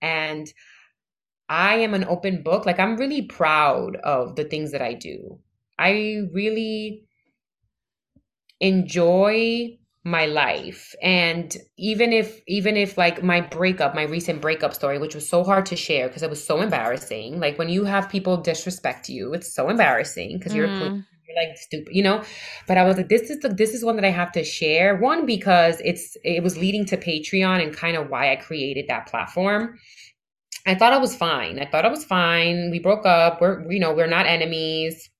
And 0.00 0.52
I 1.48 1.76
am 1.76 1.94
an 1.94 2.04
open 2.04 2.42
book. 2.42 2.66
Like 2.66 2.78
I'm 2.78 2.96
really 2.96 3.22
proud 3.22 3.96
of 3.96 4.36
the 4.36 4.44
things 4.44 4.72
that 4.72 4.82
I 4.82 4.94
do. 4.94 5.38
I 5.78 6.22
really 6.32 7.04
enjoy 8.60 9.78
my 10.04 10.26
life 10.26 10.94
and 11.00 11.56
even 11.78 12.12
if 12.12 12.40
even 12.48 12.76
if 12.76 12.98
like 12.98 13.22
my 13.22 13.40
breakup 13.40 13.94
my 13.94 14.02
recent 14.02 14.40
breakup 14.40 14.74
story 14.74 14.98
which 14.98 15.14
was 15.14 15.28
so 15.28 15.44
hard 15.44 15.64
to 15.64 15.76
share 15.76 16.08
because 16.08 16.24
it 16.24 16.30
was 16.30 16.44
so 16.44 16.60
embarrassing 16.60 17.38
like 17.38 17.56
when 17.56 17.68
you 17.68 17.84
have 17.84 18.08
people 18.08 18.36
disrespect 18.36 19.08
you 19.08 19.32
it's 19.32 19.54
so 19.54 19.68
embarrassing 19.68 20.38
because 20.38 20.52
you're, 20.54 20.66
mm. 20.66 20.80
you're 20.80 21.36
like 21.36 21.56
stupid 21.56 21.94
you 21.94 22.02
know 22.02 22.20
but 22.66 22.76
i 22.76 22.82
was 22.84 22.96
like 22.96 23.08
this 23.08 23.30
is 23.30 23.38
the 23.40 23.48
this 23.48 23.74
is 23.74 23.84
one 23.84 23.94
that 23.94 24.04
i 24.04 24.10
have 24.10 24.32
to 24.32 24.42
share 24.42 24.96
one 24.96 25.24
because 25.24 25.80
it's 25.84 26.16
it 26.24 26.42
was 26.42 26.58
leading 26.58 26.84
to 26.84 26.96
patreon 26.96 27.62
and 27.62 27.76
kind 27.76 27.96
of 27.96 28.10
why 28.10 28.32
i 28.32 28.36
created 28.36 28.86
that 28.88 29.06
platform 29.06 29.78
I 30.66 30.74
thought 30.74 30.92
I 30.92 30.98
was 30.98 31.14
fine. 31.16 31.58
I 31.58 31.66
thought 31.66 31.84
I 31.84 31.88
was 31.88 32.04
fine. 32.04 32.70
We 32.70 32.78
broke 32.78 33.04
up. 33.04 33.40
We're, 33.40 33.70
you 33.70 33.80
know, 33.80 33.92
we're 33.92 34.06
not 34.06 34.26
enemies. 34.26 35.10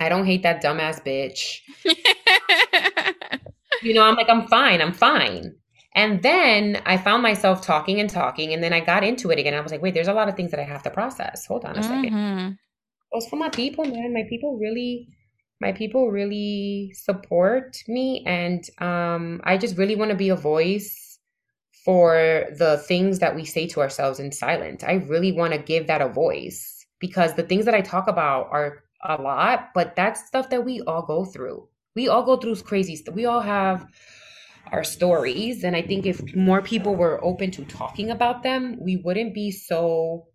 I 0.00 0.08
don't 0.08 0.26
hate 0.26 0.42
that 0.42 0.62
dumbass 0.62 1.04
bitch. 1.04 1.60
you 3.82 3.94
know, 3.94 4.02
I'm 4.02 4.16
like, 4.16 4.28
I'm 4.28 4.46
fine. 4.48 4.82
I'm 4.82 4.92
fine. 4.92 5.54
And 5.94 6.22
then 6.22 6.82
I 6.84 6.98
found 6.98 7.22
myself 7.22 7.62
talking 7.62 8.00
and 8.00 8.10
talking, 8.10 8.52
and 8.52 8.62
then 8.62 8.74
I 8.74 8.80
got 8.80 9.02
into 9.02 9.30
it 9.30 9.38
again. 9.38 9.54
I 9.54 9.60
was 9.60 9.72
like, 9.72 9.80
wait, 9.80 9.94
there's 9.94 10.08
a 10.08 10.12
lot 10.12 10.28
of 10.28 10.36
things 10.36 10.50
that 10.50 10.60
I 10.60 10.64
have 10.64 10.82
to 10.82 10.90
process. 10.90 11.46
Hold 11.46 11.64
on 11.64 11.76
a 11.76 11.80
mm-hmm. 11.80 12.02
second. 12.04 12.58
It 13.12 13.14
was 13.14 13.26
for 13.28 13.36
my 13.36 13.48
people, 13.48 13.84
man. 13.86 14.12
My 14.12 14.24
people 14.28 14.58
really, 14.58 15.08
my 15.58 15.72
people 15.72 16.10
really 16.10 16.92
support 16.94 17.78
me, 17.88 18.22
and 18.26 18.68
um, 18.78 19.40
I 19.44 19.56
just 19.56 19.78
really 19.78 19.96
want 19.96 20.10
to 20.10 20.16
be 20.16 20.28
a 20.28 20.36
voice 20.36 21.05
for 21.86 22.46
the 22.58 22.82
things 22.88 23.20
that 23.20 23.36
we 23.36 23.44
say 23.44 23.68
to 23.68 23.80
ourselves 23.80 24.18
in 24.18 24.32
silence. 24.32 24.82
I 24.82 24.94
really 24.94 25.30
want 25.30 25.52
to 25.52 25.58
give 25.58 25.86
that 25.86 26.02
a 26.02 26.08
voice 26.08 26.84
because 26.98 27.34
the 27.34 27.44
things 27.44 27.64
that 27.64 27.74
I 27.74 27.80
talk 27.80 28.08
about 28.08 28.48
are 28.50 28.82
a 29.04 29.22
lot, 29.22 29.68
but 29.72 29.94
that's 29.94 30.26
stuff 30.26 30.50
that 30.50 30.64
we 30.64 30.80
all 30.80 31.02
go 31.02 31.24
through. 31.24 31.68
We 31.94 32.08
all 32.08 32.24
go 32.24 32.38
through 32.38 32.56
crazy 32.56 32.96
stuff. 32.96 33.14
We 33.14 33.26
all 33.26 33.40
have 33.40 33.86
our 34.72 34.82
stories. 34.82 35.62
And 35.62 35.76
I 35.76 35.82
think 35.82 36.06
if 36.06 36.34
more 36.34 36.60
people 36.60 36.96
were 36.96 37.24
open 37.24 37.52
to 37.52 37.64
talking 37.66 38.10
about 38.10 38.42
them, 38.42 38.78
we 38.80 38.96
wouldn't 38.96 39.32
be 39.32 39.52
so 39.52 40.26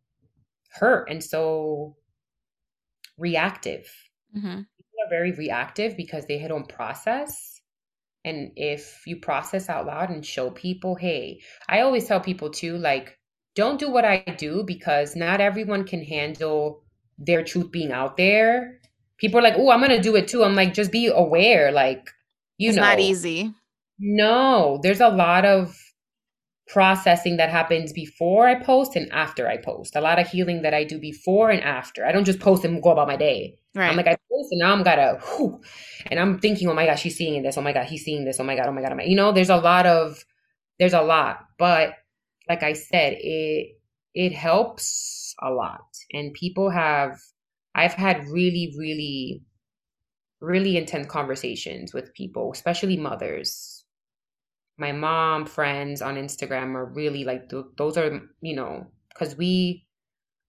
hurt 0.70 1.10
and 1.10 1.22
so 1.22 1.97
reactive. 3.18 3.93
Mm-hmm. 4.34 4.47
People 4.47 4.99
are 5.06 5.10
very 5.10 5.34
reactive 5.34 5.97
because 5.97 6.26
they 6.28 6.39
don't 6.47 6.70
process. 6.70 7.51
And 8.24 8.51
if 8.55 9.01
you 9.07 9.17
process 9.17 9.67
out 9.69 9.88
loud 9.88 10.09
and 10.09 10.26
show 10.26 10.51
people, 10.51 10.95
hey, 10.95 11.41
I 11.67 11.82
always 11.82 12.07
tell 12.07 12.19
people 12.19 12.49
too, 12.49 12.78
like, 12.78 13.17
don't 13.55 13.80
do 13.80 13.89
what 13.89 14.05
I 14.05 14.19
do 14.38 14.63
because 14.65 15.15
not 15.15 15.41
everyone 15.41 15.86
can 15.86 16.03
handle 16.03 16.84
their 17.17 17.43
truth 17.43 17.72
being 17.72 17.91
out 17.91 18.17
there. 18.17 18.80
People 19.17 19.39
are 19.39 19.43
like, 19.43 19.55
oh, 19.57 19.72
I'm 19.72 19.80
going 19.80 19.91
to 19.91 20.01
do 20.01 20.15
it 20.15 20.28
too. 20.28 20.43
I'm 20.43 20.55
like, 20.55 20.74
just 20.74 20.91
be 20.91 21.07
aware. 21.07 21.72
Like, 21.72 22.09
you 22.57 22.69
it's 22.69 22.78
know. 22.78 22.84
It's 22.84 22.91
not 22.91 22.99
easy. 22.99 23.53
No, 23.99 24.80
there's 24.82 25.01
a 25.01 25.09
lot 25.09 25.45
of 25.45 25.76
processing 26.67 27.38
that 27.38 27.49
happens 27.49 27.91
before 27.91 28.47
I 28.47 28.55
post 28.55 28.95
and 28.95 29.11
after 29.11 29.47
I 29.47 29.57
post. 29.57 29.95
A 29.95 30.01
lot 30.01 30.19
of 30.19 30.28
healing 30.28 30.61
that 30.61 30.74
I 30.74 30.84
do 30.86 30.97
before 30.99 31.49
and 31.49 31.61
after. 31.61 32.05
I 32.05 32.11
don't 32.11 32.24
just 32.26 32.39
post 32.39 32.63
and 32.63 32.82
go 32.82 32.91
about 32.91 33.07
my 33.07 33.17
day. 33.17 33.57
Right. 33.76 33.89
I'm 33.89 33.97
like, 33.97 34.07
I 34.07 34.17
and 34.51 34.59
now 34.59 34.73
I'm 34.73 34.84
gotta, 34.84 35.19
whew, 35.38 35.61
and 36.07 36.19
I'm 36.19 36.39
thinking, 36.39 36.67
oh 36.69 36.73
my 36.73 36.86
gosh, 36.86 37.01
she's 37.01 37.17
seeing 37.17 37.41
this. 37.43 37.57
Oh 37.57 37.61
my 37.61 37.73
God, 37.73 37.86
he's 37.88 38.03
seeing 38.03 38.25
this. 38.25 38.39
Oh 38.39 38.43
my 38.43 38.55
God, 38.55 38.67
oh 38.67 38.71
my 38.71 38.82
God, 38.82 38.93
oh 38.93 38.95
my. 38.95 39.03
You 39.03 39.15
know, 39.15 39.32
there's 39.32 39.49
a 39.49 39.57
lot 39.57 39.86
of, 39.86 40.23
there's 40.79 40.93
a 40.93 41.01
lot, 41.01 41.39
but 41.59 41.93
like 42.49 42.63
I 42.63 42.73
said, 42.73 43.17
it 43.19 43.77
it 44.13 44.34
helps 44.34 45.36
a 45.41 45.51
lot, 45.51 45.86
and 46.13 46.34
people 46.34 46.69
have. 46.69 47.19
I've 47.75 47.93
had 47.93 48.27
really, 48.27 48.73
really, 48.77 49.43
really 50.41 50.77
intense 50.77 51.07
conversations 51.07 51.93
with 51.93 52.13
people, 52.13 52.51
especially 52.53 52.97
mothers, 52.97 53.86
my 54.77 54.91
mom 54.91 55.45
friends 55.45 56.01
on 56.01 56.15
Instagram 56.15 56.75
are 56.75 56.86
really 56.86 57.23
like 57.23 57.49
th- 57.49 57.65
those 57.77 57.97
are 57.97 58.21
you 58.41 58.55
know 58.55 58.88
because 59.09 59.38
we 59.38 59.86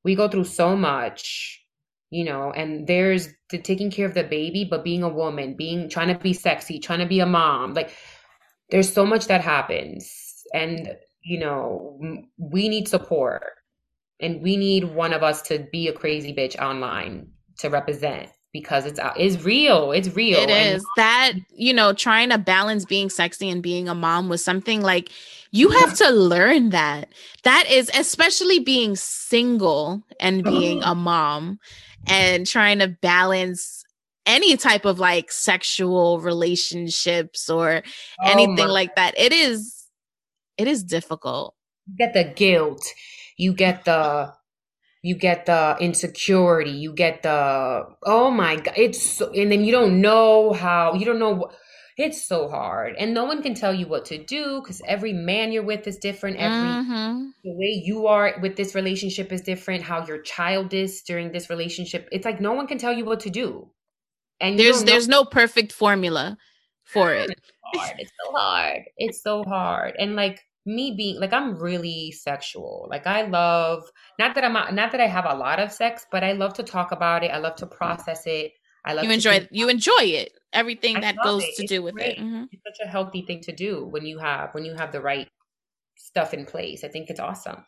we 0.05 0.15
go 0.15 0.29
through 0.29 0.45
so 0.45 0.77
much 0.77 1.62
you 2.13 2.25
know 2.25 2.53
and 2.53 2.87
there's 2.87 3.31
the 3.51 3.59
taking 3.59 3.91
care 3.91 4.07
of 4.07 4.15
the 4.15 4.23
baby 4.23 4.67
but 4.69 4.85
being 4.85 5.03
a 5.03 5.09
woman 5.09 5.55
being 5.55 5.89
trying 5.89 6.15
to 6.15 6.23
be 6.23 6.35
sexy 6.35 6.79
trying 6.79 6.99
to 6.99 7.07
be 7.07 7.21
a 7.21 7.27
mom 7.27 7.73
like 7.73 7.97
there's 8.71 8.93
so 8.93 9.07
much 9.07 9.27
that 9.27 9.41
happens 9.41 10.45
and 10.53 10.95
you 11.23 11.39
know 11.39 11.99
we 12.37 12.69
need 12.69 12.87
support 12.87 13.43
and 14.21 14.43
we 14.43 14.57
need 14.57 14.85
one 14.85 15.15
of 15.15 15.23
us 15.23 15.41
to 15.43 15.67
be 15.73 15.89
a 15.89 15.93
crazy 15.93 16.35
bitch 16.35 16.61
online 16.61 17.27
to 17.59 17.71
represent 17.71 18.29
because 18.53 18.85
it's 18.85 18.99
uh, 18.99 19.15
it's 19.17 19.43
real. 19.45 19.93
It's 19.93 20.15
real. 20.15 20.39
It 20.39 20.51
and- 20.51 20.77
is 20.77 20.85
that 20.97 21.33
you 21.55 21.73
know 21.73 21.93
trying 21.93 22.29
to 22.31 22.39
balance 22.39 22.85
being 22.85 23.09
sexy 23.09 23.49
and 23.51 23.63
being 23.63 23.89
a 23.89 23.95
mom 23.95 24.29
was 24.29 24.45
something 24.45 24.83
like 24.83 25.11
you 25.51 25.71
have 25.71 25.97
to 25.97 26.11
learn 26.11 26.71
that. 26.71 27.09
That 27.45 27.71
is 27.71 27.91
especially 27.95 28.59
being 28.59 28.95
single 28.95 30.03
and 30.21 30.45
being 30.45 30.83
uh-huh. 30.83 30.93
a 30.93 30.95
mom 30.95 31.59
and 32.07 32.47
trying 32.47 32.79
to 32.81 32.89
balance 32.89 33.85
any 34.27 34.57
type 34.57 34.85
of 34.85 34.99
like 34.99 35.33
sexual 35.33 36.21
relationships 36.21 37.49
or 37.51 37.83
oh 37.85 38.31
anything 38.31 38.69
like 38.69 38.95
that. 38.97 39.19
It 39.19 39.33
is 39.33 39.85
it 40.59 40.69
is 40.69 40.85
difficult. 40.85 41.55
You 41.87 41.97
get 41.97 42.15
the 42.15 42.25
guilt. 42.25 42.85
You 43.37 43.55
get 43.55 43.85
the 43.85 44.33
you 45.03 45.17
get 45.17 45.47
the 45.47 45.77
insecurity 45.81 46.71
you 46.71 46.93
get 46.93 47.23
the 47.23 47.85
oh 48.05 48.31
my 48.31 48.57
god 48.57 48.75
it's 48.77 49.03
so, 49.03 49.31
and 49.33 49.51
then 49.51 49.65
you 49.65 49.73
don't 49.73 50.01
know 50.01 50.53
how 50.53 50.95
you 50.95 51.05
don't 51.05 51.19
know 51.19 51.51
it's 51.99 52.25
so 52.25 52.49
hard 52.49 52.95
and 52.99 53.13
no 53.13 53.25
one 53.25 53.43
can 53.43 53.55
tell 53.55 53.75
you 53.75 53.87
what 53.87 54.05
to 54.05 54.23
do 54.23 54.61
because 54.61 54.81
every 54.87 55.13
man 55.13 55.53
you're 55.53 55.63
with 55.63 55.87
is 55.87 55.99
different 55.99 56.37
every 56.37 56.57
mm-hmm. 56.57 57.27
the 57.45 57.53
way 57.53 57.83
you 57.85 58.07
are 58.07 58.35
with 58.41 58.57
this 58.57 58.75
relationship 58.75 59.33
is 59.33 59.41
different 59.43 59.83
how 59.83 60.05
your 60.07 60.21
child 60.23 60.73
is 60.73 61.03
during 61.03 61.33
this 61.33 61.51
relationship 61.51 62.09
it's 62.13 62.25
like 62.25 62.41
no 62.41 62.53
one 62.53 62.67
can 62.67 62.79
tell 62.79 62.93
you 62.93 63.05
what 63.05 63.21
to 63.21 63.31
do 63.31 63.69
and 64.41 64.59
there's 64.59 64.85
there's 64.85 65.09
no 65.09 65.25
perfect 65.25 65.73
formula 65.73 66.37
for 66.85 67.13
it 67.13 67.31
it's, 67.31 67.51
hard. 67.75 67.97
it's 67.99 68.13
so 68.25 68.33
hard 68.33 68.83
it's 68.97 69.23
so 69.23 69.45
hard 69.45 69.95
and 69.99 70.17
like 70.17 70.41
me 70.65 70.95
being 70.97 71.19
like 71.19 71.33
I'm 71.33 71.57
really 71.57 72.13
sexual. 72.13 72.87
Like 72.91 73.07
I 73.07 73.23
love 73.23 73.91
not 74.19 74.35
that 74.35 74.45
I'm 74.45 74.53
not 74.75 74.93
that 74.93 75.01
I 75.01 75.07
have 75.07 75.27
a 75.27 75.35
lot 75.35 75.59
of 75.59 75.73
sex, 75.73 76.07
but 76.11 76.23
I 76.23 76.33
love 76.33 76.55
to 76.55 76.63
talk 76.63 76.93
about 76.93 77.25
it. 77.25 77.31
I 77.31 77.39
love 77.39 77.57
to 77.57 77.67
process 77.67 78.23
it. 78.27 78.53
I 78.85 78.95
love 78.95 79.05
you 79.05 79.11
enjoy 79.11 79.49
you 79.51 79.69
enjoy 79.69 80.03
it. 80.03 80.33
Everything 80.53 80.97
I 80.99 81.01
that 81.01 81.17
goes 81.23 81.43
it. 81.43 81.57
to 81.57 81.63
it's 81.63 81.73
do 81.73 81.83
with 81.83 81.95
great. 81.95 82.19
it. 82.19 82.21
Mm-hmm. 82.21 82.45
It's 82.51 82.63
such 82.67 82.87
a 82.87 82.89
healthy 82.89 83.23
thing 83.23 83.41
to 83.43 83.53
do 83.53 83.85
when 83.85 84.05
you 84.05 84.19
have 84.19 84.51
when 84.53 84.65
you 84.65 84.75
have 84.75 84.93
the 84.93 85.01
right 85.01 85.29
stuff 85.97 86.35
in 86.35 86.45
place. 86.45 86.85
I 86.85 86.89
think 86.89 87.11
it's 87.11 87.21
awesome. 87.21 87.65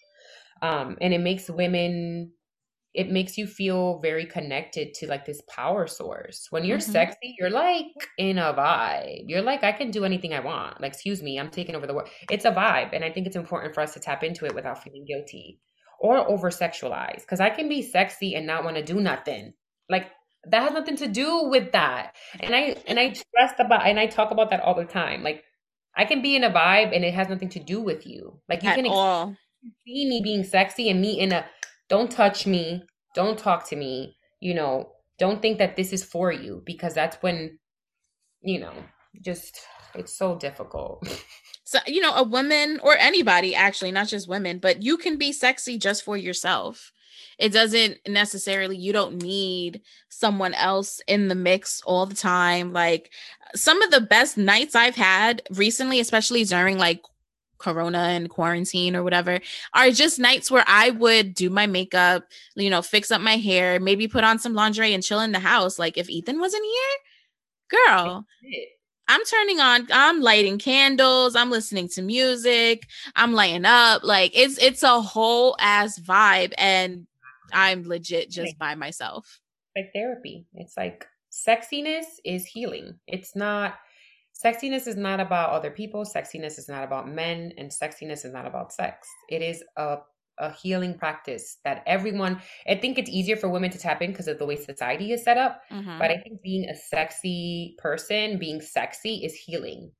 Um, 0.62 0.96
and 1.00 1.12
it 1.12 1.20
makes 1.20 1.48
women 1.48 2.32
it 2.94 3.10
makes 3.10 3.36
you 3.36 3.46
feel 3.46 3.98
very 4.00 4.24
connected 4.24 4.94
to 4.94 5.08
like 5.08 5.26
this 5.26 5.42
power 5.48 5.86
source. 5.88 6.46
When 6.50 6.64
you're 6.64 6.78
mm-hmm. 6.78 6.92
sexy, 6.92 7.34
you're 7.38 7.50
like 7.50 7.86
in 8.18 8.38
a 8.38 8.54
vibe. 8.54 9.24
You're 9.26 9.42
like, 9.42 9.64
I 9.64 9.72
can 9.72 9.90
do 9.90 10.04
anything 10.04 10.32
I 10.32 10.38
want. 10.38 10.80
Like, 10.80 10.92
excuse 10.92 11.20
me, 11.20 11.38
I'm 11.38 11.50
taking 11.50 11.74
over 11.74 11.88
the 11.88 11.94
world. 11.94 12.08
It's 12.30 12.44
a 12.44 12.52
vibe. 12.52 12.90
And 12.92 13.04
I 13.04 13.10
think 13.10 13.26
it's 13.26 13.34
important 13.34 13.74
for 13.74 13.80
us 13.80 13.94
to 13.94 14.00
tap 14.00 14.22
into 14.22 14.46
it 14.46 14.54
without 14.54 14.82
feeling 14.82 15.04
guilty 15.06 15.58
or 15.98 16.18
over 16.30 16.50
sexualized. 16.50 17.22
Because 17.22 17.40
I 17.40 17.50
can 17.50 17.68
be 17.68 17.82
sexy 17.82 18.36
and 18.36 18.46
not 18.46 18.62
want 18.62 18.76
to 18.76 18.82
do 18.84 19.00
nothing. 19.00 19.54
Like, 19.90 20.06
that 20.50 20.62
has 20.62 20.72
nothing 20.72 20.96
to 20.96 21.08
do 21.08 21.44
with 21.44 21.72
that. 21.72 22.14
And 22.40 22.54
I 22.54 22.76
and 22.86 22.98
I 22.98 23.12
stressed 23.12 23.58
about 23.58 23.86
and 23.86 23.98
I 23.98 24.06
talk 24.06 24.30
about 24.30 24.50
that 24.50 24.60
all 24.60 24.74
the 24.74 24.84
time. 24.84 25.22
Like 25.22 25.44
I 25.96 26.04
can 26.04 26.22
be 26.22 26.36
in 26.36 26.44
a 26.44 26.50
vibe 26.50 26.94
and 26.94 27.04
it 27.04 27.14
has 27.14 27.28
nothing 27.28 27.48
to 27.50 27.60
do 27.60 27.80
with 27.80 28.06
you. 28.06 28.40
Like 28.48 28.62
you 28.62 28.70
At 28.70 28.76
can 28.76 28.86
all. 28.86 29.36
see 29.86 30.08
me 30.08 30.20
being 30.22 30.44
sexy 30.44 30.88
and 30.90 31.00
me 31.00 31.18
in 31.18 31.32
a 31.32 31.44
don't 31.88 32.10
touch 32.10 32.46
me, 32.46 32.82
don't 33.14 33.38
talk 33.38 33.68
to 33.68 33.76
me, 33.76 34.16
you 34.40 34.54
know, 34.54 34.90
don't 35.18 35.40
think 35.40 35.58
that 35.58 35.76
this 35.76 35.92
is 35.92 36.04
for 36.04 36.32
you 36.32 36.62
because 36.64 36.94
that's 36.94 37.16
when, 37.22 37.58
you 38.42 38.58
know, 38.60 38.72
just 39.22 39.60
it's 39.94 40.16
so 40.16 40.36
difficult. 40.36 41.06
So, 41.66 41.78
you 41.86 42.02
know, 42.02 42.14
a 42.14 42.22
woman 42.22 42.78
or 42.82 42.94
anybody 42.98 43.54
actually, 43.54 43.90
not 43.90 44.06
just 44.06 44.28
women, 44.28 44.58
but 44.58 44.82
you 44.82 44.98
can 44.98 45.16
be 45.16 45.32
sexy 45.32 45.78
just 45.78 46.04
for 46.04 46.14
yourself. 46.14 46.92
It 47.38 47.52
doesn't 47.52 47.98
necessarily, 48.06 48.76
you 48.76 48.92
don't 48.92 49.22
need 49.22 49.82
someone 50.08 50.54
else 50.54 51.00
in 51.06 51.28
the 51.28 51.34
mix 51.34 51.82
all 51.82 52.06
the 52.06 52.14
time. 52.14 52.72
Like 52.72 53.10
some 53.54 53.82
of 53.82 53.90
the 53.90 54.00
best 54.00 54.36
nights 54.36 54.74
I've 54.74 54.96
had 54.96 55.42
recently, 55.50 56.00
especially 56.00 56.44
during 56.44 56.78
like 56.78 57.02
corona 57.58 57.98
and 57.98 58.28
quarantine 58.28 58.94
or 58.94 59.02
whatever 59.02 59.40
are 59.72 59.90
just 59.90 60.18
nights 60.18 60.50
where 60.50 60.64
I 60.66 60.90
would 60.90 61.34
do 61.34 61.48
my 61.50 61.66
makeup, 61.66 62.24
you 62.56 62.68
know, 62.68 62.82
fix 62.82 63.10
up 63.10 63.20
my 63.20 63.36
hair, 63.36 63.80
maybe 63.80 64.06
put 64.06 64.24
on 64.24 64.38
some 64.38 64.54
lingerie 64.54 64.92
and 64.92 65.02
chill 65.02 65.20
in 65.20 65.32
the 65.32 65.38
house. 65.38 65.78
Like 65.78 65.96
if 65.96 66.10
Ethan 66.10 66.40
wasn't 66.40 66.64
here, 66.64 67.80
girl, 67.86 68.26
I'm 69.08 69.24
turning 69.24 69.60
on, 69.60 69.86
I'm 69.92 70.20
lighting 70.20 70.58
candles, 70.58 71.36
I'm 71.36 71.50
listening 71.50 71.88
to 71.90 72.02
music, 72.02 72.86
I'm 73.16 73.32
lighting 73.32 73.64
up. 73.64 74.02
Like 74.04 74.32
it's 74.34 74.58
it's 74.58 74.82
a 74.82 75.00
whole 75.00 75.56
ass 75.58 75.98
vibe 75.98 76.52
and 76.58 77.06
I'm 77.54 77.88
legit 77.88 78.30
just 78.30 78.58
by 78.58 78.74
myself. 78.74 79.40
Like 79.76 79.90
therapy. 79.94 80.46
It's 80.54 80.76
like 80.76 81.06
sexiness 81.32 82.04
is 82.24 82.44
healing. 82.44 82.98
It's 83.06 83.34
not 83.34 83.74
Sexiness 84.34 84.88
is 84.88 84.96
not 84.96 85.20
about 85.20 85.50
other 85.50 85.70
people. 85.70 86.04
Sexiness 86.04 86.58
is 86.58 86.68
not 86.68 86.82
about 86.82 87.08
men, 87.08 87.52
and 87.56 87.70
sexiness 87.70 88.24
is 88.24 88.32
not 88.32 88.46
about 88.46 88.72
sex. 88.72 89.08
It 89.30 89.42
is 89.42 89.62
a 89.76 89.98
a 90.38 90.52
healing 90.52 90.98
practice 90.98 91.58
that 91.64 91.82
everyone 91.86 92.40
i 92.68 92.74
think 92.74 92.98
it's 92.98 93.08
easier 93.08 93.36
for 93.36 93.48
women 93.48 93.70
to 93.70 93.78
tap 93.78 94.02
in 94.02 94.10
because 94.10 94.26
of 94.26 94.36
the 94.38 94.44
way 94.44 94.56
society 94.56 95.12
is 95.12 95.22
set 95.22 95.38
up 95.38 95.62
mm-hmm. 95.70 95.96
but 95.96 96.10
i 96.10 96.16
think 96.16 96.42
being 96.42 96.68
a 96.68 96.74
sexy 96.74 97.76
person 97.78 98.36
being 98.36 98.60
sexy 98.60 99.24
is 99.24 99.32
healing 99.34 99.92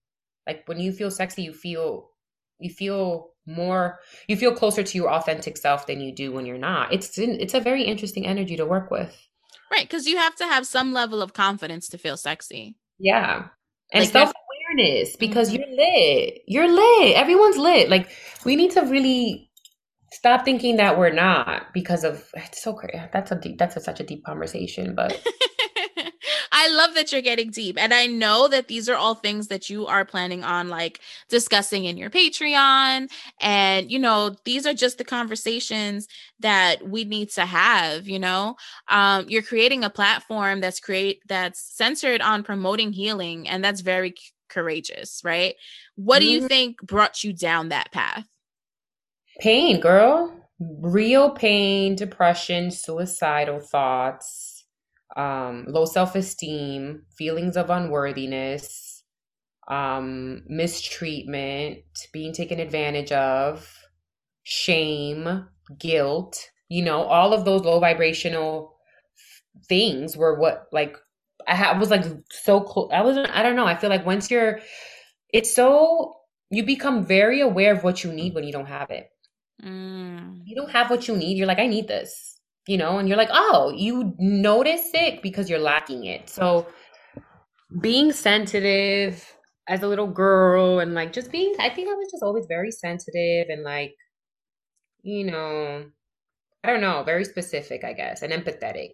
like 0.49 0.67
when 0.67 0.81
you 0.81 0.91
feel 0.91 1.09
sexy 1.09 1.43
you 1.43 1.53
feel 1.53 2.11
you 2.59 2.71
feel 2.71 3.31
more 3.47 3.99
you 4.27 4.37
feel 4.37 4.55
closer 4.55 4.83
to 4.83 4.97
your 4.97 5.11
authentic 5.11 5.57
self 5.57 5.87
than 5.87 6.01
you 6.01 6.15
do 6.15 6.33
when 6.33 6.47
you're 6.47 6.57
not 6.57 6.93
it's 6.93 7.19
it's 7.19 7.53
a 7.53 7.61
very 7.61 7.83
interesting 7.83 8.27
energy 8.27 8.57
to 8.57 8.65
work 8.65 8.91
with 8.91 9.15
Right, 9.75 9.89
because 9.89 10.07
you 10.07 10.19
have 10.19 10.37
to 10.37 10.45
have 10.45 10.67
some 10.67 10.93
level 10.93 11.21
of 11.21 11.33
confidence 11.33 11.89
to 11.89 11.99
feel 11.99 12.17
sexy. 12.17 12.77
Yeah. 13.01 13.47
And 13.93 14.05
like 14.05 14.13
self 14.13 14.33
awareness 14.71 15.17
because 15.17 15.51
mm-hmm. 15.51 15.63
you're 15.63 15.77
lit. 15.77 16.39
You're 16.47 16.69
lit. 16.69 17.17
Everyone's 17.17 17.57
lit. 17.57 17.91
Like 17.91 18.09
we 18.45 18.55
need 18.55 18.71
to 18.73 18.83
really 18.83 19.51
stop 20.13 20.45
thinking 20.45 20.77
that 20.77 20.97
we're 20.97 21.13
not 21.13 21.75
because 21.75 22.05
of 22.05 22.25
it's 22.35 22.63
so 22.63 22.73
crazy. 22.73 23.01
That's 23.13 23.33
a 23.33 23.37
deep 23.37 23.59
that's 23.59 23.77
a, 23.77 23.81
such 23.81 23.99
a 23.99 24.05
deep 24.05 24.25
conversation, 24.25 24.95
but 24.95 25.21
I 26.65 26.69
love 26.69 26.95
that 26.95 27.13
you're 27.13 27.21
getting 27.21 27.51
deep. 27.51 27.77
And 27.79 27.93
I 27.93 28.07
know 28.07 28.49
that 28.49 28.69
these 28.69 28.89
are 28.89 28.97
all 28.97 29.15
things 29.15 29.49
that 29.49 29.69
you 29.69 29.87
are 29.87 30.05
planning 30.05 30.43
on 30.45 30.69
like 30.69 31.01
discussing 31.29 31.85
in 31.85 31.99
your 31.99 32.09
Patreon. 32.09 33.11
And, 33.41 33.91
you 33.91 33.99
know, 33.99 34.35
these 34.45 34.67
are 34.67 34.73
just 34.73 34.97
the 34.97 35.05
conversations 35.05 36.09
that 36.41 36.89
we 36.89 37.05
need 37.05 37.31
to 37.33 37.45
have, 37.45 38.09
you 38.09 38.19
know. 38.19 38.57
Um, 38.89 39.27
you're 39.29 39.43
creating 39.43 39.85
a 39.85 39.91
platform 39.91 40.61
that's 40.61 40.81
create 40.81 41.21
that's 41.29 41.61
centered 41.61 42.23
on 42.23 42.43
promoting 42.43 42.93
healing, 42.93 43.47
and 43.47 43.63
that's 43.63 43.83
very 43.83 44.15
courageous, 44.49 45.21
right? 45.23 45.57
What 45.97 46.23
mm-hmm. 46.23 46.27
do 46.27 46.33
you 46.33 46.39
mm-hmm. 46.39 46.47
think 46.47 46.83
brought 46.83 47.25
you 47.25 47.35
down 47.35 47.69
that 47.69 47.93
path? 47.93 48.27
Pain, 49.39 49.81
girl. 49.81 50.33
Real 50.61 51.31
pain, 51.31 51.97
depression, 51.97 52.71
suicidal 52.71 53.61
thoughts, 53.61 54.44
um, 55.17 55.65
low 55.69 55.85
self 55.85 56.15
esteem, 56.15 57.03
feelings 57.17 57.57
of 57.57 57.71
unworthiness, 57.71 59.03
um, 59.69 60.43
mistreatment, 60.47 61.79
being 62.13 62.33
taken 62.33 62.61
advantage 62.61 63.13
of, 63.13 63.69
shame, 64.43 65.47
guilt. 65.79 66.51
You 66.69 66.85
know, 66.85 67.03
all 67.03 67.33
of 67.33 67.45
those 67.45 67.63
low 67.63 67.79
vibrational 67.81 68.77
things 69.69 70.17
were 70.17 70.39
what, 70.39 70.67
like, 70.73 70.97
I, 71.47 71.55
ha- 71.55 71.73
I 71.73 71.79
was 71.79 71.91
like 71.91 72.05
so 72.31 72.61
close. 72.61 72.91
I 72.93 73.03
wasn't, 73.03 73.31
I 73.31 73.43
don't 73.43 73.57
know. 73.57 73.67
I 73.67 73.77
feel 73.77 73.91
like 73.91 74.07
once 74.07 74.31
you're, 74.31 74.61
it's 75.33 75.55
so, 75.55 76.15
you 76.51 76.65
become 76.65 77.05
very 77.05 77.41
aware 77.41 77.73
of 77.73 77.85
what 77.85 78.03
you 78.03 78.13
need 78.13 78.35
when 78.35 78.45
you 78.45 78.53
don't 78.53 78.67
have 78.67 78.91
it. 78.91 79.09
Mm. 79.63 80.43
You 80.45 80.57
don't 80.57 80.71
have 80.71 80.91
what 80.91 81.07
you 81.07 81.17
need. 81.17 81.37
You're 81.37 81.47
like, 81.47 81.59
I 81.59 81.67
need 81.67 81.89
this, 81.89 82.34
you 82.67 82.79
know, 82.79 82.99
and 82.99 83.09
you're 83.09 83.19
like, 83.19 83.31
oh, 83.33 83.73
you 83.77 84.15
notice 84.19 84.91
it 84.95 85.23
because 85.23 85.51
you're 85.51 85.59
lacking 85.59 86.05
it. 86.05 86.29
So 86.29 86.67
being 87.81 88.13
sensitive 88.13 89.33
as 89.69 89.83
a 89.83 89.89
little 89.89 90.07
girl 90.07 90.79
and 90.79 90.95
like 90.95 91.13
just 91.13 91.31
being, 91.31 91.55
I 91.59 91.69
think 91.69 91.89
I 91.89 91.95
was 91.95 92.09
just 92.11 92.23
always 92.23 92.47
very 92.49 92.71
sensitive 92.71 93.49
and 93.49 93.63
like, 93.63 93.95
you 95.03 95.25
know, 95.25 95.85
I 96.63 96.69
don't 96.69 96.81
know, 96.81 97.03
very 97.05 97.25
specific, 97.25 97.85
I 97.85 97.93
guess, 97.93 98.23
and 98.23 98.33
empathetic, 98.33 98.93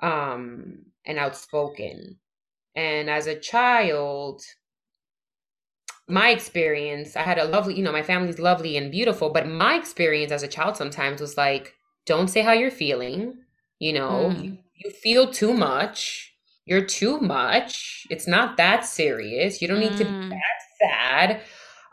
um, 0.00 0.84
and 1.04 1.18
outspoken. 1.18 2.18
And 2.76 3.10
as 3.10 3.26
a 3.26 3.38
child, 3.38 4.42
my 6.08 6.30
experience, 6.30 7.16
I 7.16 7.22
had 7.22 7.38
a 7.38 7.44
lovely, 7.44 7.74
you 7.74 7.82
know, 7.82 7.92
my 7.92 8.02
family's 8.02 8.38
lovely 8.38 8.76
and 8.76 8.92
beautiful, 8.92 9.30
but 9.30 9.48
my 9.48 9.74
experience 9.74 10.30
as 10.30 10.44
a 10.44 10.48
child 10.48 10.76
sometimes 10.76 11.20
was 11.20 11.36
like, 11.36 11.74
don't 12.06 12.28
say 12.28 12.42
how 12.42 12.52
you're 12.52 12.70
feeling. 12.70 13.38
You 13.78 13.92
know, 13.92 14.32
mm. 14.34 14.44
you, 14.44 14.58
you, 14.74 14.90
feel 14.90 15.30
too 15.30 15.52
much. 15.52 16.32
You're 16.64 16.84
too 16.84 17.18
much. 17.18 18.06
It's 18.10 18.26
not 18.26 18.56
that 18.56 18.84
serious. 18.84 19.60
You 19.60 19.68
don't 19.68 19.80
need 19.80 19.92
mm. 19.92 19.98
to 19.98 20.04
be 20.04 20.10
mm. 20.10 20.30
that 20.30 20.80
sad. 20.80 21.40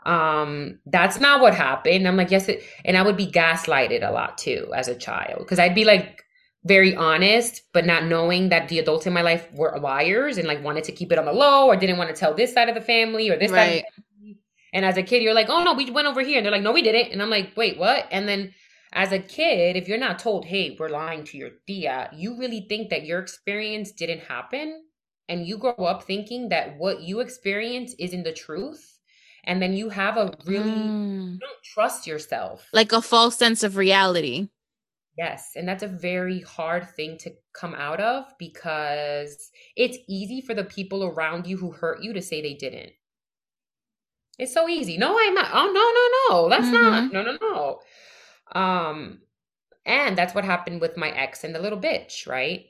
Um, 0.04 0.78
that's 0.86 1.20
not 1.20 1.40
what 1.40 1.54
happened. 1.54 2.08
I'm 2.08 2.16
like, 2.16 2.30
yes, 2.30 2.48
it, 2.48 2.64
and 2.84 2.96
I 2.96 3.02
would 3.02 3.16
be 3.16 3.26
gaslighted 3.26 4.06
a 4.06 4.12
lot 4.12 4.38
too 4.38 4.72
as 4.74 4.88
a 4.88 4.94
child 4.94 5.40
because 5.40 5.58
I'd 5.58 5.74
be 5.74 5.84
like 5.84 6.24
very 6.64 6.94
honest, 6.94 7.62
but 7.72 7.86
not 7.86 8.04
knowing 8.04 8.48
that 8.48 8.68
the 8.68 8.78
adults 8.78 9.06
in 9.06 9.12
my 9.12 9.22
life 9.22 9.48
were 9.52 9.76
liars 9.80 10.38
and 10.38 10.48
like 10.48 10.62
wanted 10.62 10.84
to 10.84 10.92
keep 10.92 11.12
it 11.12 11.18
on 11.18 11.24
the 11.24 11.32
low 11.32 11.66
or 11.66 11.76
didn't 11.76 11.98
want 11.98 12.10
to 12.10 12.16
tell 12.16 12.34
this 12.34 12.52
side 12.52 12.68
of 12.68 12.74
the 12.74 12.80
family 12.80 13.30
or 13.30 13.36
this 13.36 13.50
right. 13.50 13.82
side 13.82 14.02
and 14.72 14.84
as 14.84 14.96
a 14.96 15.02
kid, 15.02 15.22
you're 15.22 15.34
like, 15.34 15.50
oh 15.50 15.62
no, 15.62 15.74
we 15.74 15.90
went 15.90 16.08
over 16.08 16.22
here. 16.22 16.38
And 16.38 16.46
they're 16.46 16.52
like, 16.52 16.62
no, 16.62 16.72
we 16.72 16.82
didn't. 16.82 17.12
And 17.12 17.22
I'm 17.22 17.30
like, 17.30 17.52
wait, 17.56 17.78
what? 17.78 18.06
And 18.10 18.26
then 18.26 18.54
as 18.92 19.12
a 19.12 19.18
kid, 19.18 19.76
if 19.76 19.88
you're 19.88 19.98
not 19.98 20.18
told, 20.18 20.44
hey, 20.44 20.76
we're 20.78 20.88
lying 20.88 21.24
to 21.24 21.38
your 21.38 21.50
tia, 21.66 22.10
you 22.14 22.36
really 22.38 22.66
think 22.68 22.90
that 22.90 23.06
your 23.06 23.20
experience 23.20 23.92
didn't 23.92 24.20
happen. 24.20 24.84
And 25.28 25.46
you 25.46 25.56
grow 25.56 25.72
up 25.72 26.02
thinking 26.02 26.50
that 26.50 26.76
what 26.76 27.00
you 27.00 27.20
experience 27.20 27.94
isn't 27.98 28.24
the 28.24 28.32
truth. 28.32 28.98
And 29.44 29.62
then 29.62 29.72
you 29.72 29.88
have 29.88 30.16
a 30.16 30.34
really, 30.44 30.70
mm. 30.70 31.32
you 31.32 31.38
don't 31.38 31.62
trust 31.64 32.06
yourself. 32.06 32.68
Like 32.72 32.92
a 32.92 33.00
false 33.00 33.36
sense 33.36 33.62
of 33.62 33.76
reality. 33.76 34.48
Yes. 35.16 35.52
And 35.56 35.66
that's 35.66 35.82
a 35.82 35.88
very 35.88 36.40
hard 36.40 36.88
thing 36.90 37.18
to 37.18 37.32
come 37.54 37.74
out 37.74 38.00
of 38.00 38.26
because 38.38 39.50
it's 39.76 39.98
easy 40.08 40.40
for 40.40 40.54
the 40.54 40.64
people 40.64 41.04
around 41.04 41.46
you 41.46 41.56
who 41.56 41.70
hurt 41.70 42.02
you 42.02 42.12
to 42.12 42.22
say 42.22 42.42
they 42.42 42.54
didn't. 42.54 42.92
It's 44.38 44.54
so 44.54 44.68
easy. 44.68 44.96
No, 44.96 45.18
I'm 45.18 45.34
not. 45.34 45.50
Oh 45.52 45.66
no, 45.66 46.34
no, 46.34 46.42
no. 46.42 46.48
That's 46.48 46.66
mm-hmm. 46.66 46.74
not. 46.74 47.12
No, 47.12 47.22
no, 47.22 47.38
no. 47.40 47.80
Um, 48.54 49.20
and 49.84 50.16
that's 50.16 50.34
what 50.34 50.44
happened 50.44 50.80
with 50.80 50.96
my 50.96 51.10
ex 51.10 51.44
and 51.44 51.54
the 51.54 51.60
little 51.60 51.78
bitch, 51.78 52.26
right? 52.26 52.66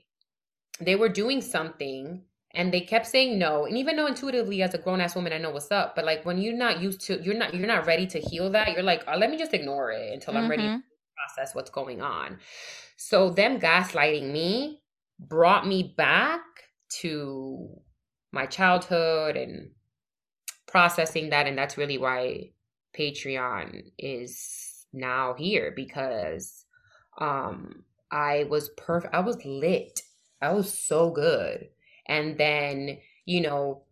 They 0.80 0.96
were 0.96 1.08
doing 1.08 1.40
something 1.42 2.22
and 2.54 2.72
they 2.72 2.80
kept 2.80 3.06
saying 3.06 3.38
no. 3.38 3.66
And 3.66 3.76
even 3.76 3.96
though 3.96 4.06
intuitively 4.06 4.62
as 4.62 4.74
a 4.74 4.78
grown 4.78 5.00
ass 5.00 5.14
woman, 5.14 5.32
I 5.32 5.38
know 5.38 5.50
what's 5.50 5.70
up, 5.70 5.94
but 5.94 6.04
like 6.04 6.24
when 6.24 6.38
you're 6.38 6.56
not 6.56 6.80
used 6.80 7.00
to 7.02 7.20
you're 7.22 7.34
not 7.36 7.54
you're 7.54 7.66
not 7.66 7.86
ready 7.86 8.06
to 8.08 8.20
heal 8.20 8.50
that, 8.50 8.72
you're 8.72 8.82
like, 8.82 9.04
oh, 9.06 9.16
let 9.16 9.30
me 9.30 9.36
just 9.36 9.54
ignore 9.54 9.90
it 9.92 10.12
until 10.12 10.34
mm-hmm. 10.34 10.44
I'm 10.44 10.50
ready 10.50 10.62
to 10.62 10.68
mm-hmm. 10.68 11.36
process 11.36 11.54
what's 11.54 11.70
going 11.70 12.00
on. 12.00 12.38
So 12.96 13.30
them 13.30 13.58
gaslighting 13.58 14.30
me 14.30 14.80
brought 15.18 15.66
me 15.66 15.94
back 15.96 16.40
to 17.00 17.68
my 18.32 18.46
childhood 18.46 19.36
and 19.36 19.70
processing 20.66 21.30
that 21.30 21.46
and 21.46 21.56
that's 21.56 21.76
really 21.76 21.98
why 21.98 22.50
patreon 22.96 23.82
is 23.98 24.71
now 24.92 25.34
here 25.34 25.72
because 25.74 26.64
um 27.18 27.82
i 28.10 28.44
was 28.44 28.70
perfect 28.70 29.14
i 29.14 29.20
was 29.20 29.42
lit. 29.44 30.02
I 30.42 30.52
was 30.52 30.76
so 30.76 31.10
good. 31.10 31.68
And 32.06 32.36
then 32.36 32.98
you 33.24 33.40
know 33.40 33.84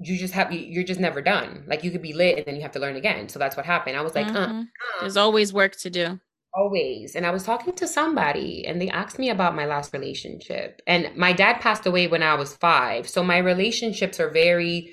you 0.00 0.16
just 0.16 0.32
have 0.32 0.50
you're 0.50 0.82
just 0.82 0.98
never 0.98 1.20
done. 1.20 1.64
Like 1.66 1.84
you 1.84 1.90
could 1.90 2.02
be 2.02 2.14
lit 2.14 2.38
and 2.38 2.46
then 2.46 2.56
you 2.56 2.62
have 2.62 2.72
to 2.72 2.80
learn 2.80 2.96
again. 2.96 3.28
So 3.28 3.38
that's 3.38 3.56
what 3.56 3.66
happened. 3.66 3.96
I 3.96 4.02
was 4.02 4.14
like 4.14 4.26
mm-hmm. 4.26 4.36
uh, 4.36 4.62
uh, 4.62 5.00
there's 5.00 5.18
always 5.18 5.52
work 5.52 5.76
to 5.76 5.90
do. 5.90 6.18
Always. 6.56 7.14
And 7.14 7.26
i 7.26 7.30
was 7.30 7.42
talking 7.42 7.74
to 7.74 7.86
somebody 7.86 8.64
and 8.66 8.80
they 8.80 8.88
asked 8.88 9.18
me 9.18 9.28
about 9.28 9.54
my 9.54 9.66
last 9.66 9.92
relationship. 9.92 10.80
And 10.86 11.14
my 11.16 11.32
dad 11.32 11.60
passed 11.60 11.84
away 11.84 12.06
when 12.06 12.22
i 12.22 12.34
was 12.34 12.56
five. 12.56 13.08
So 13.08 13.22
my 13.22 13.38
relationships 13.38 14.18
are 14.18 14.30
very 14.30 14.90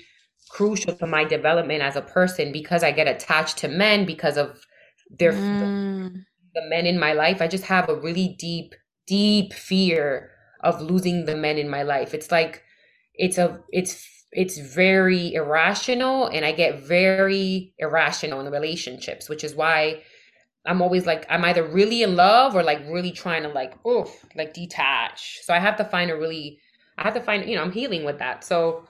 crucial 0.50 0.94
to 0.96 1.06
my 1.06 1.24
development 1.24 1.82
as 1.82 1.96
a 1.96 2.02
person 2.02 2.52
because 2.52 2.82
I 2.82 2.92
get 2.92 3.08
attached 3.08 3.56
to 3.58 3.68
men 3.68 4.04
because 4.04 4.36
of 4.36 4.62
their 5.18 5.32
mm. 5.32 6.12
the, 6.12 6.24
the 6.54 6.68
men 6.68 6.86
in 6.86 6.98
my 6.98 7.12
life. 7.12 7.40
I 7.40 7.48
just 7.48 7.64
have 7.64 7.88
a 7.88 7.94
really 7.94 8.36
deep, 8.38 8.74
deep 9.06 9.52
fear 9.52 10.30
of 10.60 10.80
losing 10.80 11.24
the 11.24 11.36
men 11.36 11.58
in 11.58 11.68
my 11.68 11.82
life. 11.82 12.14
It's 12.14 12.30
like 12.30 12.62
it's 13.14 13.38
a 13.38 13.60
it's 13.72 14.06
it's 14.32 14.58
very 14.58 15.34
irrational 15.34 16.26
and 16.26 16.44
I 16.44 16.52
get 16.52 16.80
very 16.80 17.74
irrational 17.78 18.40
in 18.40 18.50
relationships, 18.50 19.28
which 19.28 19.44
is 19.44 19.54
why 19.54 20.02
I'm 20.64 20.80
always 20.80 21.06
like 21.06 21.26
I'm 21.28 21.44
either 21.44 21.64
really 21.64 22.02
in 22.02 22.16
love 22.16 22.56
or 22.56 22.62
like 22.62 22.80
really 22.88 23.12
trying 23.12 23.42
to 23.42 23.48
like 23.48 23.74
oh 23.84 24.10
like 24.34 24.54
detach. 24.54 25.40
So 25.42 25.52
I 25.52 25.58
have 25.58 25.76
to 25.76 25.84
find 25.84 26.10
a 26.10 26.16
really 26.16 26.60
I 26.96 27.02
have 27.02 27.14
to 27.14 27.20
find 27.20 27.48
you 27.48 27.56
know 27.56 27.62
I'm 27.62 27.72
healing 27.72 28.04
with 28.04 28.18
that. 28.18 28.44
So 28.44 28.84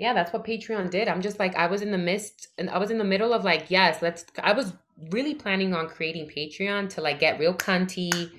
yeah, 0.00 0.14
that's 0.14 0.32
what 0.32 0.44
Patreon 0.44 0.90
did. 0.90 1.08
I'm 1.08 1.20
just 1.20 1.38
like 1.38 1.54
I 1.56 1.66
was 1.66 1.82
in 1.82 1.90
the 1.90 1.98
midst 1.98 2.48
and 2.56 2.70
I 2.70 2.78
was 2.78 2.90
in 2.90 2.96
the 2.96 3.04
middle 3.04 3.34
of 3.34 3.44
like, 3.44 3.66
yes, 3.68 4.00
let's 4.00 4.24
I 4.42 4.52
was 4.54 4.72
really 5.10 5.34
planning 5.34 5.74
on 5.74 5.88
creating 5.88 6.26
Patreon 6.26 6.88
to 6.90 7.02
like 7.02 7.20
get 7.20 7.38
real 7.38 7.52
cunty 7.52 8.30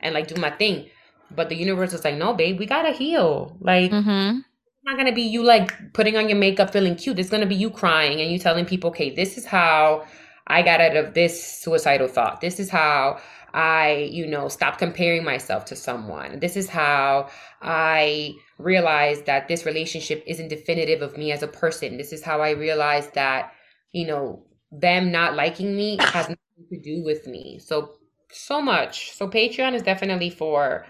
and 0.00 0.14
like 0.14 0.28
do 0.28 0.40
my 0.40 0.50
thing. 0.50 0.88
But 1.32 1.48
the 1.48 1.56
universe 1.56 1.90
was 1.92 2.04
like, 2.04 2.14
no, 2.14 2.34
babe, 2.34 2.60
we 2.60 2.66
gotta 2.66 2.92
heal. 2.92 3.56
Like 3.60 3.90
mm-hmm. 3.90 4.38
it's 4.38 4.84
not 4.84 4.96
gonna 4.96 5.12
be 5.12 5.22
you 5.22 5.42
like 5.42 5.92
putting 5.92 6.16
on 6.16 6.28
your 6.28 6.38
makeup 6.38 6.72
feeling 6.72 6.94
cute. 6.94 7.18
It's 7.18 7.30
gonna 7.30 7.46
be 7.46 7.56
you 7.56 7.70
crying 7.70 8.20
and 8.20 8.30
you 8.30 8.38
telling 8.38 8.64
people, 8.64 8.90
okay, 8.90 9.12
this 9.12 9.36
is 9.36 9.44
how 9.44 10.06
I 10.46 10.62
got 10.62 10.80
out 10.80 10.96
of 10.96 11.14
this 11.14 11.44
suicidal 11.44 12.06
thought. 12.06 12.40
This 12.40 12.60
is 12.60 12.70
how 12.70 13.18
I, 13.58 14.08
you 14.12 14.24
know, 14.24 14.46
stopped 14.46 14.78
comparing 14.78 15.24
myself 15.24 15.64
to 15.64 15.74
someone. 15.74 16.38
This 16.38 16.56
is 16.56 16.68
how 16.68 17.28
I 17.60 18.34
realized 18.56 19.26
that 19.26 19.48
this 19.48 19.66
relationship 19.66 20.22
isn't 20.28 20.46
definitive 20.46 21.02
of 21.02 21.18
me 21.18 21.32
as 21.32 21.42
a 21.42 21.48
person. 21.48 21.96
This 21.96 22.12
is 22.12 22.22
how 22.22 22.40
I 22.40 22.50
realized 22.50 23.14
that, 23.14 23.52
you 23.90 24.06
know, 24.06 24.44
them 24.70 25.10
not 25.10 25.34
liking 25.34 25.74
me 25.74 25.96
has 26.00 26.28
nothing 26.28 26.68
to 26.70 26.80
do 26.80 27.02
with 27.02 27.26
me. 27.26 27.58
So, 27.58 27.96
so 28.30 28.62
much. 28.62 29.10
So, 29.16 29.26
Patreon 29.26 29.74
is 29.74 29.82
definitely 29.82 30.30
for 30.30 30.86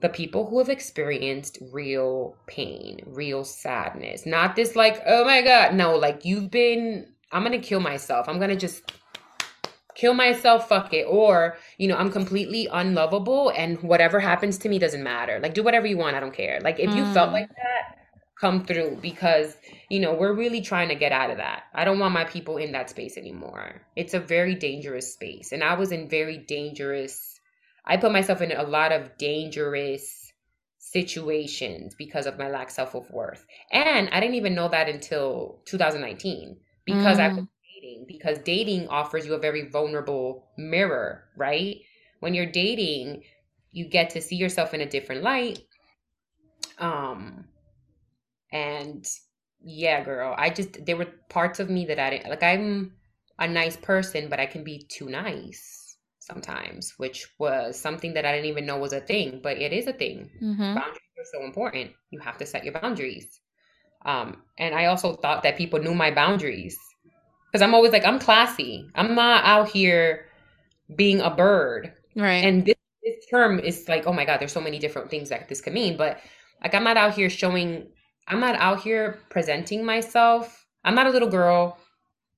the 0.00 0.08
people 0.08 0.48
who 0.48 0.60
have 0.60 0.70
experienced 0.70 1.58
real 1.72 2.36
pain, 2.46 3.00
real 3.04 3.44
sadness. 3.44 4.24
Not 4.24 4.56
this, 4.56 4.74
like, 4.74 5.02
oh 5.06 5.26
my 5.26 5.42
God. 5.42 5.74
No, 5.74 5.96
like, 5.96 6.24
you've 6.24 6.50
been, 6.50 7.12
I'm 7.30 7.44
going 7.44 7.60
to 7.60 7.68
kill 7.68 7.80
myself. 7.80 8.30
I'm 8.30 8.38
going 8.38 8.48
to 8.48 8.56
just 8.56 8.82
kill 9.94 10.14
myself, 10.14 10.68
fuck 10.68 10.92
it. 10.92 11.04
Or, 11.04 11.56
you 11.78 11.88
know, 11.88 11.96
I'm 11.96 12.10
completely 12.10 12.68
unlovable 12.70 13.50
and 13.50 13.80
whatever 13.82 14.20
happens 14.20 14.58
to 14.58 14.68
me 14.68 14.78
doesn't 14.78 15.02
matter. 15.02 15.40
Like, 15.42 15.54
do 15.54 15.62
whatever 15.62 15.86
you 15.86 15.96
want. 15.96 16.16
I 16.16 16.20
don't 16.20 16.34
care. 16.34 16.60
Like, 16.62 16.78
if 16.78 16.94
you 16.94 17.04
felt 17.12 17.32
like 17.32 17.46
mm. 17.46 17.54
that, 17.56 17.98
come 18.40 18.64
through 18.64 18.98
because, 19.00 19.56
you 19.88 20.00
know, 20.00 20.14
we're 20.14 20.34
really 20.34 20.60
trying 20.60 20.88
to 20.88 20.96
get 20.96 21.12
out 21.12 21.30
of 21.30 21.36
that. 21.36 21.62
I 21.74 21.84
don't 21.84 22.00
want 22.00 22.12
my 22.12 22.24
people 22.24 22.56
in 22.56 22.72
that 22.72 22.90
space 22.90 23.16
anymore. 23.16 23.82
It's 23.94 24.14
a 24.14 24.20
very 24.20 24.56
dangerous 24.56 25.12
space. 25.12 25.52
And 25.52 25.62
I 25.62 25.74
was 25.74 25.92
in 25.92 26.08
very 26.08 26.38
dangerous, 26.38 27.38
I 27.86 27.98
put 27.98 28.12
myself 28.12 28.40
in 28.40 28.50
a 28.50 28.64
lot 28.64 28.90
of 28.90 29.16
dangerous 29.16 30.32
situations 30.78 31.94
because 31.96 32.26
of 32.26 32.36
my 32.36 32.50
lack 32.50 32.70
self 32.70 32.94
worth. 33.10 33.46
And 33.70 34.08
I 34.10 34.18
didn't 34.18 34.34
even 34.34 34.54
know 34.54 34.68
that 34.68 34.88
until 34.88 35.60
2019 35.66 36.56
because 36.84 37.18
mm. 37.18 37.20
I 37.20 37.46
dating 37.82 38.04
because 38.06 38.38
dating 38.38 38.88
offers 38.88 39.26
you 39.26 39.34
a 39.34 39.38
very 39.38 39.68
vulnerable 39.68 40.46
mirror, 40.56 41.24
right? 41.36 41.80
When 42.20 42.34
you're 42.34 42.46
dating, 42.46 43.24
you 43.72 43.88
get 43.88 44.10
to 44.10 44.20
see 44.20 44.36
yourself 44.36 44.74
in 44.74 44.80
a 44.80 44.86
different 44.86 45.22
light. 45.22 45.60
Um 46.78 47.44
and 48.52 49.06
yeah, 49.64 50.02
girl, 50.04 50.34
I 50.36 50.50
just 50.50 50.84
there 50.84 50.96
were 50.96 51.08
parts 51.28 51.60
of 51.60 51.70
me 51.70 51.86
that 51.86 51.98
I 51.98 52.10
didn't 52.10 52.30
like 52.30 52.42
I'm 52.42 52.92
a 53.38 53.48
nice 53.48 53.76
person, 53.76 54.28
but 54.28 54.40
I 54.40 54.46
can 54.46 54.64
be 54.64 54.86
too 54.88 55.08
nice 55.08 55.96
sometimes, 56.20 56.94
which 56.98 57.26
was 57.38 57.78
something 57.78 58.14
that 58.14 58.24
I 58.24 58.32
didn't 58.32 58.46
even 58.46 58.66
know 58.66 58.78
was 58.78 58.92
a 58.92 59.00
thing, 59.00 59.40
but 59.42 59.58
it 59.58 59.72
is 59.72 59.86
a 59.88 59.92
thing. 59.92 60.30
Mm-hmm. 60.40 60.74
Boundaries 60.74 61.18
are 61.18 61.32
so 61.32 61.44
important. 61.44 61.90
You 62.10 62.20
have 62.20 62.38
to 62.38 62.46
set 62.46 62.64
your 62.64 62.74
boundaries. 62.74 63.40
Um, 64.04 64.42
and 64.58 64.74
I 64.74 64.86
also 64.86 65.14
thought 65.14 65.42
that 65.44 65.56
people 65.56 65.80
knew 65.80 65.94
my 65.94 66.10
boundaries 66.10 66.78
because 67.52 67.62
I'm 67.62 67.74
always 67.74 67.92
like, 67.92 68.06
I'm 68.06 68.18
classy. 68.18 68.88
I'm 68.94 69.14
not 69.14 69.44
out 69.44 69.68
here 69.68 70.24
being 70.96 71.20
a 71.20 71.28
bird. 71.28 71.92
Right. 72.16 72.44
And 72.44 72.64
this, 72.64 72.76
this 73.04 73.26
term 73.30 73.58
is 73.58 73.88
like, 73.88 74.06
oh 74.06 74.12
my 74.12 74.24
God, 74.24 74.40
there's 74.40 74.52
so 74.52 74.60
many 74.60 74.78
different 74.78 75.10
things 75.10 75.28
that 75.28 75.50
this 75.50 75.60
could 75.60 75.74
mean. 75.74 75.98
But 75.98 76.18
like, 76.62 76.74
I'm 76.74 76.84
not 76.84 76.96
out 76.96 77.12
here 77.12 77.28
showing, 77.28 77.88
I'm 78.26 78.40
not 78.40 78.54
out 78.54 78.80
here 78.80 79.18
presenting 79.28 79.84
myself. 79.84 80.66
I'm 80.82 80.94
not 80.94 81.06
a 81.06 81.10
little 81.10 81.28
girl. 81.28 81.76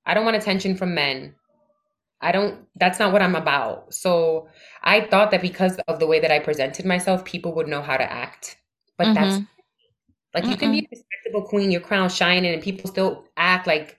I 0.05 0.15
don't 0.15 0.25
want 0.25 0.37
attention 0.37 0.77
from 0.77 0.95
men. 0.95 1.37
I 2.21 2.33
don't, 2.33 2.67
that's 2.75 2.99
not 2.99 3.13
what 3.13 3.23
I'm 3.23 3.37
about. 3.37 3.95
So 3.95 4.49
I 4.83 5.03
thought 5.03 5.31
that 5.31 5.43
because 5.43 5.77
of 5.87 6.01
the 6.01 6.07
way 6.07 6.19
that 6.19 6.33
I 6.33 6.41
presented 6.41 6.87
myself, 6.87 7.25
people 7.25 7.55
would 7.55 7.69
know 7.69 7.83
how 7.83 7.97
to 7.97 8.13
act. 8.13 8.57
But 8.97 9.09
mm-hmm. 9.09 9.15
that's 9.15 9.45
like, 10.35 10.45
Mm-mm. 10.45 10.51
you 10.51 10.57
can 10.57 10.73
be 10.73 10.79
a 10.81 10.89
respectable 10.91 11.43
queen, 11.47 11.71
your 11.71 11.83
crown 11.83 12.09
shining, 12.09 12.53
and 12.53 12.63
people 12.63 12.91
still 12.91 13.27
act 13.37 13.69
like 13.69 13.97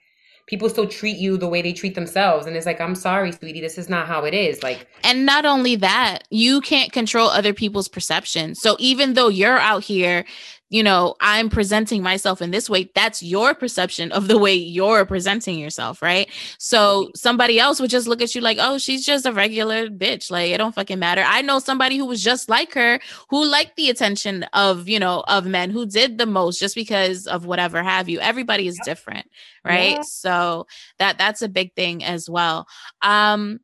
people 0.48 0.70
still 0.70 0.88
treat 0.88 1.18
you 1.18 1.38
the 1.38 1.48
way 1.48 1.62
they 1.62 1.74
treat 1.74 1.96
themselves. 1.96 2.46
And 2.46 2.56
it's 2.56 2.66
like 2.66 2.82
i'm 2.82 2.96
sorry 2.96 3.32
sweetie 3.32 3.62
this 3.62 3.78
is 3.78 3.90
not 3.90 4.08
how 4.08 4.26
it 4.26 4.34
is. 4.34 4.64
Like 4.64 4.88
and 5.04 5.26
not 5.26 5.46
only 5.46 5.76
that 5.78 6.20
you 6.30 6.62
can't 6.62 6.92
control 6.92 7.30
other 7.30 7.54
people's 7.54 7.88
perception 7.88 8.56
so 8.56 8.76
even 8.80 9.14
though 9.14 9.30
you're 9.30 9.60
out 9.60 9.84
here 9.84 10.26
you 10.70 10.82
know, 10.82 11.16
I'm 11.22 11.50
presenting 11.50 12.02
myself 12.02 12.42
in 12.42 12.52
this 12.52 12.70
way. 12.70 12.90
That's 12.96 13.22
your 13.22 13.54
perception 13.54 14.12
of 14.12 14.28
the 14.28 14.38
way 14.38 14.56
you're 14.56 15.06
presenting 15.06 15.60
yourself, 15.60 16.02
right? 16.02 16.30
So 16.58 17.12
somebody 17.16 17.60
else 17.60 17.80
would 17.80 17.92
just 17.92 18.08
look 18.08 18.22
at 18.22 18.34
you 18.34 18.42
like, 18.42 18.58
oh, 18.60 18.80
she's 18.80 19.06
just 19.06 19.28
a 19.28 19.32
regular 19.32 19.90
bitch. 19.90 20.32
Like, 20.32 20.52
it 20.52 20.58
don't 20.58 20.74
fucking 20.74 20.98
matter. 20.98 21.24
I 21.26 21.42
know 21.44 21.60
somebody 21.60 21.98
who 21.98 22.06
was 22.06 22.24
just 22.24 22.50
like 22.50 22.74
her, 22.74 23.00
who 23.30 23.46
liked 23.46 23.76
the 23.76 23.90
attention 23.90 24.44
of, 24.54 24.90
you 24.90 25.00
know, 25.00 25.24
of 25.28 25.46
men, 25.46 25.70
who 25.70 25.86
did 25.86 26.18
the 26.18 26.26
most 26.26 26.60
just 26.60 26.74
because 26.74 27.28
of 27.28 27.46
whatever 27.46 27.84
have 27.84 28.10
you. 28.10 28.20
Everybody 28.20 28.68
is 28.68 28.80
different, 28.84 29.30
right? 29.64 29.98
Yeah. 29.98 30.02
So 30.02 30.66
that 30.98 31.20
that's 31.20 31.44
a 31.44 31.50
big 31.50 31.74
thing 31.76 32.04
as 32.04 32.28
well. 32.28 32.68
Um, 33.04 33.60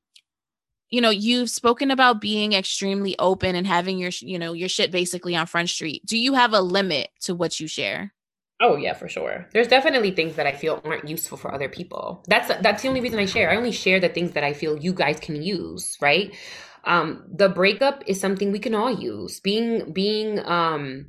you 0.92 1.02
know 1.02 1.10
you've 1.10 1.50
spoken 1.50 1.90
about 1.90 2.22
being 2.22 2.54
extremely 2.54 3.16
open 3.18 3.56
and 3.56 3.66
having 3.66 3.98
your 3.98 4.12
you 4.20 4.38
know 4.38 4.54
your 4.54 4.70
shit 4.70 4.92
basically 4.92 5.36
on 5.36 5.48
front 5.48 5.70
street. 5.70 6.06
Do 6.06 6.18
you 6.18 6.34
have 6.34 6.54
a 6.54 6.62
limit 6.62 7.10
to 7.22 7.34
what 7.34 7.60
you 7.60 7.68
share? 7.68 8.14
Oh 8.62 8.76
yeah 8.76 8.94
for 8.94 9.08
sure. 9.08 9.48
There's 9.54 9.68
definitely 9.68 10.12
things 10.12 10.36
that 10.36 10.46
i 10.46 10.52
feel 10.52 10.82
aren't 10.84 11.10
useful 11.10 11.38
for 11.38 11.54
other 11.54 11.70
people. 11.70 12.24
That's 12.28 12.50
that's 12.62 12.84
the 12.84 12.90
only 12.90 13.02
reason 13.02 13.20
i 13.20 13.26
share. 13.26 13.50
I 13.50 13.56
only 13.56 13.72
share 13.72 14.00
the 14.00 14.10
things 14.10 14.32
that 14.34 14.44
i 14.44 14.54
feel 14.54 14.78
you 14.78 14.94
guys 14.94 15.20
can 15.20 15.42
use 15.42 15.98
right? 16.02 16.36
Um 16.84 17.24
the 17.34 17.50
breakup 17.50 18.04
is 18.06 18.20
something 18.20 18.52
we 18.52 18.60
can 18.60 18.76
all 18.76 18.92
use. 18.92 19.40
Being 19.40 19.94
being 19.94 20.46
um 20.46 21.08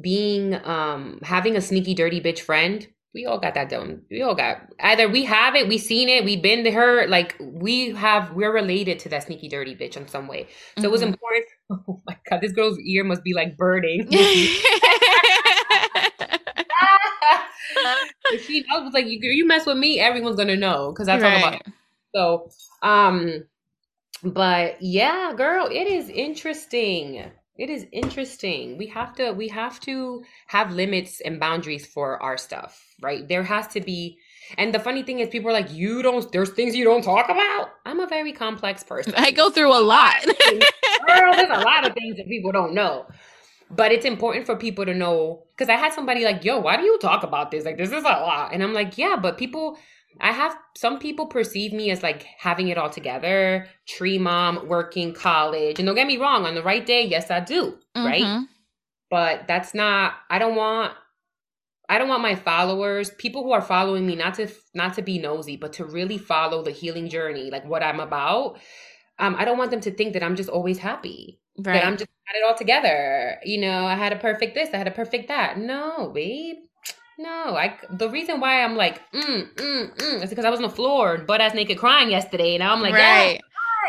being 0.00 0.54
um 0.64 1.18
having 1.22 1.56
a 1.56 1.60
sneaky 1.60 1.94
dirty 1.94 2.20
bitch 2.20 2.40
friend 2.40 2.86
we 3.14 3.26
all 3.26 3.38
got 3.38 3.54
that 3.54 3.68
done. 3.68 4.02
We 4.10 4.22
all 4.22 4.34
got 4.34 4.62
either 4.80 5.08
we 5.08 5.24
have 5.24 5.54
it, 5.54 5.68
we 5.68 5.78
seen 5.78 6.08
it, 6.08 6.24
we 6.24 6.36
been 6.36 6.64
to 6.64 6.72
her, 6.72 7.06
like 7.06 7.36
we 7.40 7.92
have 7.92 8.32
we're 8.32 8.52
related 8.52 8.98
to 9.00 9.08
that 9.10 9.22
sneaky 9.22 9.48
dirty 9.48 9.76
bitch 9.76 9.96
in 9.96 10.08
some 10.08 10.26
way. 10.26 10.48
So 10.76 10.80
mm-hmm. 10.80 10.84
it 10.84 10.90
was 10.90 11.00
mm-hmm. 11.00 11.10
important. 11.10 11.44
Oh 11.88 12.02
my 12.06 12.14
god, 12.28 12.42
this 12.42 12.52
girl's 12.52 12.78
ear 12.80 13.04
must 13.04 13.24
be 13.24 13.32
like 13.32 13.56
burning. 13.56 14.06
she 14.12 14.22
was 18.70 18.92
like, 18.92 19.06
you 19.06 19.18
you 19.22 19.46
mess 19.46 19.64
with 19.64 19.78
me, 19.78 19.98
everyone's 19.98 20.36
gonna 20.36 20.56
know 20.56 20.92
because 20.92 21.08
I 21.08 21.14
talk 21.14 21.22
right. 21.22 21.38
about 21.38 21.54
it. 21.54 21.66
So 22.14 22.50
um 22.82 23.44
but 24.22 24.76
yeah, 24.82 25.32
girl, 25.36 25.68
it 25.70 25.86
is 25.86 26.10
interesting. 26.10 27.24
It 27.56 27.70
is 27.70 27.86
interesting. 27.92 28.76
We 28.78 28.88
have 28.88 29.14
to 29.14 29.30
we 29.32 29.46
have 29.48 29.78
to 29.80 30.24
have 30.48 30.72
limits 30.72 31.20
and 31.20 31.38
boundaries 31.38 31.86
for 31.86 32.20
our 32.20 32.36
stuff, 32.36 32.84
right? 33.00 33.26
There 33.28 33.44
has 33.44 33.68
to 33.68 33.80
be 33.80 34.18
and 34.58 34.74
the 34.74 34.80
funny 34.80 35.04
thing 35.04 35.20
is 35.20 35.28
people 35.28 35.50
are 35.50 35.52
like, 35.52 35.72
you 35.72 36.02
don't 36.02 36.30
there's 36.32 36.50
things 36.50 36.74
you 36.74 36.84
don't 36.84 37.02
talk 37.04 37.26
about. 37.26 37.70
I'm 37.86 38.00
a 38.00 38.08
very 38.08 38.32
complex 38.32 38.82
person. 38.82 39.14
I 39.16 39.30
go 39.30 39.50
through 39.50 39.72
a 39.72 39.78
lot. 39.80 40.20
Girl, 41.06 41.32
there's 41.32 41.50
a 41.50 41.62
lot 41.62 41.86
of 41.86 41.94
things 41.94 42.16
that 42.16 42.26
people 42.26 42.50
don't 42.50 42.74
know. 42.74 43.06
But 43.70 43.92
it's 43.92 44.04
important 44.04 44.46
for 44.46 44.56
people 44.56 44.84
to 44.84 44.94
know 44.94 45.44
because 45.56 45.68
I 45.68 45.76
had 45.76 45.92
somebody 45.92 46.24
like, 46.24 46.44
yo, 46.44 46.58
why 46.58 46.76
do 46.76 46.82
you 46.82 46.98
talk 46.98 47.22
about 47.22 47.52
this? 47.52 47.64
Like 47.64 47.76
this 47.76 47.92
is 47.92 48.02
a 48.02 48.08
lot. 48.08 48.52
And 48.52 48.64
I'm 48.64 48.72
like, 48.72 48.98
yeah, 48.98 49.16
but 49.16 49.38
people 49.38 49.78
I 50.20 50.32
have 50.32 50.56
some 50.76 50.98
people 50.98 51.26
perceive 51.26 51.72
me 51.72 51.90
as 51.90 52.02
like 52.02 52.26
having 52.38 52.68
it 52.68 52.78
all 52.78 52.90
together, 52.90 53.66
tree 53.86 54.18
mom, 54.18 54.68
working, 54.68 55.12
college. 55.12 55.78
And 55.78 55.86
don't 55.86 55.94
get 55.94 56.06
me 56.06 56.16
wrong, 56.16 56.46
on 56.46 56.54
the 56.54 56.62
right 56.62 56.84
day, 56.84 57.04
yes, 57.04 57.30
I 57.30 57.40
do, 57.40 57.78
mm-hmm. 57.96 58.04
right? 58.06 58.46
But 59.10 59.46
that's 59.48 59.74
not 59.74 60.14
I 60.30 60.38
don't 60.38 60.56
want 60.56 60.92
I 61.88 61.98
don't 61.98 62.08
want 62.08 62.22
my 62.22 62.34
followers, 62.34 63.10
people 63.10 63.44
who 63.44 63.52
are 63.52 63.60
following 63.60 64.06
me 64.06 64.16
not 64.16 64.34
to 64.34 64.48
not 64.74 64.94
to 64.94 65.02
be 65.02 65.18
nosy, 65.18 65.56
but 65.56 65.72
to 65.74 65.84
really 65.84 66.18
follow 66.18 66.62
the 66.62 66.70
healing 66.70 67.08
journey, 67.08 67.50
like 67.50 67.64
what 67.64 67.82
I'm 67.82 68.00
about. 68.00 68.58
Um 69.18 69.36
I 69.38 69.44
don't 69.44 69.58
want 69.58 69.70
them 69.70 69.80
to 69.80 69.90
think 69.90 70.12
that 70.14 70.22
I'm 70.22 70.36
just 70.36 70.48
always 70.48 70.78
happy. 70.78 71.40
Right. 71.58 71.74
That 71.74 71.84
I'm 71.84 71.96
just 71.96 72.10
had 72.26 72.38
it 72.38 72.44
all 72.48 72.56
together. 72.56 73.38
You 73.44 73.60
know, 73.60 73.86
I 73.86 73.94
had 73.94 74.12
a 74.12 74.16
perfect 74.16 74.54
this, 74.54 74.70
I 74.72 74.78
had 74.78 74.88
a 74.88 74.92
perfect 74.92 75.28
that. 75.28 75.58
No, 75.58 76.10
babe 76.14 76.56
no, 77.18 77.56
I 77.56 77.78
the 77.90 78.08
reason 78.10 78.40
why 78.40 78.62
I'm 78.62 78.76
like 78.76 79.00
mm 79.12 79.54
mm 79.54 79.96
mm 79.96 80.22
is 80.22 80.30
because 80.30 80.44
I 80.44 80.50
was 80.50 80.58
on 80.58 80.64
the 80.64 80.76
floor 80.76 81.18
butt 81.18 81.40
ass 81.40 81.54
naked 81.54 81.78
crying 81.78 82.10
yesterday, 82.10 82.54
and 82.54 82.62
I'm 82.62 82.80
like, 82.80 82.94
right. 82.94 83.40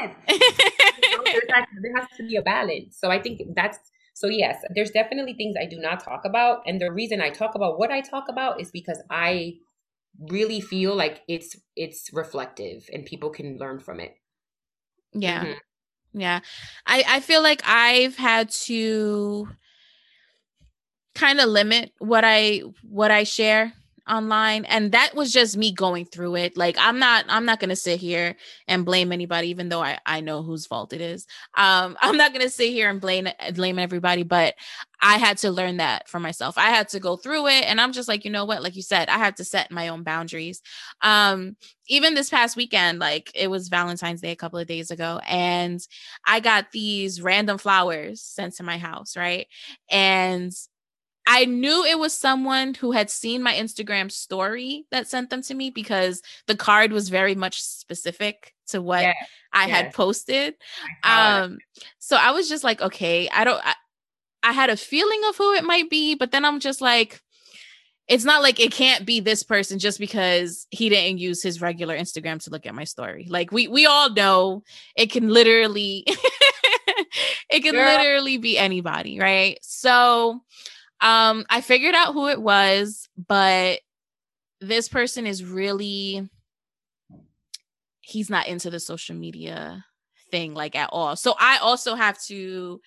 Yeah, 0.01 0.11
you 0.29 1.17
know, 1.17 1.23
there 1.81 1.95
has 1.95 2.07
to 2.17 2.23
be 2.27 2.35
a 2.35 2.41
balance. 2.41 2.97
So 2.97 3.09
I 3.09 3.21
think 3.21 3.41
that's 3.55 3.79
so 4.13 4.27
yes, 4.27 4.63
there's 4.73 4.91
definitely 4.91 5.33
things 5.33 5.55
I 5.59 5.65
do 5.65 5.77
not 5.77 6.03
talk 6.03 6.25
about, 6.25 6.61
and 6.65 6.79
the 6.79 6.91
reason 6.91 7.21
I 7.21 7.29
talk 7.29 7.55
about 7.55 7.79
what 7.79 7.91
I 7.91 8.01
talk 8.01 8.25
about 8.29 8.61
is 8.61 8.71
because 8.71 9.01
I 9.09 9.55
really 10.19 10.61
feel 10.61 10.95
like 10.95 11.21
it's 11.27 11.55
it's 11.75 12.09
reflective 12.13 12.89
and 12.93 13.05
people 13.05 13.29
can 13.29 13.57
learn 13.57 13.79
from 13.79 13.99
it. 13.99 14.15
Yeah. 15.13 15.43
Mm-hmm. 15.43 16.19
Yeah. 16.19 16.39
I 16.85 17.03
I 17.07 17.19
feel 17.19 17.41
like 17.41 17.61
I've 17.65 18.15
had 18.15 18.49
to 18.67 19.49
kind 21.15 21.39
of 21.39 21.49
limit 21.49 21.91
what 21.99 22.23
I 22.25 22.61
what 22.83 23.11
I 23.11 23.23
share 23.23 23.73
online 24.07 24.65
and 24.65 24.91
that 24.91 25.15
was 25.15 25.33
just 25.33 25.57
me 25.57 25.71
going 25.71 26.05
through 26.05 26.35
it. 26.35 26.55
Like 26.55 26.75
i'm 26.79 26.99
not 26.99 27.25
i'm 27.27 27.45
not 27.45 27.59
gonna 27.59 27.75
sit 27.75 27.99
here 27.99 28.35
and 28.67 28.85
blame 28.85 29.11
anybody 29.11 29.47
even 29.49 29.69
though 29.69 29.81
i 29.81 29.97
i 30.05 30.21
know 30.21 30.43
whose 30.43 30.67
fault 30.67 30.93
it 30.93 31.01
is. 31.01 31.25
Um 31.55 31.97
i'm 32.01 32.17
not 32.17 32.31
gonna 32.33 32.49
sit 32.49 32.69
here 32.69 32.89
and 32.89 33.01
blame 33.01 33.27
blame 33.53 33.79
everybody 33.79 34.23
but 34.23 34.53
i 35.01 35.17
had 35.17 35.37
to 35.39 35.51
learn 35.51 35.77
that 35.77 36.07
for 36.07 36.19
myself. 36.19 36.57
I 36.57 36.69
had 36.69 36.87
to 36.89 36.99
go 36.99 37.17
through 37.17 37.47
it 37.47 37.63
and 37.65 37.81
i'm 37.81 37.93
just 37.93 38.07
like 38.07 38.25
you 38.25 38.31
know 38.31 38.45
what? 38.45 38.61
Like 38.61 38.75
you 38.75 38.83
said 38.83 39.09
i 39.09 39.17
had 39.17 39.37
to 39.37 39.43
set 39.43 39.71
my 39.71 39.87
own 39.87 40.03
boundaries. 40.03 40.61
Um 41.01 41.55
even 41.87 42.13
this 42.13 42.29
past 42.29 42.55
weekend 42.55 42.99
like 42.99 43.31
it 43.33 43.49
was 43.49 43.69
valentine's 43.69 44.21
day 44.21 44.31
a 44.31 44.35
couple 44.35 44.59
of 44.59 44.67
days 44.67 44.89
ago 44.91 45.19
and 45.27 45.87
i 46.25 46.39
got 46.39 46.71
these 46.71 47.21
random 47.21 47.57
flowers 47.59 48.21
sent 48.21 48.55
to 48.55 48.63
my 48.63 48.77
house 48.77 49.15
right? 49.17 49.47
And 49.89 50.51
I 51.27 51.45
knew 51.45 51.83
it 51.83 51.97
was 51.97 52.13
someone 52.13 52.75
who 52.75 52.91
had 52.91 53.09
seen 53.09 53.41
my 53.41 53.53
Instagram 53.53 54.11
story 54.11 54.85
that 54.91 55.07
sent 55.07 55.29
them 55.29 55.41
to 55.43 55.53
me 55.53 55.71
because 55.71 56.21
the 56.47 56.55
card 56.55 56.91
was 56.91 57.09
very 57.09 57.35
much 57.35 57.61
specific 57.61 58.53
to 58.67 58.81
what 58.81 59.01
yeah. 59.01 59.13
I 59.51 59.67
yeah. 59.67 59.75
had 59.75 59.93
posted. 59.93 60.55
Um 61.03 61.57
so 61.99 62.15
I 62.15 62.31
was 62.31 62.47
just 62.47 62.63
like 62.63 62.81
okay, 62.81 63.27
I 63.29 63.43
don't 63.43 63.61
I, 63.65 63.73
I 64.43 64.51
had 64.51 64.69
a 64.69 64.77
feeling 64.77 65.21
of 65.29 65.37
who 65.37 65.53
it 65.53 65.63
might 65.63 65.89
be, 65.89 66.15
but 66.15 66.31
then 66.31 66.45
I'm 66.45 66.59
just 66.59 66.81
like 66.81 67.21
it's 68.07 68.23
not 68.25 68.43
like 68.43 68.59
it 68.59 68.71
can't 68.71 69.05
be 69.05 69.19
this 69.19 69.41
person 69.41 69.79
just 69.79 69.97
because 69.97 70.67
he 70.69 70.89
didn't 70.89 71.17
use 71.17 71.41
his 71.41 71.59
regular 71.59 71.97
Instagram 71.97 72.43
to 72.43 72.51
look 72.51 72.67
at 72.67 72.75
my 72.75 72.83
story. 72.83 73.25
Like 73.29 73.51
we 73.51 73.67
we 73.67 73.87
all 73.87 74.11
know 74.11 74.63
it 74.95 75.11
can 75.11 75.29
literally 75.29 76.03
it 77.49 77.63
can 77.63 77.73
Girl. 77.73 77.97
literally 77.97 78.37
be 78.37 78.59
anybody, 78.59 79.19
right? 79.19 79.57
So 79.63 80.41
um 81.01 81.45
I 81.49 81.61
figured 81.61 81.95
out 81.95 82.13
who 82.13 82.27
it 82.27 82.41
was, 82.41 83.09
but 83.27 83.79
this 84.61 84.87
person 84.89 85.27
is 85.27 85.43
really 85.43 86.29
he's 88.01 88.29
not 88.29 88.47
into 88.47 88.69
the 88.69 88.79
social 88.79 89.15
media 89.15 89.83
thing 90.31 90.53
like 90.53 90.75
at 90.75 90.89
all. 90.91 91.15
So 91.15 91.35
I 91.39 91.57
also 91.57 91.95
have 91.95 92.21
to 92.25 92.79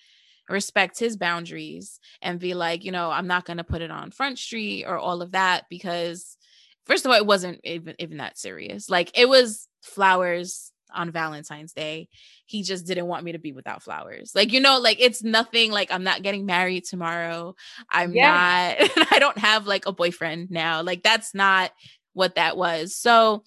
respect 0.49 0.97
his 0.97 1.17
boundaries 1.17 1.99
and 2.21 2.39
be 2.39 2.53
like, 2.53 2.83
you 2.83 2.91
know, 2.91 3.11
I'm 3.11 3.27
not 3.27 3.45
going 3.45 3.57
to 3.57 3.63
put 3.63 3.81
it 3.81 3.91
on 3.91 4.11
Front 4.11 4.39
Street 4.39 4.85
or 4.85 4.97
all 4.97 5.21
of 5.21 5.31
that 5.31 5.65
because 5.69 6.37
first 6.85 7.05
of 7.05 7.11
all, 7.11 7.17
it 7.17 7.25
wasn't 7.25 7.59
even 7.63 7.95
even 7.99 8.17
that 8.17 8.37
serious. 8.37 8.89
Like 8.89 9.17
it 9.17 9.29
was 9.29 9.67
flowers 9.81 10.71
on 10.93 11.11
Valentine's 11.11 11.73
Day. 11.73 12.09
He 12.45 12.63
just 12.63 12.85
didn't 12.85 13.07
want 13.07 13.23
me 13.23 13.31
to 13.33 13.39
be 13.39 13.51
without 13.51 13.83
flowers. 13.83 14.31
Like, 14.35 14.51
you 14.51 14.59
know, 14.59 14.79
like 14.79 14.99
it's 14.99 15.23
nothing 15.23 15.71
like 15.71 15.91
I'm 15.91 16.03
not 16.03 16.23
getting 16.23 16.45
married 16.45 16.85
tomorrow. 16.85 17.55
I'm 17.89 18.13
yeah. 18.13 18.75
not 18.79 19.07
I 19.11 19.19
don't 19.19 19.37
have 19.37 19.67
like 19.67 19.85
a 19.85 19.91
boyfriend 19.91 20.51
now. 20.51 20.81
Like 20.81 21.03
that's 21.03 21.33
not 21.33 21.71
what 22.13 22.35
that 22.35 22.57
was. 22.57 22.95
So, 22.95 23.43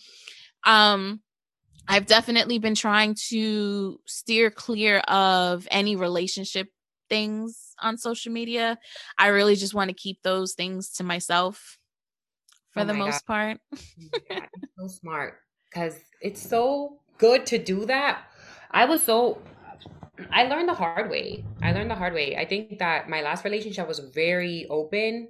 um 0.64 1.20
I've 1.88 2.06
definitely 2.06 2.58
been 2.58 2.76
trying 2.76 3.16
to 3.28 3.98
steer 4.06 4.50
clear 4.50 4.98
of 5.00 5.66
any 5.70 5.96
relationship 5.96 6.68
things 7.08 7.74
on 7.80 7.98
social 7.98 8.32
media. 8.32 8.78
I 9.18 9.28
really 9.28 9.56
just 9.56 9.74
want 9.74 9.88
to 9.88 9.94
keep 9.94 10.22
those 10.22 10.54
things 10.54 10.90
to 10.94 11.04
myself 11.04 11.78
for 12.72 12.80
oh 12.80 12.84
the 12.84 12.94
most 12.94 13.26
God. 13.26 13.34
part. 13.34 13.60
yeah, 14.30 14.46
so 14.78 14.86
smart 14.86 15.40
because 15.68 15.96
it's 16.20 16.40
so 16.40 17.00
good 17.22 17.46
to 17.46 17.56
do 17.56 17.86
that. 17.86 18.14
I 18.70 18.84
was 18.84 19.02
so 19.02 19.40
I 20.30 20.44
learned 20.44 20.68
the 20.68 20.74
hard 20.74 21.10
way. 21.10 21.44
I 21.62 21.72
learned 21.72 21.90
the 21.90 22.00
hard 22.02 22.14
way. 22.14 22.36
I 22.36 22.44
think 22.44 22.78
that 22.78 23.08
my 23.08 23.22
last 23.22 23.44
relationship 23.44 23.86
was 23.88 23.98
very 23.98 24.66
open 24.68 25.28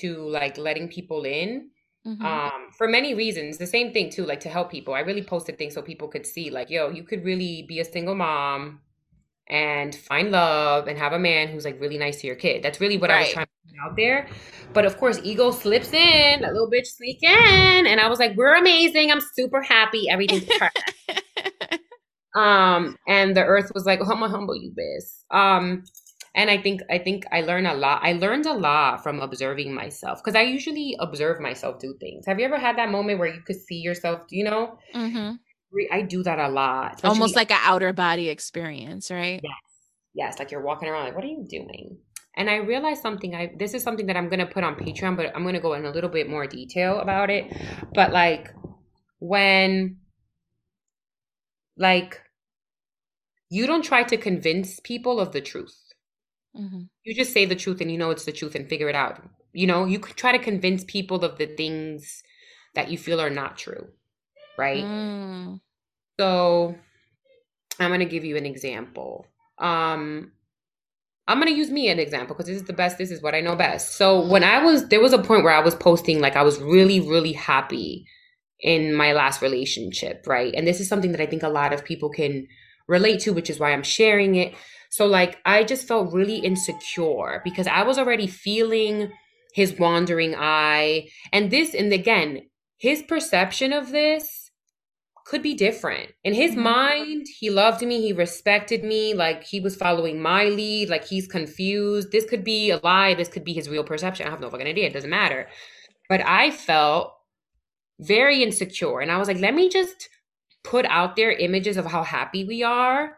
to 0.00 0.28
like 0.28 0.58
letting 0.58 0.88
people 0.88 1.24
in. 1.24 1.70
Mm-hmm. 2.06 2.22
Um, 2.22 2.60
for 2.76 2.86
many 2.86 3.14
reasons. 3.14 3.56
The 3.56 3.66
same 3.66 3.92
thing 3.94 4.10
too, 4.10 4.26
like 4.26 4.40
to 4.40 4.50
help 4.50 4.70
people. 4.70 4.92
I 4.92 5.00
really 5.00 5.22
posted 5.22 5.56
things 5.56 5.72
so 5.72 5.80
people 5.80 6.08
could 6.08 6.26
see, 6.26 6.50
like, 6.50 6.68
yo, 6.68 6.90
you 6.90 7.02
could 7.02 7.24
really 7.24 7.64
be 7.66 7.80
a 7.80 7.84
single 7.84 8.14
mom 8.14 8.80
and 9.46 9.94
find 9.94 10.30
love 10.30 10.86
and 10.86 10.98
have 10.98 11.14
a 11.14 11.18
man 11.18 11.48
who's 11.48 11.64
like 11.64 11.80
really 11.80 11.96
nice 11.96 12.20
to 12.20 12.26
your 12.26 12.36
kid. 12.36 12.62
That's 12.62 12.78
really 12.78 12.98
what 12.98 13.08
right. 13.08 13.16
I 13.16 13.20
was 13.20 13.32
trying 13.32 13.46
out 13.84 13.96
there. 13.96 14.28
But 14.72 14.84
of 14.84 14.96
course, 14.98 15.20
ego 15.22 15.50
slips 15.50 15.92
in, 15.92 16.40
that 16.40 16.52
little 16.52 16.70
bitch 16.70 16.86
sneak 16.86 17.22
in, 17.22 17.86
and 17.86 18.00
I 18.00 18.08
was 18.08 18.18
like, 18.18 18.36
"We're 18.36 18.54
amazing. 18.54 19.10
I'm 19.10 19.20
super 19.20 19.62
happy. 19.62 20.08
Everything's 20.08 20.44
perfect." 20.58 21.80
um, 22.34 22.96
and 23.06 23.36
the 23.36 23.44
earth 23.44 23.72
was 23.74 23.86
like, 23.86 24.00
oh, 24.00 24.04
"I'm 24.04 24.20
gonna 24.20 24.28
humble 24.28 24.56
you, 24.56 24.72
biz." 24.74 25.24
Um, 25.30 25.84
and 26.34 26.50
I 26.50 26.58
think 26.58 26.82
I 26.90 26.98
think 26.98 27.24
I 27.32 27.42
learned 27.42 27.66
a 27.66 27.74
lot. 27.74 28.00
I 28.02 28.12
learned 28.12 28.46
a 28.46 28.54
lot 28.54 29.02
from 29.02 29.20
observing 29.20 29.72
myself 29.72 30.22
because 30.22 30.36
I 30.36 30.42
usually 30.42 30.96
observe 31.00 31.40
myself 31.40 31.78
do 31.78 31.94
things. 32.00 32.26
Have 32.26 32.38
you 32.38 32.44
ever 32.44 32.58
had 32.58 32.76
that 32.78 32.90
moment 32.90 33.18
where 33.18 33.32
you 33.32 33.40
could 33.46 33.56
see 33.56 33.76
yourself? 33.76 34.22
You 34.30 34.44
know. 34.44 34.78
Mm-hmm 34.94 35.34
I 35.90 36.02
do 36.02 36.22
that 36.22 36.38
a 36.38 36.48
lot. 36.48 37.04
Almost 37.04 37.36
like 37.36 37.50
an 37.50 37.58
outer 37.62 37.92
body 37.92 38.28
experience, 38.28 39.10
right? 39.10 39.40
Yes. 39.42 39.54
Yes. 40.14 40.38
Like 40.38 40.50
you're 40.50 40.62
walking 40.62 40.88
around 40.88 41.04
like, 41.04 41.16
what 41.16 41.24
are 41.24 41.28
you 41.28 41.44
doing? 41.48 41.98
And 42.36 42.50
I 42.50 42.56
realized 42.56 43.02
something. 43.02 43.34
I 43.34 43.52
this 43.56 43.74
is 43.74 43.82
something 43.82 44.06
that 44.06 44.16
I'm 44.16 44.28
gonna 44.28 44.46
put 44.46 44.64
on 44.64 44.74
Patreon, 44.74 45.16
but 45.16 45.34
I'm 45.34 45.44
gonna 45.44 45.60
go 45.60 45.74
in 45.74 45.84
a 45.84 45.90
little 45.90 46.10
bit 46.10 46.28
more 46.28 46.46
detail 46.46 46.98
about 46.98 47.30
it. 47.30 47.52
But 47.94 48.12
like 48.12 48.52
when 49.20 49.98
like 51.76 52.20
you 53.50 53.66
don't 53.66 53.84
try 53.84 54.02
to 54.02 54.16
convince 54.16 54.80
people 54.80 55.20
of 55.20 55.32
the 55.32 55.40
truth. 55.40 55.76
Mm-hmm. 56.56 56.82
You 57.04 57.14
just 57.14 57.32
say 57.32 57.44
the 57.44 57.56
truth 57.56 57.80
and 57.80 57.90
you 57.90 57.98
know 57.98 58.10
it's 58.10 58.24
the 58.24 58.32
truth 58.32 58.54
and 58.54 58.68
figure 58.68 58.88
it 58.88 58.94
out. 58.94 59.22
You 59.52 59.66
know, 59.66 59.84
you 59.84 59.98
could 59.98 60.16
try 60.16 60.32
to 60.32 60.42
convince 60.42 60.84
people 60.84 61.24
of 61.24 61.38
the 61.38 61.46
things 61.46 62.22
that 62.74 62.90
you 62.90 62.98
feel 62.98 63.20
are 63.20 63.30
not 63.30 63.56
true. 63.56 63.88
Right. 64.58 64.84
Mm. 64.84 65.60
So 66.18 66.76
I'm 67.78 67.90
going 67.90 68.00
to 68.00 68.06
give 68.06 68.24
you 68.24 68.36
an 68.36 68.46
example. 68.46 69.26
Um, 69.58 70.32
I'm 71.26 71.40
to 71.40 71.52
use 71.52 71.70
me 71.70 71.88
an 71.88 71.98
example 71.98 72.34
because 72.34 72.46
this 72.46 72.60
is 72.60 72.66
the 72.66 72.72
best. 72.72 72.98
This 72.98 73.10
is 73.10 73.22
what 73.22 73.34
I 73.34 73.40
know 73.40 73.56
best. 73.56 73.96
So 73.96 74.26
when 74.26 74.44
I 74.44 74.62
was, 74.62 74.88
there 74.88 75.00
was 75.00 75.12
a 75.12 75.22
point 75.22 75.42
where 75.42 75.54
I 75.54 75.60
was 75.60 75.74
posting, 75.74 76.20
like, 76.20 76.36
I 76.36 76.42
was 76.42 76.58
really, 76.60 77.00
really 77.00 77.32
happy 77.32 78.06
in 78.60 78.94
my 78.94 79.12
last 79.12 79.40
relationship, 79.40 80.26
right? 80.26 80.54
And 80.54 80.66
this 80.66 80.80
is 80.80 80.88
something 80.88 81.12
that 81.12 81.20
I 81.20 81.26
think 81.26 81.42
a 81.42 81.48
lot 81.48 81.72
of 81.72 81.84
people 81.84 82.10
can 82.10 82.46
relate 82.88 83.20
to, 83.20 83.32
which 83.32 83.48
is 83.48 83.58
why 83.58 83.72
I'm 83.72 83.82
sharing 83.82 84.34
it. 84.34 84.54
So, 84.90 85.06
like, 85.06 85.38
I 85.44 85.64
just 85.64 85.88
felt 85.88 86.12
really 86.12 86.36
insecure 86.36 87.40
because 87.42 87.66
I 87.66 87.82
was 87.82 87.98
already 87.98 88.26
feeling 88.26 89.10
his 89.54 89.78
wandering 89.78 90.34
eye. 90.36 91.08
And 91.32 91.50
this, 91.50 91.74
and 91.74 91.92
again, 91.92 92.42
his 92.76 93.02
perception 93.02 93.72
of 93.72 93.92
this 93.92 94.43
could 95.24 95.42
be 95.42 95.54
different. 95.54 96.12
In 96.22 96.34
his 96.34 96.52
mm-hmm. 96.52 96.62
mind, 96.62 97.26
he 97.38 97.48
loved 97.48 97.82
me, 97.82 98.00
he 98.00 98.12
respected 98.12 98.84
me, 98.84 99.14
like 99.14 99.42
he 99.42 99.58
was 99.58 99.74
following 99.74 100.20
my 100.20 100.44
lead, 100.44 100.90
like 100.90 101.04
he's 101.04 101.26
confused. 101.26 102.12
This 102.12 102.26
could 102.28 102.44
be 102.44 102.70
a 102.70 102.78
lie, 102.78 103.14
this 103.14 103.28
could 103.28 103.44
be 103.44 103.54
his 103.54 103.68
real 103.68 103.84
perception. 103.84 104.26
I 104.26 104.30
have 104.30 104.40
no 104.40 104.50
fucking 104.50 104.66
idea, 104.66 104.86
it 104.86 104.92
doesn't 104.92 105.10
matter. 105.10 105.48
But 106.08 106.26
I 106.26 106.50
felt 106.50 107.14
very 108.00 108.42
insecure 108.42 109.00
and 109.00 109.10
I 109.10 109.16
was 109.16 109.28
like, 109.28 109.38
let 109.38 109.54
me 109.54 109.68
just 109.68 110.10
put 110.62 110.84
out 110.86 111.16
there 111.16 111.32
images 111.32 111.76
of 111.76 111.86
how 111.86 112.02
happy 112.02 112.44
we 112.44 112.62
are, 112.62 113.16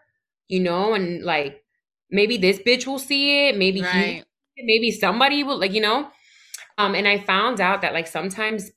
you 0.49 0.61
know, 0.61 0.95
and 0.95 1.25
like 1.25 1.65
maybe 2.11 2.37
this 2.37 2.59
bitch 2.61 2.87
will 2.87 3.01
see 3.01 3.49
it, 3.49 3.57
maybe 3.57 3.83
right. 3.83 4.25
he 4.55 4.65
maybe 4.65 4.93
somebody 4.93 5.43
will 5.43 5.59
like, 5.59 5.73
you 5.73 5.81
know. 5.81 6.09
Um 6.79 6.95
and 6.95 7.09
I 7.09 7.19
found 7.19 7.61
out 7.61 7.83
that 7.83 7.95
like 7.95 8.07
sometimes 8.07 8.71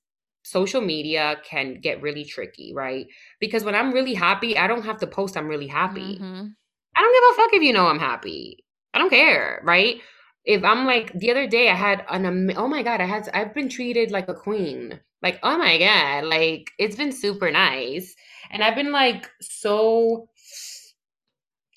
social 0.50 0.82
media 0.82 1.38
can 1.44 1.80
get 1.80 2.02
really 2.02 2.26
tricky, 2.26 2.74
right? 2.74 3.08
Because 3.40 3.64
when 3.64 3.76
I'm 3.76 3.94
really 3.94 4.16
happy, 4.16 4.58
I 4.58 4.68
don't 4.68 4.86
have 4.86 4.98
to 5.00 5.08
post 5.08 5.38
I'm 5.38 5.48
really 5.48 5.68
happy. 5.68 6.16
Mm-hmm. 6.16 6.48
I 6.96 7.02
don't 7.02 7.14
give 7.14 7.24
a 7.32 7.36
fuck 7.36 7.54
if 7.54 7.64
you 7.64 7.74
know 7.74 7.88
I'm 7.88 8.00
happy. 8.00 8.66
I 8.94 8.98
don't 8.98 9.12
care, 9.12 9.62
right? 9.64 10.02
If 10.46 10.64
I'm 10.64 10.86
like 10.86 11.14
the 11.14 11.30
other 11.32 11.48
day 11.48 11.70
I 11.70 11.76
had 11.76 12.04
an 12.10 12.52
oh 12.58 12.68
my 12.68 12.82
god, 12.82 13.02
I 13.02 13.06
had 13.06 13.30
I've 13.34 13.54
been 13.54 13.70
treated 13.70 14.12
like 14.12 14.28
a 14.28 14.34
queen. 14.34 15.00
Like, 15.22 15.40
oh 15.44 15.58
my 15.58 15.78
god, 15.78 16.26
like 16.26 16.72
it's 16.80 16.96
been 16.96 17.12
super 17.12 17.52
nice. 17.52 18.16
And 18.50 18.64
I've 18.64 18.76
been 18.76 18.92
like 18.92 19.30
so 19.42 20.30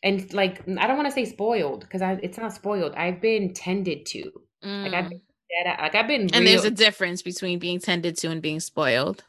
and 0.03 0.33
like 0.33 0.63
I 0.79 0.87
don't 0.87 0.97
want 0.97 1.09
to 1.09 1.15
say 1.15 1.27
spoiled 1.27 1.81
because 1.81 2.01
I 2.01 2.19
it's 2.23 2.39
not 2.39 2.55
spoiled. 2.55 2.95
I've 2.95 3.21
been 3.21 3.53
tended 3.53 4.07
to. 4.07 4.33
Mm. 4.65 4.85
Like 4.85 4.95
I've 4.95 5.11
been 5.11 5.21
that 5.65 5.81
like 5.81 5.95
I've 5.95 6.07
been 6.07 6.23
And 6.23 6.33
real, 6.33 6.45
there's 6.45 6.65
a 6.65 6.71
difference 6.71 7.23
between 7.23 7.59
being 7.59 7.79
tended 7.79 8.17
to 8.19 8.29
and 8.31 8.43
being 8.43 8.61
spoiled. 8.61 9.25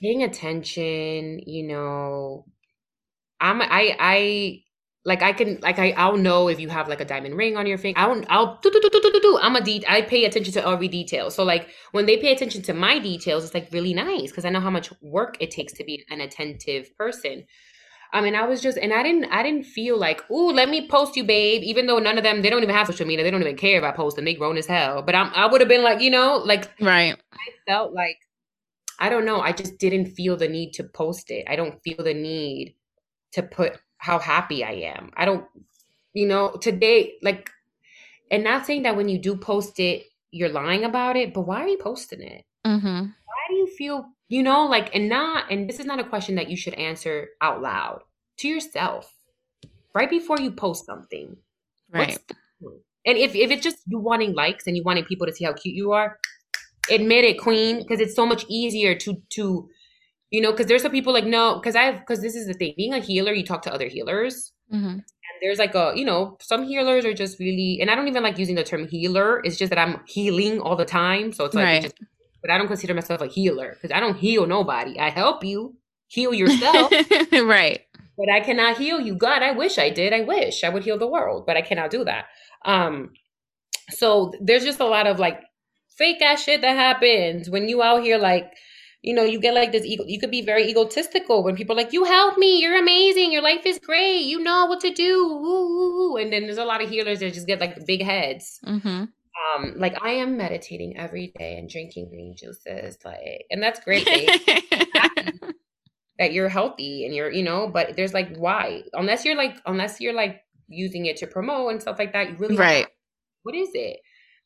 Paying 0.00 0.22
attention, 0.22 1.40
you 1.46 1.62
know. 1.62 2.44
I'm 3.40 3.60
I 3.62 3.96
I 3.98 4.62
like 5.04 5.22
I 5.22 5.32
can 5.32 5.58
like 5.62 5.78
I 5.78 5.92
I'll 5.92 6.16
know 6.16 6.48
if 6.48 6.60
you 6.60 6.68
have 6.68 6.88
like 6.88 7.00
a 7.00 7.04
diamond 7.04 7.36
ring 7.36 7.56
on 7.56 7.66
your 7.66 7.78
finger. 7.78 7.98
I'll 7.98 8.22
I'll 8.28 8.58
do 8.62 8.70
do 8.70 8.80
do 8.80 8.90
do 8.90 9.00
do 9.00 9.20
do. 9.20 9.38
I'm 9.40 9.56
a 9.56 9.60
de- 9.60 9.84
I 9.88 10.02
pay 10.02 10.24
attention 10.24 10.52
to 10.54 10.66
every 10.66 10.88
detail. 10.88 11.30
So 11.30 11.44
like 11.44 11.68
when 11.92 12.06
they 12.06 12.16
pay 12.16 12.32
attention 12.32 12.62
to 12.62 12.74
my 12.74 12.98
details, 12.98 13.44
it's 13.44 13.54
like 13.54 13.68
really 13.72 13.94
nice 13.94 14.30
because 14.30 14.44
I 14.44 14.50
know 14.50 14.60
how 14.60 14.70
much 14.70 14.92
work 15.00 15.36
it 15.40 15.50
takes 15.50 15.72
to 15.74 15.84
be 15.84 16.04
an 16.10 16.20
attentive 16.20 16.96
person. 16.96 17.46
I 18.12 18.20
mean, 18.20 18.34
I 18.34 18.46
was 18.46 18.60
just, 18.60 18.78
and 18.78 18.92
I 18.92 19.02
didn't, 19.02 19.26
I 19.26 19.42
didn't 19.42 19.64
feel 19.64 19.98
like, 19.98 20.28
ooh, 20.30 20.52
let 20.52 20.68
me 20.68 20.88
post 20.88 21.16
you, 21.16 21.24
babe. 21.24 21.62
Even 21.62 21.86
though 21.86 21.98
none 21.98 22.18
of 22.18 22.24
them, 22.24 22.42
they 22.42 22.50
don't 22.50 22.62
even 22.62 22.74
have 22.74 22.86
social 22.86 23.06
media, 23.06 23.24
they 23.24 23.30
don't 23.30 23.42
even 23.42 23.56
care 23.56 23.78
if 23.78 23.84
I 23.84 23.92
post 23.92 24.16
them. 24.16 24.24
They 24.24 24.34
grown 24.34 24.56
as 24.56 24.66
hell. 24.66 25.02
But 25.02 25.14
I'm, 25.14 25.30
I 25.34 25.46
would 25.46 25.60
have 25.60 25.68
been 25.68 25.82
like, 25.82 26.00
you 26.00 26.10
know, 26.10 26.36
like, 26.36 26.70
right. 26.80 27.16
I 27.32 27.50
felt 27.66 27.92
like, 27.92 28.18
I 28.98 29.08
don't 29.08 29.24
know, 29.24 29.40
I 29.40 29.52
just 29.52 29.78
didn't 29.78 30.06
feel 30.06 30.36
the 30.36 30.48
need 30.48 30.72
to 30.74 30.84
post 30.84 31.30
it. 31.30 31.44
I 31.48 31.56
don't 31.56 31.82
feel 31.82 32.02
the 32.02 32.14
need 32.14 32.74
to 33.32 33.42
put 33.42 33.78
how 33.98 34.18
happy 34.18 34.64
I 34.64 34.72
am. 34.72 35.10
I 35.16 35.24
don't, 35.24 35.44
you 36.14 36.26
know, 36.26 36.56
today, 36.60 37.14
like, 37.22 37.50
and 38.30 38.44
not 38.44 38.66
saying 38.66 38.84
that 38.84 38.96
when 38.96 39.08
you 39.08 39.18
do 39.18 39.36
post 39.36 39.78
it, 39.78 40.04
you're 40.30 40.48
lying 40.48 40.84
about 40.84 41.16
it, 41.16 41.34
but 41.34 41.42
why 41.42 41.62
are 41.62 41.68
you 41.68 41.78
posting 41.78 42.22
it? 42.22 42.44
Mm-hmm. 42.66 43.06
Why 43.76 43.84
do 43.84 43.84
you 43.84 43.90
feel 43.90 44.06
you 44.28 44.42
know, 44.42 44.66
like, 44.66 44.94
and 44.94 45.08
not, 45.08 45.50
and 45.50 45.68
this 45.68 45.78
is 45.78 45.86
not 45.86 46.00
a 46.00 46.04
question 46.04 46.34
that 46.34 46.50
you 46.50 46.56
should 46.56 46.74
answer 46.74 47.28
out 47.40 47.62
loud 47.62 48.00
to 48.38 48.48
yourself 48.48 49.12
right 49.94 50.10
before 50.10 50.40
you 50.40 50.50
post 50.50 50.84
something. 50.84 51.36
Right. 51.90 52.18
and 53.06 53.16
if, 53.16 53.34
if 53.34 53.50
it's 53.50 53.62
just 53.62 53.78
you 53.86 53.98
wanting 53.98 54.34
likes 54.34 54.66
and 54.66 54.76
you 54.76 54.82
wanting 54.82 55.04
people 55.04 55.26
to 55.26 55.32
see 55.32 55.44
how 55.44 55.52
cute 55.52 55.76
you 55.76 55.92
are, 55.92 56.18
admit 56.90 57.24
it, 57.24 57.38
queen, 57.38 57.78
because 57.78 58.00
it's 58.00 58.16
so 58.16 58.26
much 58.26 58.44
easier 58.48 58.96
to, 58.96 59.22
to, 59.30 59.68
you 60.30 60.40
know, 60.40 60.50
because 60.50 60.66
there's 60.66 60.82
some 60.82 60.92
people 60.92 61.12
like, 61.12 61.24
no, 61.24 61.54
because 61.60 61.76
I've, 61.76 62.00
because 62.00 62.20
this 62.20 62.34
is 62.34 62.48
the 62.48 62.54
thing, 62.54 62.74
being 62.76 62.94
a 62.94 62.98
healer, 62.98 63.32
you 63.32 63.44
talk 63.44 63.62
to 63.62 63.72
other 63.72 63.86
healers. 63.86 64.52
Mm-hmm. 64.72 64.88
And 64.88 65.04
there's 65.40 65.58
like 65.58 65.76
a, 65.76 65.92
you 65.94 66.04
know, 66.04 66.36
some 66.40 66.64
healers 66.64 67.04
are 67.04 67.14
just 67.14 67.38
really, 67.38 67.78
and 67.80 67.90
I 67.90 67.94
don't 67.94 68.08
even 68.08 68.24
like 68.24 68.38
using 68.38 68.56
the 68.56 68.64
term 68.64 68.88
healer. 68.88 69.40
It's 69.44 69.56
just 69.56 69.70
that 69.70 69.78
I'm 69.78 70.00
healing 70.06 70.60
all 70.60 70.74
the 70.74 70.84
time. 70.84 71.32
So 71.32 71.44
it's 71.44 71.54
like, 71.54 71.64
right. 71.64 71.82
just, 71.82 71.94
but 72.46 72.52
I 72.52 72.58
don't 72.58 72.68
consider 72.68 72.94
myself 72.94 73.20
a 73.20 73.26
healer 73.26 73.72
because 73.74 73.90
I 73.90 73.98
don't 73.98 74.16
heal 74.16 74.46
nobody. 74.46 74.98
I 75.00 75.10
help 75.10 75.42
you 75.42 75.74
heal 76.06 76.32
yourself. 76.32 76.92
right. 77.32 77.80
But 78.16 78.30
I 78.30 78.40
cannot 78.40 78.78
heal 78.78 79.00
you. 79.00 79.16
God, 79.16 79.42
I 79.42 79.50
wish 79.50 79.78
I 79.78 79.90
did. 79.90 80.12
I 80.12 80.20
wish 80.20 80.62
I 80.62 80.68
would 80.68 80.84
heal 80.84 80.96
the 80.96 81.08
world, 81.08 81.44
but 81.44 81.56
I 81.56 81.62
cannot 81.62 81.90
do 81.90 82.04
that. 82.04 82.26
Um, 82.64 83.10
so 83.90 84.32
there's 84.40 84.64
just 84.64 84.78
a 84.78 84.86
lot 84.86 85.08
of 85.08 85.18
like 85.18 85.42
fake 85.98 86.22
ass 86.22 86.44
shit 86.44 86.60
that 86.60 86.76
happens 86.76 87.50
when 87.50 87.68
you 87.68 87.82
out 87.82 88.02
here 88.02 88.18
like 88.18 88.52
you 89.02 89.14
know, 89.14 89.22
you 89.22 89.38
get 89.38 89.54
like 89.54 89.70
this 89.70 89.84
ego, 89.84 90.02
you 90.04 90.18
could 90.18 90.32
be 90.32 90.42
very 90.42 90.68
egotistical 90.68 91.44
when 91.44 91.54
people 91.54 91.76
are 91.76 91.82
like, 91.82 91.92
you 91.92 92.02
help 92.02 92.36
me, 92.38 92.60
you're 92.60 92.76
amazing, 92.76 93.30
your 93.30 93.42
life 93.42 93.64
is 93.64 93.78
great, 93.78 94.22
you 94.22 94.42
know 94.42 94.66
what 94.66 94.80
to 94.80 94.90
do. 94.90 96.16
And 96.20 96.32
then 96.32 96.42
there's 96.42 96.58
a 96.58 96.64
lot 96.64 96.82
of 96.82 96.90
healers 96.90 97.20
that 97.20 97.32
just 97.32 97.46
get 97.46 97.60
like 97.60 97.86
big 97.86 98.02
heads. 98.02 98.58
Mm-hmm. 98.66 99.04
Um, 99.36 99.74
like 99.76 99.96
I 100.02 100.12
am 100.12 100.36
meditating 100.36 100.96
every 100.96 101.32
day 101.38 101.58
and 101.58 101.68
drinking 101.68 102.08
green 102.08 102.34
juices, 102.36 102.98
like, 103.04 103.46
and 103.50 103.62
that's 103.62 103.80
great. 103.80 104.06
that 106.18 106.32
you're 106.32 106.48
healthy 106.48 107.04
and 107.04 107.14
you're, 107.14 107.30
you 107.30 107.42
know, 107.42 107.68
but 107.68 107.96
there's 107.96 108.14
like, 108.14 108.34
why? 108.36 108.82
Unless 108.94 109.24
you're 109.24 109.36
like, 109.36 109.56
unless 109.66 110.00
you're 110.00 110.14
like 110.14 110.40
using 110.68 111.06
it 111.06 111.16
to 111.18 111.26
promote 111.26 111.72
and 111.72 111.82
stuff 111.82 111.98
like 111.98 112.12
that, 112.14 112.30
you 112.30 112.36
really, 112.36 112.56
right. 112.56 112.86
what 113.42 113.54
is 113.54 113.68
it? 113.74 113.98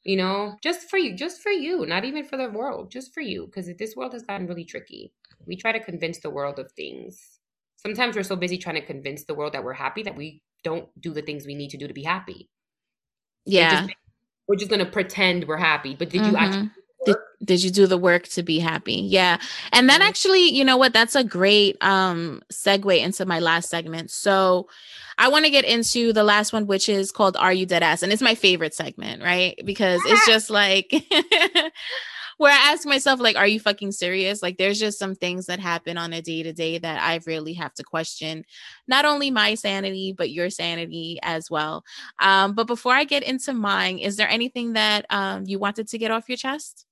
you 0.02 0.16
know, 0.16 0.56
just 0.62 0.88
for 0.88 0.96
you, 0.96 1.14
just 1.14 1.42
for 1.42 1.50
you, 1.50 1.84
not 1.86 2.04
even 2.04 2.24
for 2.24 2.36
the 2.36 2.48
world, 2.48 2.90
just 2.90 3.12
for 3.12 3.20
you. 3.20 3.46
Because 3.46 3.70
this 3.78 3.94
world 3.94 4.12
has 4.12 4.22
gotten 4.22 4.46
really 4.46 4.64
tricky. 4.64 5.12
We 5.46 5.56
try 5.56 5.72
to 5.72 5.80
convince 5.80 6.20
the 6.20 6.30
world 6.30 6.58
of 6.58 6.72
things. 6.72 7.38
Sometimes 7.76 8.16
we're 8.16 8.22
so 8.22 8.36
busy 8.36 8.58
trying 8.58 8.76
to 8.76 8.86
convince 8.86 9.24
the 9.24 9.34
world 9.34 9.52
that 9.52 9.64
we're 9.64 9.72
happy 9.72 10.02
that 10.02 10.16
we 10.16 10.42
don't 10.64 10.88
do 11.00 11.12
the 11.12 11.22
things 11.22 11.46
we 11.46 11.54
need 11.54 11.70
to 11.70 11.78
do 11.78 11.88
to 11.88 11.94
be 11.94 12.02
happy. 12.02 12.48
Yeah. 13.46 13.86
We're 14.50 14.56
just 14.56 14.68
going 14.68 14.84
to 14.84 14.90
pretend 14.90 15.46
we're 15.46 15.56
happy. 15.56 15.94
But 15.94 16.10
did 16.10 16.22
mm-hmm. 16.22 16.32
you 16.32 16.36
actually 16.36 16.70
did, 17.06 17.16
did 17.44 17.62
you 17.62 17.70
do 17.70 17.86
the 17.86 17.96
work 17.96 18.26
to 18.30 18.42
be 18.42 18.58
happy? 18.58 18.94
Yeah. 18.94 19.38
And 19.72 19.88
then 19.88 20.00
mm-hmm. 20.00 20.08
actually 20.08 20.48
you 20.48 20.64
know 20.64 20.76
what? 20.76 20.92
That's 20.92 21.14
a 21.14 21.22
great 21.22 21.76
um 21.84 22.42
segue 22.52 22.98
into 23.00 23.24
my 23.24 23.38
last 23.38 23.70
segment. 23.70 24.10
So 24.10 24.68
i 25.18 25.28
want 25.28 25.44
to 25.44 25.50
get 25.50 25.66
into 25.66 26.14
the 26.14 26.24
last 26.24 26.50
one 26.50 26.66
which 26.66 26.88
is 26.88 27.12
called 27.12 27.36
are 27.36 27.52
you 27.52 27.64
dead 27.64 27.84
ass? 27.84 28.02
And 28.02 28.12
it's 28.12 28.20
my 28.20 28.34
favorite 28.34 28.74
segment 28.74 29.22
right? 29.22 29.54
Because 29.64 30.00
it's 30.04 30.26
just 30.26 30.50
like 30.50 30.92
where 32.40 32.54
I 32.54 32.72
ask 32.72 32.86
myself, 32.86 33.20
like, 33.20 33.36
are 33.36 33.46
you 33.46 33.60
fucking 33.60 33.92
serious? 33.92 34.42
Like, 34.42 34.56
there's 34.56 34.78
just 34.78 34.98
some 34.98 35.14
things 35.14 35.44
that 35.44 35.60
happen 35.60 35.98
on 35.98 36.14
a 36.14 36.22
day 36.22 36.42
to 36.42 36.54
day 36.54 36.78
that 36.78 37.02
I 37.02 37.20
really 37.26 37.52
have 37.52 37.74
to 37.74 37.82
question, 37.82 38.46
not 38.88 39.04
only 39.04 39.30
my 39.30 39.54
sanity, 39.56 40.14
but 40.16 40.30
your 40.30 40.48
sanity 40.48 41.18
as 41.22 41.50
well. 41.50 41.84
Um, 42.18 42.54
but 42.54 42.66
before 42.66 42.94
I 42.94 43.04
get 43.04 43.24
into 43.24 43.52
mine, 43.52 43.98
is 43.98 44.16
there 44.16 44.26
anything 44.26 44.72
that 44.72 45.04
um, 45.10 45.44
you 45.44 45.58
wanted 45.58 45.88
to 45.88 45.98
get 45.98 46.10
off 46.10 46.30
your 46.30 46.38
chest? 46.38 46.86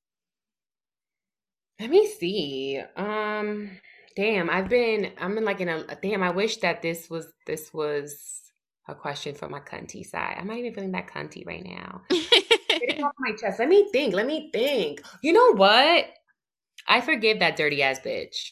Let 1.80 1.88
me 1.88 2.06
see. 2.08 2.82
Um, 2.94 3.70
damn, 4.16 4.50
I've 4.50 4.68
been 4.68 5.12
I'm 5.18 5.38
in 5.38 5.46
like 5.46 5.62
in 5.62 5.70
a 5.70 5.96
damn, 6.02 6.22
I 6.22 6.30
wish 6.30 6.58
that 6.58 6.82
this 6.82 7.08
was 7.08 7.26
this 7.46 7.72
was 7.72 8.42
a 8.86 8.94
question 8.94 9.34
for 9.34 9.48
my 9.48 9.60
cunty 9.60 10.04
side. 10.04 10.36
I'm 10.38 10.46
not 10.46 10.58
even 10.58 10.74
feeling 10.74 10.92
that 10.92 11.08
cunty 11.08 11.46
right 11.46 11.64
now. 11.64 12.02
It 12.82 13.02
off 13.02 13.12
my 13.18 13.32
chest. 13.32 13.58
Let 13.58 13.68
me 13.68 13.88
think. 13.92 14.14
Let 14.14 14.26
me 14.26 14.50
think. 14.52 15.02
You 15.22 15.32
know 15.32 15.54
what? 15.54 16.06
I 16.86 17.00
forgive 17.00 17.40
that 17.40 17.56
dirty 17.56 17.82
ass 17.82 18.00
bitch. 18.00 18.50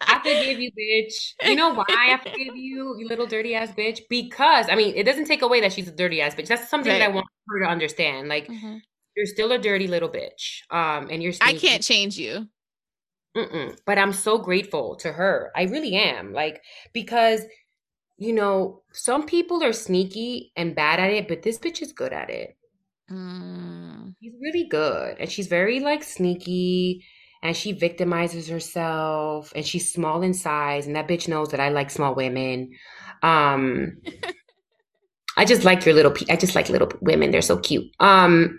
I 0.00 0.18
forgive 0.20 0.58
you, 0.58 0.70
bitch. 0.72 1.34
You 1.44 1.54
know 1.54 1.74
why 1.74 1.84
I 1.88 2.18
forgive 2.22 2.56
you, 2.56 2.96
you 2.98 3.06
little 3.08 3.26
dirty 3.26 3.54
ass 3.54 3.70
bitch? 3.72 4.00
Because 4.08 4.66
I 4.70 4.74
mean, 4.74 4.94
it 4.96 5.04
doesn't 5.04 5.26
take 5.26 5.42
away 5.42 5.60
that 5.60 5.72
she's 5.72 5.88
a 5.88 5.92
dirty 5.92 6.22
ass 6.22 6.34
bitch. 6.34 6.48
That's 6.48 6.68
something 6.68 6.90
right. 6.90 6.98
that 6.98 7.10
I 7.10 7.12
want 7.12 7.26
her 7.48 7.60
to 7.60 7.66
understand. 7.66 8.28
Like, 8.28 8.48
mm-hmm 8.48 8.78
you're 9.18 9.26
still 9.26 9.50
a 9.52 9.58
dirty 9.58 9.88
little 9.88 10.08
bitch. 10.08 10.62
Um, 10.70 11.08
and 11.10 11.22
you're. 11.22 11.32
I 11.42 11.54
can't 11.54 11.82
change 11.82 12.16
you. 12.16 12.48
Mm-mm. 13.36 13.76
But 13.84 13.98
I'm 13.98 14.12
so 14.12 14.38
grateful 14.38 14.96
to 14.96 15.12
her. 15.12 15.50
I 15.54 15.64
really 15.64 15.96
am. 15.96 16.32
Like 16.32 16.62
because 16.94 17.42
you 18.18 18.32
know 18.32 18.82
some 18.92 19.24
people 19.24 19.62
are 19.62 19.72
sneaky 19.72 20.52
and 20.56 20.74
bad 20.74 21.00
at 21.00 21.10
it, 21.10 21.28
but 21.28 21.42
this 21.42 21.58
bitch 21.58 21.80
is 21.80 21.92
good 21.92 22.12
at 22.12 22.30
it. 22.30 22.56
Mm. 23.10 24.14
She's 24.20 24.34
really 24.40 24.64
good, 24.64 25.16
and 25.18 25.30
she's 25.30 25.46
very 25.46 25.80
like 25.80 26.02
sneaky. 26.02 27.04
And 27.40 27.56
she 27.56 27.72
victimizes 27.72 28.50
herself, 28.50 29.52
and 29.54 29.64
she's 29.64 29.92
small 29.92 30.22
in 30.22 30.34
size. 30.34 30.88
And 30.88 30.96
that 30.96 31.06
bitch 31.06 31.28
knows 31.28 31.50
that 31.50 31.60
I 31.60 31.68
like 31.68 31.88
small 31.88 32.16
women. 32.16 32.72
Um, 33.22 33.98
I 35.36 35.44
just 35.44 35.62
like 35.62 35.86
your 35.86 35.94
little. 35.94 36.12
I 36.28 36.34
just 36.34 36.56
like 36.56 36.68
little 36.68 36.90
women. 37.00 37.30
They're 37.30 37.42
so 37.42 37.58
cute. 37.58 37.86
Um, 38.00 38.58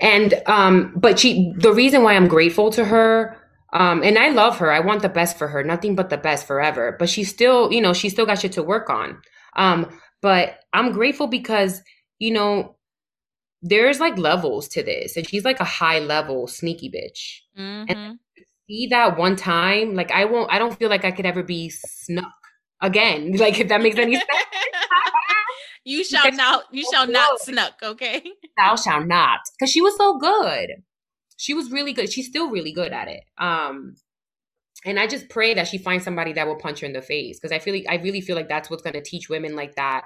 and 0.00 0.34
um, 0.46 0.92
but 0.96 1.18
she 1.18 1.52
the 1.58 1.72
reason 1.72 2.04
why 2.04 2.14
I'm 2.14 2.28
grateful 2.28 2.70
to 2.72 2.84
her, 2.84 3.36
um, 3.72 4.02
and 4.02 4.18
I 4.18 4.28
love 4.28 4.58
her. 4.58 4.70
I 4.70 4.80
want 4.80 5.02
the 5.02 5.08
best 5.08 5.38
for 5.38 5.48
her, 5.48 5.64
nothing 5.64 5.94
but 5.94 6.10
the 6.10 6.18
best 6.18 6.46
forever. 6.46 6.94
But 6.98 7.08
she's 7.08 7.30
still, 7.30 7.72
you 7.72 7.80
know, 7.80 7.92
she 7.92 8.08
still 8.08 8.26
got 8.26 8.40
shit 8.40 8.52
to 8.52 8.62
work 8.62 8.90
on. 8.90 9.20
Um, 9.56 9.98
but 10.20 10.60
I'm 10.72 10.92
grateful 10.92 11.26
because, 11.26 11.82
you 12.18 12.32
know, 12.32 12.76
there's 13.62 14.00
like 14.00 14.18
levels 14.18 14.68
to 14.68 14.82
this, 14.82 15.16
and 15.16 15.28
she's 15.28 15.44
like 15.44 15.60
a 15.60 15.64
high 15.64 16.00
level 16.00 16.46
sneaky 16.46 16.90
bitch. 16.90 17.40
Mm-hmm. 17.58 17.90
And 17.90 18.18
see 18.68 18.88
that 18.88 19.16
one 19.16 19.36
time, 19.36 19.94
like 19.94 20.10
I 20.10 20.24
won't. 20.24 20.52
I 20.52 20.58
don't 20.58 20.78
feel 20.78 20.90
like 20.90 21.04
I 21.04 21.10
could 21.10 21.26
ever 21.26 21.42
be 21.42 21.70
snuck 21.70 22.32
again. 22.80 23.32
Like 23.38 23.58
if 23.58 23.68
that 23.68 23.82
makes 23.82 23.98
any 23.98 24.14
sense. 24.14 24.26
You 25.84 26.04
shall 26.04 26.30
not. 26.30 26.66
You 26.70 26.84
shall 26.92 27.08
not 27.08 27.40
snuck. 27.40 27.74
Okay. 27.82 28.22
Thou 28.56 28.76
shall 28.76 29.04
not, 29.04 29.40
because 29.58 29.72
she 29.72 29.82
was 29.82 29.96
so 29.96 30.16
good. 30.16 30.70
She 31.42 31.54
was 31.54 31.72
really 31.72 31.92
good. 31.92 32.12
She's 32.12 32.28
still 32.28 32.50
really 32.50 32.70
good 32.70 32.92
at 32.92 33.08
it. 33.08 33.24
Um, 33.36 33.96
and 34.84 35.00
I 35.00 35.08
just 35.08 35.28
pray 35.28 35.54
that 35.54 35.66
she 35.66 35.76
finds 35.76 36.04
somebody 36.04 36.32
that 36.34 36.46
will 36.46 36.54
punch 36.54 36.80
her 36.80 36.86
in 36.86 36.92
the 36.92 37.02
face 37.02 37.40
because 37.40 37.50
I 37.50 37.58
feel 37.58 37.74
like 37.74 37.86
I 37.88 37.96
really 37.96 38.20
feel 38.20 38.36
like 38.36 38.48
that's 38.48 38.70
what's 38.70 38.84
going 38.84 38.94
to 38.94 39.02
teach 39.02 39.28
women 39.28 39.56
like 39.56 39.74
that 39.74 40.04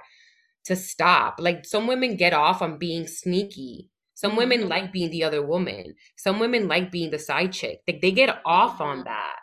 to 0.64 0.74
stop. 0.74 1.36
Like 1.38 1.66
some 1.66 1.86
women 1.86 2.16
get 2.16 2.32
off 2.32 2.62
on 2.62 2.78
being 2.78 3.06
sneaky. 3.06 3.90
Some 4.14 4.30
mm-hmm. 4.30 4.38
women 4.38 4.68
like 4.68 4.94
being 4.94 5.10
the 5.10 5.24
other 5.24 5.44
woman. 5.46 5.94
Some 6.16 6.40
women 6.40 6.68
like 6.68 6.90
being 6.90 7.10
the 7.10 7.18
side 7.18 7.52
chick. 7.52 7.80
Like 7.86 8.00
they 8.00 8.12
get 8.12 8.40
off 8.46 8.80
on 8.80 9.04
that. 9.04 9.36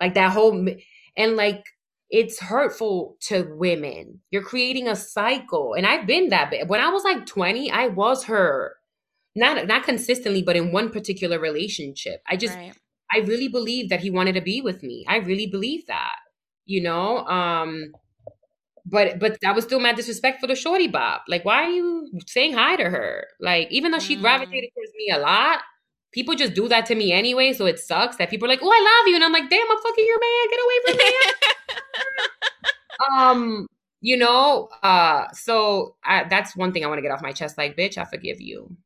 Like 0.00 0.14
that 0.14 0.30
whole 0.30 0.68
and 1.16 1.36
like 1.36 1.64
it's 2.10 2.38
hurtful 2.38 3.16
to 3.22 3.52
women. 3.56 4.20
You're 4.30 4.44
creating 4.44 4.86
a 4.86 4.94
cycle. 4.94 5.74
And 5.74 5.84
I've 5.84 6.06
been 6.06 6.28
that 6.28 6.52
bit. 6.52 6.68
When 6.68 6.80
I 6.80 6.90
was 6.90 7.02
like 7.02 7.26
20, 7.26 7.72
I 7.72 7.88
was 7.88 8.22
her. 8.26 8.76
Not 9.36 9.66
not 9.66 9.84
consistently, 9.84 10.42
but 10.42 10.56
in 10.56 10.72
one 10.72 10.90
particular 10.90 11.38
relationship. 11.38 12.22
I 12.26 12.36
just 12.36 12.54
right. 12.54 12.72
I 13.12 13.18
really 13.18 13.48
believe 13.48 13.90
that 13.90 14.00
he 14.00 14.10
wanted 14.10 14.34
to 14.34 14.40
be 14.40 14.60
with 14.60 14.82
me. 14.82 15.04
I 15.08 15.16
really 15.16 15.46
believe 15.46 15.86
that. 15.86 16.16
You 16.64 16.82
know? 16.82 17.18
Um 17.26 17.92
but 18.86 19.18
but 19.18 19.38
that 19.40 19.54
was 19.54 19.64
still 19.64 19.80
mad 19.80 19.96
disrespectful 19.96 20.48
to 20.48 20.54
Shorty 20.54 20.88
Bob. 20.88 21.22
Like, 21.26 21.44
why 21.44 21.62
are 21.62 21.70
you 21.70 22.10
saying 22.26 22.52
hi 22.52 22.76
to 22.76 22.84
her? 22.84 23.26
Like, 23.40 23.70
even 23.70 23.92
though 23.92 23.98
she 23.98 24.16
mm. 24.16 24.20
gravitated 24.20 24.70
towards 24.74 24.92
me 24.96 25.10
a 25.10 25.18
lot, 25.18 25.60
people 26.12 26.34
just 26.34 26.54
do 26.54 26.68
that 26.68 26.86
to 26.86 26.94
me 26.94 27.12
anyway. 27.12 27.52
So 27.52 27.66
it 27.66 27.78
sucks 27.78 28.16
that 28.16 28.30
people 28.30 28.46
are 28.46 28.50
like, 28.50 28.60
"Oh, 28.62 28.70
I 28.70 29.00
love 29.00 29.08
you," 29.08 29.14
and 29.14 29.24
I'm 29.24 29.32
like, 29.32 29.48
"Damn, 29.48 29.70
I'm 29.70 29.78
fucking 29.78 30.06
your 30.06 30.20
man. 30.20 30.50
Get 30.50 30.60
away 30.64 30.78
from 30.86 30.96
me." 30.98 31.14
um, 33.18 33.66
you 34.00 34.18
know, 34.18 34.68
uh, 34.82 35.28
so 35.32 35.96
I, 36.04 36.24
that's 36.24 36.54
one 36.54 36.72
thing 36.72 36.84
I 36.84 36.88
want 36.88 36.98
to 36.98 37.02
get 37.02 37.10
off 37.10 37.22
my 37.22 37.32
chest. 37.32 37.56
Like, 37.56 37.76
bitch, 37.76 37.96
I 37.96 38.04
forgive 38.04 38.40
you. 38.40 38.76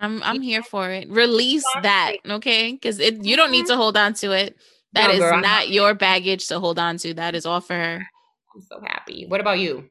I'm 0.00 0.22
I'm 0.22 0.40
here 0.40 0.62
for 0.62 0.90
it. 0.90 1.08
Release 1.10 1.64
that, 1.82 2.14
okay? 2.28 2.72
Because 2.72 2.98
it 2.98 3.24
you 3.24 3.36
don't 3.36 3.50
need 3.50 3.66
to 3.66 3.76
hold 3.76 3.96
on 3.96 4.14
to 4.14 4.32
it. 4.32 4.56
That 4.92 5.08
no, 5.08 5.12
is 5.12 5.18
girl, 5.20 5.40
not 5.40 5.68
your 5.68 5.94
baggage 5.94 6.48
to 6.48 6.58
hold 6.58 6.78
on 6.78 6.96
to. 6.98 7.14
That 7.14 7.34
is 7.34 7.46
all 7.46 7.60
for 7.60 7.74
her. 7.74 8.06
I'm 8.54 8.62
so 8.62 8.80
happy. 8.84 9.26
What 9.28 9.40
about 9.40 9.58
you? 9.58 9.88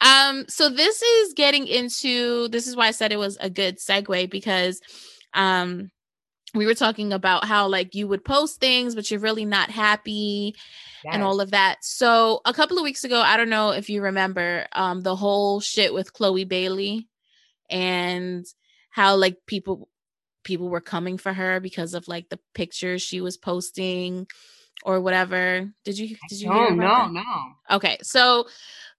Um, 0.00 0.46
so 0.48 0.68
this 0.68 1.02
is 1.02 1.34
getting 1.34 1.66
into 1.66 2.48
this 2.48 2.66
is 2.66 2.76
why 2.76 2.86
I 2.86 2.92
said 2.92 3.12
it 3.12 3.18
was 3.18 3.36
a 3.40 3.50
good 3.50 3.78
segue 3.78 4.30
because 4.30 4.80
um 5.34 5.90
we 6.54 6.66
were 6.66 6.74
talking 6.74 7.12
about 7.12 7.44
how 7.44 7.66
like 7.66 7.94
you 7.94 8.06
would 8.06 8.24
post 8.24 8.60
things 8.60 8.94
but 8.94 9.10
you're 9.10 9.20
really 9.20 9.46
not 9.46 9.70
happy 9.70 10.54
yes. 11.04 11.14
and 11.14 11.22
all 11.22 11.40
of 11.40 11.52
that 11.52 11.78
so 11.80 12.42
a 12.44 12.52
couple 12.52 12.76
of 12.76 12.84
weeks 12.84 13.04
ago 13.04 13.20
i 13.20 13.38
don't 13.38 13.48
know 13.48 13.70
if 13.70 13.88
you 13.88 14.02
remember 14.02 14.66
um 14.72 15.00
the 15.00 15.16
whole 15.16 15.60
shit 15.60 15.94
with 15.94 16.12
chloe 16.12 16.44
bailey 16.44 17.08
and 17.70 18.44
how 18.92 19.16
like 19.16 19.36
people 19.46 19.88
people 20.44 20.68
were 20.68 20.80
coming 20.80 21.18
for 21.18 21.32
her 21.32 21.58
because 21.58 21.94
of 21.94 22.06
like 22.06 22.28
the 22.28 22.38
pictures 22.54 23.02
she 23.02 23.20
was 23.20 23.36
posting 23.36 24.26
or 24.84 25.00
whatever 25.00 25.68
did 25.84 25.98
you 25.98 26.16
did 26.28 26.40
you 26.40 26.48
no 26.48 26.68
no 26.68 26.86
that? 26.86 27.12
no 27.12 27.22
okay 27.70 27.98
so 28.02 28.46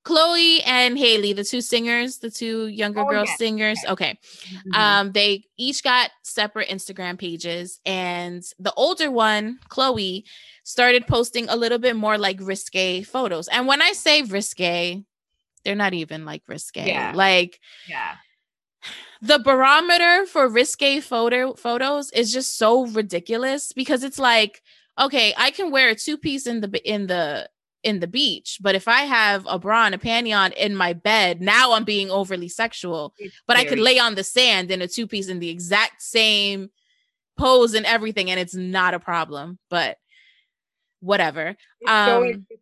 Chloe 0.03 0.61
and 0.63 0.97
Haley, 0.97 1.31
the 1.31 1.45
two 1.45 1.61
singers, 1.61 2.17
the 2.17 2.29
two 2.29 2.67
younger 2.67 2.99
oh, 3.01 3.09
girl 3.09 3.23
yes. 3.25 3.37
singers. 3.37 3.79
Okay. 3.87 4.19
Mm-hmm. 4.49 4.73
Um, 4.73 5.11
they 5.13 5.45
each 5.57 5.81
got 5.81 6.11
separate 6.23 6.67
Instagram 6.67 7.17
pages, 7.17 7.79
and 7.85 8.43
the 8.59 8.73
older 8.73 9.09
one, 9.09 9.59
Chloe, 9.69 10.25
started 10.63 11.07
posting 11.07 11.47
a 11.47 11.55
little 11.55 11.77
bit 11.77 11.95
more 11.95 12.17
like 12.17 12.39
risque 12.41 13.03
photos. 13.03 13.47
And 13.47 13.65
when 13.65 13.81
I 13.81 13.93
say 13.93 14.23
risque, 14.23 15.03
they're 15.63 15.75
not 15.75 15.93
even 15.93 16.25
like 16.25 16.43
risque. 16.47 16.85
Yeah. 16.85 17.13
Like, 17.15 17.59
yeah. 17.87 18.15
The 19.24 19.39
barometer 19.39 20.26
for 20.26 20.49
risque 20.49 20.99
photo 20.99 21.53
photos 21.53 22.11
is 22.11 22.34
just 22.34 22.57
so 22.57 22.88
ridiculous 22.88 23.71
because 23.71 24.03
it's 24.03 24.19
like, 24.19 24.61
okay, 24.99 25.34
I 25.38 25.51
can 25.51 25.71
wear 25.71 25.89
a 25.89 25.95
two 25.95 26.17
piece 26.17 26.45
in 26.45 26.59
the 26.59 26.82
in 26.84 27.07
the 27.07 27.49
in 27.84 28.01
the 28.01 28.07
beach. 28.07 28.57
But 28.61 28.76
if 28.76 28.86
I 28.86 29.03
have 29.03 29.45
a 29.47 29.57
bra 29.57 29.86
and 29.86 29.95
a 29.95 29.97
panty 29.97 30.36
on 30.38 30.51
in 30.51 30.76
my 30.76 30.91
bed, 30.91 31.39
now 31.39 31.71
I'm 31.71 31.86
being 31.86 32.11
overly 32.11 32.49
sexual. 32.49 33.13
It's 33.17 33.34
but 33.47 33.55
I 33.55 33.63
could 33.63 33.80
lay 33.80 33.97
on 33.97 34.15
the 34.15 34.26
sand 34.26 34.71
in 34.71 34.82
a 34.82 34.89
two 34.89 35.07
piece 35.07 35.30
in 35.30 35.39
the 35.39 35.49
exact 35.49 36.01
same 36.01 36.69
pose 37.38 37.76
and 37.76 37.86
everything, 37.86 38.30
and 38.30 38.41
it's 38.41 38.55
not 38.55 38.93
a 38.93 38.99
problem. 38.99 39.57
But 39.69 39.99
whatever. 40.99 41.55
It's 41.80 41.89
um, 41.89 42.07
so 42.07 42.59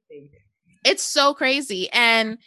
it's 0.86 1.04
so 1.04 1.34
crazy. 1.34 1.90
And 1.92 2.38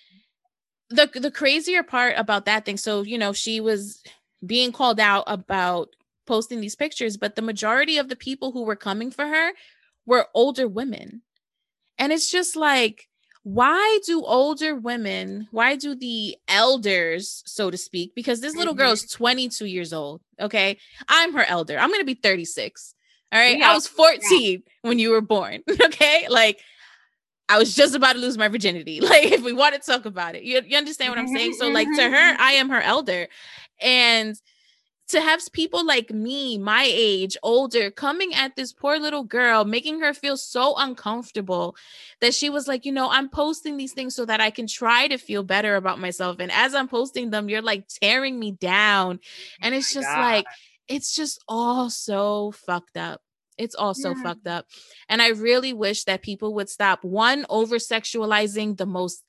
the 0.91 1.11
the 1.15 1.31
crazier 1.31 1.83
part 1.83 2.15
about 2.17 2.45
that 2.47 2.65
thing, 2.65 2.77
so 2.77 3.03
you 3.03 3.19
know, 3.19 3.33
she 3.33 3.61
was 3.61 4.03
being 4.45 4.73
called 4.73 5.01
out 5.01 5.25
about 5.27 5.89
posting 6.27 6.61
these 6.61 6.77
pictures, 6.77 7.17
but 7.17 7.37
the 7.37 7.43
majority 7.43 7.99
of 7.99 8.09
the 8.09 8.17
people 8.17 8.53
who 8.53 8.65
were 8.65 8.77
coming 8.77 9.11
for 9.11 9.27
her 9.27 9.53
were 10.07 10.29
older 10.35 10.67
women 10.69 11.23
and 11.99 12.13
it's 12.13 12.31
just 12.31 12.57
like, 12.57 13.09
why 13.43 13.99
do 14.07 14.25
older 14.25 14.75
women, 14.75 15.49
why 15.51 15.77
do 15.77 15.95
the 15.95 16.37
elders, 16.49 17.43
so 17.47 17.71
to 17.71 17.77
speak, 17.77 18.15
because 18.15 18.41
this 18.41 18.57
little 18.57 18.73
mm-hmm. 18.73 18.83
girl 18.83 18.93
is 18.93 19.07
22 19.07 19.67
years 19.67 19.93
old. 19.93 20.23
Okay. 20.41 20.79
I'm 21.09 21.35
her 21.35 21.45
elder. 21.45 21.79
I'm 21.79 21.91
going 21.91 22.01
to 22.01 22.07
be 22.07 22.15
36. 22.15 22.95
All 23.33 23.39
right. 23.39 23.59
Yeah. 23.59 23.71
I 23.71 23.75
was 23.75 23.87
14 23.87 24.23
yeah. 24.31 24.59
when 24.83 24.99
you 24.99 25.11
were 25.11 25.21
born. 25.21 25.63
Okay. 25.81 26.27
Like, 26.29 26.61
I 27.49 27.59
was 27.59 27.75
just 27.75 27.95
about 27.95 28.15
to 28.15 28.19
lose 28.19 28.39
my 28.39 28.49
virginity. 28.49 29.01
Like, 29.05 29.25
if 29.25 29.43
we 29.43 29.53
want 29.53 29.75
to 29.75 29.81
talk 29.81 30.07
about 30.07 30.35
it, 30.35 30.45
you, 30.45 30.61
you 30.67 30.77
understand 30.77 31.11
what 31.11 31.19
I'm 31.19 31.29
saying? 31.29 31.55
So, 31.55 31.69
like, 31.69 31.89
to 31.97 32.03
her, 32.03 32.37
I 32.39 32.53
am 32.53 32.71
her 32.71 32.81
elder. 32.81 33.29
And 33.81 34.35
to 35.09 35.21
have 35.21 35.41
people 35.53 35.85
like 35.85 36.11
me, 36.11 36.57
my 36.57 36.87
age, 36.89 37.37
older, 37.43 37.91
coming 37.91 38.35
at 38.35 38.57
this 38.57 38.73
poor 38.73 38.99
little 38.99 39.25
girl, 39.25 39.65
making 39.65 40.01
her 40.01 40.15
feel 40.15 40.37
so 40.37 40.75
uncomfortable 40.79 41.77
that 42.21 42.33
she 42.35 42.49
was 42.49 42.67
like, 42.67 42.87
you 42.87 42.93
know, 42.93 43.11
I'm 43.11 43.29
posting 43.29 43.77
these 43.77 43.93
things 43.93 44.15
so 44.15 44.25
that 44.25 44.41
I 44.41 44.51
can 44.51 44.67
try 44.67 45.07
to 45.09 45.19
feel 45.19 45.43
better 45.43 45.77
about 45.77 46.01
myself. 46.01 46.39
And 46.41 46.51
as 46.51 46.75
I'm 46.75 46.89
posting 46.89 47.31
them, 47.31 47.51
you're 47.51 47.63
like 47.63 47.87
tearing 47.89 48.39
me 48.39 48.53
down. 48.53 49.21
And 49.61 49.75
oh 49.75 49.79
it's 49.79 49.95
oh 49.95 50.01
just 50.01 50.09
God. 50.09 50.21
like, 50.21 50.47
it's 50.89 51.15
just 51.15 51.43
all 51.47 51.91
so 51.91 52.53
fucked 52.53 52.97
up. 52.97 53.21
It's 53.59 53.75
all 53.75 53.95
so 53.95 54.15
yeah. 54.17 54.23
fucked 54.23 54.47
up. 54.47 54.67
And 55.09 55.23
I 55.23 55.29
really 55.29 55.73
wish 55.73 56.05
that 56.05 56.23
people 56.23 56.55
would 56.55 56.69
stop 56.69 57.05
one 57.05 57.47
over 57.49 57.77
sexualizing 57.77 58.77
the 58.77 58.87
most 58.87 59.25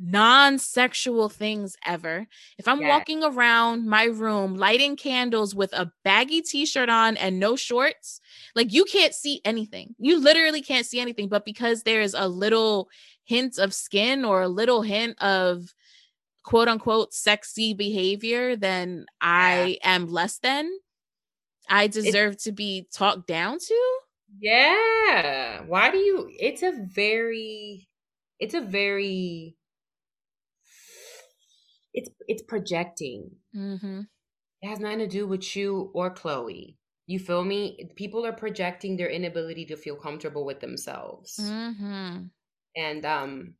non-sexual 0.00 1.28
things 1.28 1.76
ever. 1.86 2.26
If 2.58 2.66
I'm 2.66 2.80
yes. 2.80 2.88
walking 2.88 3.22
around 3.22 3.86
my 3.86 4.04
room 4.04 4.56
lighting 4.56 4.96
candles 4.96 5.54
with 5.54 5.72
a 5.74 5.92
baggy 6.04 6.40
t-shirt 6.40 6.88
on 6.88 7.18
and 7.18 7.38
no 7.38 7.54
shorts, 7.54 8.20
like 8.54 8.72
you 8.72 8.84
can't 8.84 9.14
see 9.14 9.42
anything. 9.44 9.94
You 9.98 10.18
literally 10.18 10.62
can't 10.62 10.86
see 10.86 11.00
anything, 11.00 11.28
but 11.28 11.44
because 11.44 11.82
there's 11.82 12.14
a 12.14 12.26
little 12.26 12.88
hint 13.24 13.58
of 13.58 13.74
skin 13.74 14.24
or 14.24 14.42
a 14.42 14.48
little 14.48 14.80
hint 14.80 15.20
of 15.22 15.74
quote 16.44 16.68
unquote 16.68 17.12
sexy 17.12 17.74
behavior, 17.74 18.56
then 18.56 19.04
I 19.20 19.78
am 19.84 20.08
less 20.08 20.38
than. 20.38 20.70
I 21.70 21.86
deserve 21.86 22.34
it's, 22.34 22.44
to 22.44 22.52
be 22.52 22.88
talked 22.92 23.26
down 23.26 23.58
to. 23.58 23.98
Yeah. 24.40 25.62
Why 25.66 25.90
do 25.90 25.98
you 25.98 26.28
it's 26.38 26.62
a 26.62 26.72
very 26.92 27.88
it's 28.38 28.54
a 28.54 28.60
very 28.60 29.56
it's 31.94 32.10
it's 32.26 32.42
projecting. 32.42 33.30
Mm-hmm. 33.56 34.00
It 34.62 34.68
has 34.68 34.80
nothing 34.80 34.98
to 34.98 35.06
do 35.06 35.26
with 35.26 35.56
you 35.56 35.90
or 35.94 36.10
Chloe. 36.10 36.76
You 37.06 37.18
feel 37.18 37.44
me? 37.44 37.90
People 37.96 38.26
are 38.26 38.32
projecting 38.32 38.96
their 38.96 39.08
inability 39.08 39.64
to 39.66 39.76
feel 39.76 39.96
comfortable 39.96 40.44
with 40.44 40.60
themselves. 40.60 41.38
Mm-hmm. 41.40 42.24
And 42.76 43.06
um 43.06 43.54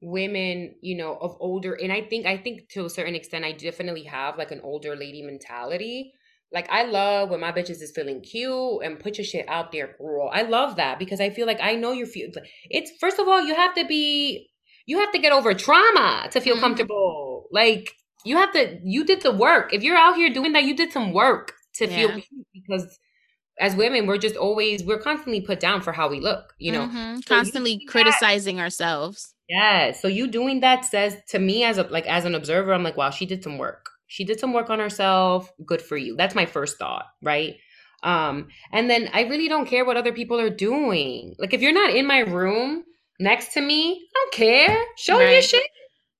women, 0.00 0.74
you 0.80 0.96
know, 0.96 1.16
of 1.16 1.36
older 1.40 1.74
and 1.74 1.92
I 1.92 2.02
think 2.02 2.26
I 2.26 2.36
think 2.36 2.68
to 2.70 2.86
a 2.86 2.90
certain 2.90 3.14
extent 3.14 3.44
I 3.44 3.52
definitely 3.52 4.04
have 4.04 4.38
like 4.38 4.50
an 4.50 4.60
older 4.62 4.96
lady 4.96 5.22
mentality. 5.22 6.12
Like 6.52 6.68
I 6.70 6.84
love 6.84 7.30
when 7.30 7.40
my 7.40 7.52
bitches 7.52 7.80
is 7.82 7.92
feeling 7.94 8.20
cute 8.20 8.82
and 8.84 9.00
put 9.00 9.18
your 9.18 9.24
shit 9.24 9.48
out 9.48 9.72
there, 9.72 9.96
girl. 9.98 10.30
I 10.32 10.42
love 10.42 10.76
that 10.76 10.98
because 10.98 11.20
I 11.20 11.30
feel 11.30 11.46
like 11.46 11.60
I 11.62 11.74
know 11.74 11.92
you're 11.92 12.06
feel 12.06 12.28
it's 12.70 12.92
first 13.00 13.18
of 13.18 13.28
all, 13.28 13.40
you 13.40 13.54
have 13.54 13.74
to 13.74 13.86
be 13.86 14.50
you 14.86 14.98
have 14.98 15.12
to 15.12 15.18
get 15.18 15.32
over 15.32 15.54
trauma 15.54 16.28
to 16.30 16.40
feel 16.40 16.54
mm-hmm. 16.54 16.62
comfortable. 16.62 17.48
Like 17.52 17.94
you 18.24 18.36
have 18.36 18.52
to 18.52 18.78
you 18.84 19.04
did 19.04 19.22
the 19.22 19.32
work. 19.32 19.72
If 19.72 19.82
you're 19.82 19.96
out 19.96 20.16
here 20.16 20.30
doing 20.30 20.52
that, 20.52 20.64
you 20.64 20.76
did 20.76 20.92
some 20.92 21.12
work 21.12 21.54
to 21.76 21.88
yeah. 21.88 22.08
feel 22.08 22.22
because 22.52 22.98
as 23.58 23.76
women, 23.76 24.06
we're 24.06 24.18
just 24.18 24.36
always 24.36 24.82
we're 24.84 24.98
constantly 24.98 25.40
put 25.40 25.60
down 25.60 25.80
for 25.80 25.92
how 25.92 26.08
we 26.08 26.20
look, 26.20 26.52
you 26.58 26.72
know. 26.72 26.86
Mm-hmm. 26.86 27.16
So 27.16 27.22
constantly 27.34 27.84
criticizing 27.86 28.56
that. 28.56 28.62
ourselves. 28.62 29.34
Yeah. 29.48 29.92
So 29.92 30.08
you 30.08 30.26
doing 30.26 30.60
that 30.60 30.84
says 30.84 31.16
to 31.28 31.38
me 31.38 31.64
as 31.64 31.78
a 31.78 31.84
like 31.84 32.06
as 32.06 32.24
an 32.24 32.34
observer, 32.34 32.72
I'm 32.72 32.82
like, 32.82 32.96
wow, 32.96 33.10
she 33.10 33.26
did 33.26 33.42
some 33.42 33.58
work. 33.58 33.91
She 34.12 34.24
did 34.24 34.38
some 34.38 34.52
work 34.52 34.68
on 34.68 34.78
herself. 34.78 35.50
Good 35.64 35.80
for 35.80 35.96
you. 35.96 36.16
That's 36.16 36.34
my 36.34 36.44
first 36.44 36.78
thought, 36.78 37.06
right? 37.22 37.54
Um, 38.02 38.48
and 38.70 38.90
then 38.90 39.08
I 39.14 39.22
really 39.22 39.48
don't 39.48 39.66
care 39.66 39.86
what 39.86 39.96
other 39.96 40.12
people 40.12 40.38
are 40.38 40.50
doing. 40.50 41.34
Like 41.38 41.54
if 41.54 41.62
you're 41.62 41.72
not 41.72 41.94
in 41.96 42.06
my 42.06 42.18
room, 42.18 42.84
next 43.18 43.54
to 43.54 43.62
me. 43.62 44.06
I 44.14 44.18
don't 44.18 44.34
care. 44.34 44.84
Show 44.98 45.18
right. 45.18 45.32
your 45.32 45.42
shit. 45.42 45.62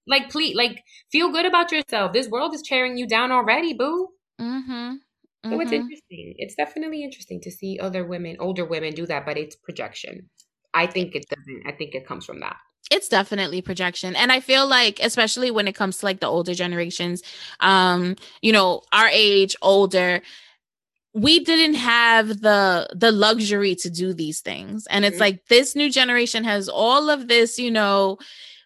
Like, 0.06 0.30
please, 0.30 0.56
like, 0.56 0.82
feel 1.10 1.30
good 1.30 1.44
about 1.44 1.70
yourself. 1.70 2.12
This 2.12 2.28
world 2.28 2.54
is 2.54 2.62
tearing 2.64 2.96
you 2.96 3.06
down 3.06 3.30
already, 3.30 3.74
boo. 3.74 4.08
Mm-hmm. 4.40 4.72
Mm-hmm. 4.72 5.50
So 5.50 5.60
it's 5.60 5.72
interesting. 5.72 6.34
It's 6.38 6.54
definitely 6.54 7.04
interesting 7.04 7.40
to 7.42 7.50
see 7.50 7.78
other 7.78 8.06
women, 8.06 8.36
older 8.40 8.64
women, 8.64 8.94
do 8.94 9.06
that, 9.06 9.26
but 9.26 9.36
it's 9.36 9.54
projection. 9.54 10.30
I 10.72 10.86
think 10.86 11.14
it 11.14 11.26
doesn't. 11.28 11.62
I 11.66 11.72
think 11.72 11.94
it 11.94 12.06
comes 12.06 12.24
from 12.24 12.40
that 12.40 12.56
it's 12.92 13.08
definitely 13.08 13.62
projection. 13.62 14.14
And 14.16 14.30
i 14.30 14.40
feel 14.40 14.66
like 14.66 15.00
especially 15.02 15.50
when 15.50 15.66
it 15.68 15.74
comes 15.74 15.98
to 15.98 16.06
like 16.06 16.20
the 16.20 16.26
older 16.26 16.54
generations 16.54 17.22
um 17.60 18.16
you 18.40 18.52
know 18.52 18.82
our 18.92 19.08
age 19.08 19.56
older 19.62 20.22
we 21.14 21.40
didn't 21.40 21.74
have 21.74 22.40
the 22.40 22.88
the 22.94 23.12
luxury 23.12 23.74
to 23.76 23.90
do 23.90 24.14
these 24.14 24.40
things. 24.40 24.86
And 24.88 25.04
it's 25.04 25.14
mm-hmm. 25.14 25.20
like 25.22 25.46
this 25.46 25.76
new 25.76 25.90
generation 25.90 26.44
has 26.44 26.68
all 26.68 27.10
of 27.10 27.28
this 27.28 27.58
you 27.58 27.70
know 27.70 28.18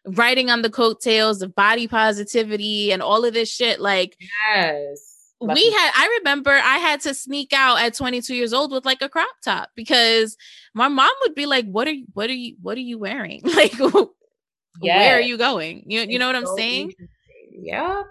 writing 0.06 0.50
on 0.50 0.62
the 0.62 0.70
coattails 0.70 1.42
of 1.42 1.54
body 1.54 1.88
positivity 1.88 2.92
and 2.92 3.02
all 3.02 3.24
of 3.24 3.34
this 3.34 3.50
shit. 3.50 3.80
Like 3.80 4.16
yes. 4.48 5.34
we 5.40 5.70
had 5.70 5.92
i 5.96 6.18
remember 6.18 6.50
i 6.50 6.78
had 6.78 7.00
to 7.00 7.12
sneak 7.12 7.52
out 7.52 7.78
at 7.78 7.94
22 7.94 8.34
years 8.34 8.54
old 8.54 8.72
with 8.72 8.86
like 8.86 9.02
a 9.02 9.08
crop 9.08 9.36
top 9.44 9.68
because 9.74 10.36
my 10.76 10.88
mom 10.88 11.10
would 11.22 11.34
be 11.34 11.46
like 11.46 11.66
what 11.66 11.88
are 11.88 11.92
you 11.92 12.06
what 12.12 12.28
are 12.28 12.34
you 12.34 12.54
what 12.60 12.76
are 12.76 12.82
you 12.82 12.98
wearing? 12.98 13.42
Like 13.56 13.72
yes. 14.82 14.98
where 14.98 15.16
are 15.16 15.20
you 15.20 15.38
going? 15.38 15.84
You, 15.86 16.00
you 16.02 16.18
know 16.18 16.26
what 16.26 16.36
i'm 16.36 16.46
saying? 16.56 16.92
yeah 17.50 18.02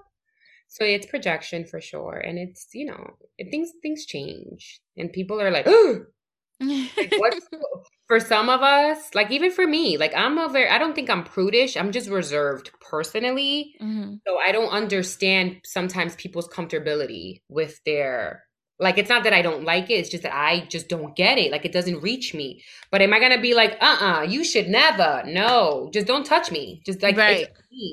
so 0.67 0.83
it's 0.83 1.05
projection 1.05 1.65
for 1.65 1.79
sure 1.79 2.17
and 2.17 2.37
it's 2.37 2.67
you 2.73 2.85
know 2.85 3.11
it, 3.37 3.49
things 3.51 3.71
things 3.81 4.05
change 4.05 4.81
and 4.97 5.11
people 5.13 5.41
are 5.41 5.51
like, 5.51 5.67
like 5.67 7.13
what's 7.17 7.47
for 8.07 8.19
some 8.19 8.49
of 8.49 8.61
us 8.61 9.13
like 9.13 9.31
even 9.31 9.51
for 9.51 9.65
me 9.65 9.97
like 9.97 10.13
i'm 10.15 10.37
a 10.37 10.49
very 10.49 10.69
i 10.69 10.77
don't 10.77 10.95
think 10.95 11.09
i'm 11.09 11.23
prudish 11.23 11.77
i'm 11.77 11.91
just 11.91 12.09
reserved 12.09 12.71
personally 12.81 13.73
mm-hmm. 13.81 14.15
so 14.25 14.37
i 14.37 14.51
don't 14.51 14.69
understand 14.69 15.57
sometimes 15.63 16.15
people's 16.15 16.47
comfortability 16.47 17.41
with 17.49 17.79
their 17.85 18.44
like 18.79 18.97
it's 18.97 19.09
not 19.09 19.23
that 19.23 19.33
i 19.33 19.41
don't 19.41 19.63
like 19.63 19.89
it 19.89 19.93
it's 19.93 20.09
just 20.09 20.23
that 20.23 20.35
i 20.35 20.65
just 20.69 20.89
don't 20.89 21.15
get 21.15 21.37
it 21.37 21.51
like 21.51 21.63
it 21.63 21.71
doesn't 21.71 22.01
reach 22.01 22.33
me 22.33 22.61
but 22.91 23.01
am 23.01 23.13
i 23.13 23.19
gonna 23.19 23.39
be 23.39 23.53
like 23.53 23.77
uh-uh 23.81 24.21
you 24.21 24.43
should 24.43 24.67
never 24.67 25.23
no 25.25 25.89
just 25.93 26.07
don't 26.07 26.25
touch 26.25 26.51
me 26.51 26.81
just 26.85 27.01
like 27.01 27.15
right. 27.15 27.47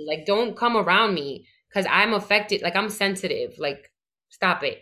like 0.08 0.26
don't 0.26 0.56
come 0.56 0.76
around 0.76 1.14
me 1.14 1.46
because 1.72 1.86
I'm 1.90 2.14
affected. 2.14 2.62
Like 2.62 2.76
I'm 2.76 2.88
sensitive. 2.88 3.58
Like 3.58 3.90
stop 4.28 4.62
it. 4.62 4.80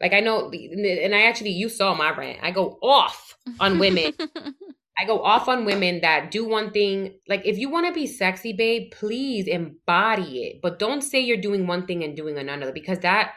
Like 0.00 0.14
I 0.14 0.20
know, 0.20 0.50
and 0.50 1.14
I 1.14 1.22
actually 1.22 1.50
you 1.50 1.68
saw 1.68 1.94
my 1.94 2.10
rant. 2.10 2.38
I 2.42 2.50
go 2.50 2.78
off 2.82 3.36
on 3.58 3.78
women. 3.78 4.12
I 4.98 5.04
go 5.06 5.22
off 5.22 5.48
on 5.48 5.64
women 5.64 6.00
that 6.02 6.30
do 6.30 6.46
one 6.46 6.72
thing. 6.72 7.14
Like 7.28 7.42
if 7.44 7.58
you 7.58 7.70
want 7.70 7.86
to 7.86 7.92
be 7.92 8.06
sexy, 8.06 8.52
babe, 8.52 8.92
please 8.92 9.46
embody 9.46 10.44
it, 10.44 10.60
but 10.62 10.78
don't 10.78 11.02
say 11.02 11.20
you're 11.20 11.36
doing 11.36 11.66
one 11.66 11.86
thing 11.86 12.02
and 12.02 12.16
doing 12.16 12.38
another 12.38 12.72
because 12.72 12.98
that 13.00 13.34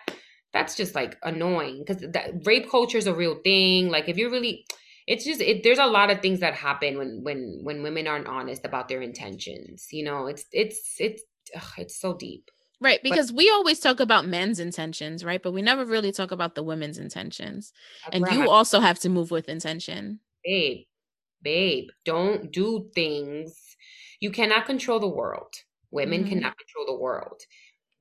that's 0.54 0.76
just 0.76 0.95
like 0.95 1.18
annoying. 1.24 1.84
Because 1.86 2.04
that 2.14 2.45
rape 2.45 2.70
culture 2.70 2.97
is 2.97 3.08
a 3.08 3.14
real 3.14 3.36
thing. 3.43 3.89
Like 3.89 4.08
if 4.08 4.18
you're 4.18 4.32
really 4.32 4.66
it's 5.08 5.26
just 5.26 5.41
it, 5.41 5.64
there's 5.64 5.80
a 5.80 5.86
lot 5.86 6.10
of 6.10 6.22
things 6.22 6.39
that 6.39 6.54
happen 6.54 6.97
when 6.97 7.24
when 7.24 7.60
when 7.64 7.84
women 7.84 8.08
aren't 8.08 8.28
honest 8.28 8.66
about 8.66 8.88
their 8.88 9.01
intentions 9.01 9.88
you 9.91 10.04
know 10.04 10.28
it's 10.28 10.45
it's 10.51 10.95
it's 10.99 11.24
ugh, 11.56 11.74
it's 11.78 11.99
so 11.99 12.14
deep 12.14 12.49
right 12.80 13.01
because 13.04 13.32
but, 13.32 13.38
we 13.38 13.49
always 13.49 13.80
talk 13.80 13.99
about 13.99 14.26
men's 14.26 14.60
intentions 14.60 15.24
right 15.24 15.43
but 15.43 15.54
we 15.54 15.62
never 15.62 15.86
really 15.86 16.12
talk 16.12 16.32
about 16.32 16.56
the 16.56 16.64
women's 16.64 16.97
intentions 16.97 17.74
and 18.12 18.24
right. 18.24 18.34
you 18.34 18.49
also 18.49 18.80
have 18.80 18.99
to 18.99 19.10
move 19.10 19.32
with 19.32 19.49
intention 19.49 20.20
babe 20.43 20.86
babe 21.41 21.89
don't 22.06 22.51
do 22.51 22.89
things 22.95 23.76
you 24.20 24.32
cannot 24.32 24.66
control 24.66 24.99
the 24.99 25.08
world 25.08 25.54
women 25.91 26.22
mm-hmm. 26.22 26.30
cannot 26.30 26.58
control 26.58 26.86
the 26.86 27.01
world 27.01 27.41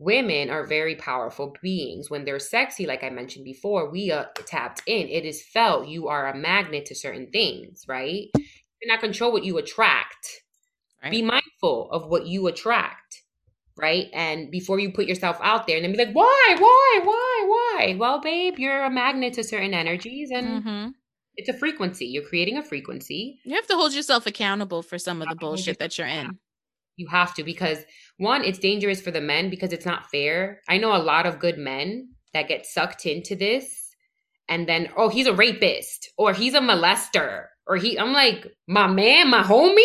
women 0.03 0.51
are 0.51 0.67
very 0.67 0.97
powerful 0.97 1.55
beings. 1.63 2.11
When 2.11 2.25
they're 2.25 2.39
sexy, 2.39 2.87
like 2.87 3.05
I 3.05 3.11
mentioned 3.11 3.45
before, 3.45 3.91
we 3.91 4.11
are 4.11 4.31
tapped 4.47 4.83
in. 4.87 5.09
It 5.09 5.25
is 5.25 5.43
felt. 5.43 5.89
You 5.89 6.09
are 6.09 6.29
a 6.29 6.37
magnet 6.37 6.87
to 6.87 6.95
certain 6.95 7.31
things, 7.31 7.85
right? 7.87 8.29
You 8.35 8.45
cannot 8.83 9.01
control 9.01 9.33
what 9.33 9.45
you 9.45 9.59
attract. 9.59 10.43
Right. 11.03 11.11
Be 11.11 11.23
mindful 11.23 11.91
of 11.91 12.07
what 12.07 12.27
you 12.27 12.47
attract, 12.47 13.23
right? 13.77 14.07
And 14.13 14.51
before 14.51 14.79
you 14.79 14.93
put 14.93 15.07
yourself 15.07 15.39
out 15.43 15.67
there 15.67 15.77
and 15.77 15.85
then 15.85 15.93
be 15.93 15.99
like, 15.99 16.15
why, 16.15 16.57
why, 16.59 17.01
why, 17.03 17.45
why? 17.47 17.97
Well, 17.99 18.21
babe, 18.21 18.55
you're 18.59 18.85
a 18.85 18.91
magnet 18.91 19.35
to 19.35 19.45
certain 19.45 19.75
energies 19.75 20.31
and 20.31 20.47
mm-hmm. 20.47 20.89
it's 21.35 21.49
a 21.49 21.55
frequency. 21.55 22.07
You're 22.07 22.23
creating 22.23 22.57
a 22.57 22.63
frequency. 22.63 23.41
You 23.45 23.57
have 23.57 23.67
to 23.67 23.75
hold 23.75 23.95
yourself 23.95 24.27
accountable 24.27 24.83
for 24.83 24.97
some 24.97 25.23
of 25.23 25.29
the 25.29 25.35
bullshit 25.35 25.81
that 25.81 25.99
you're 25.99 26.07
in. 26.07 26.39
You 27.03 27.09
have 27.09 27.35
to 27.35 27.43
because 27.43 27.79
one, 28.17 28.45
it's 28.45 28.59
dangerous 28.59 29.01
for 29.01 29.11
the 29.11 29.21
men 29.21 29.51
because 29.51 29.73
it's 29.73 29.85
not 29.87 30.09
fair. 30.11 30.61
I 30.69 30.79
know 30.79 30.95
a 30.95 31.03
lot 31.03 31.27
of 31.27 31.41
good 31.41 31.59
men 31.59 32.11
that 32.33 32.49
get 32.49 32.65
sucked 32.65 33.05
into 33.07 33.35
this 33.35 33.95
and 34.49 34.69
then, 34.69 34.89
oh, 34.97 35.09
he's 35.09 35.27
a 35.27 35.35
rapist 35.35 36.11
or 36.17 36.33
he's 36.33 36.55
a 36.55 36.61
molester 36.61 37.47
or 37.67 37.77
he, 37.77 37.99
I'm 37.99 38.13
like, 38.13 38.47
my 38.69 38.87
man, 38.87 39.31
my 39.31 39.43
homie. 39.43 39.83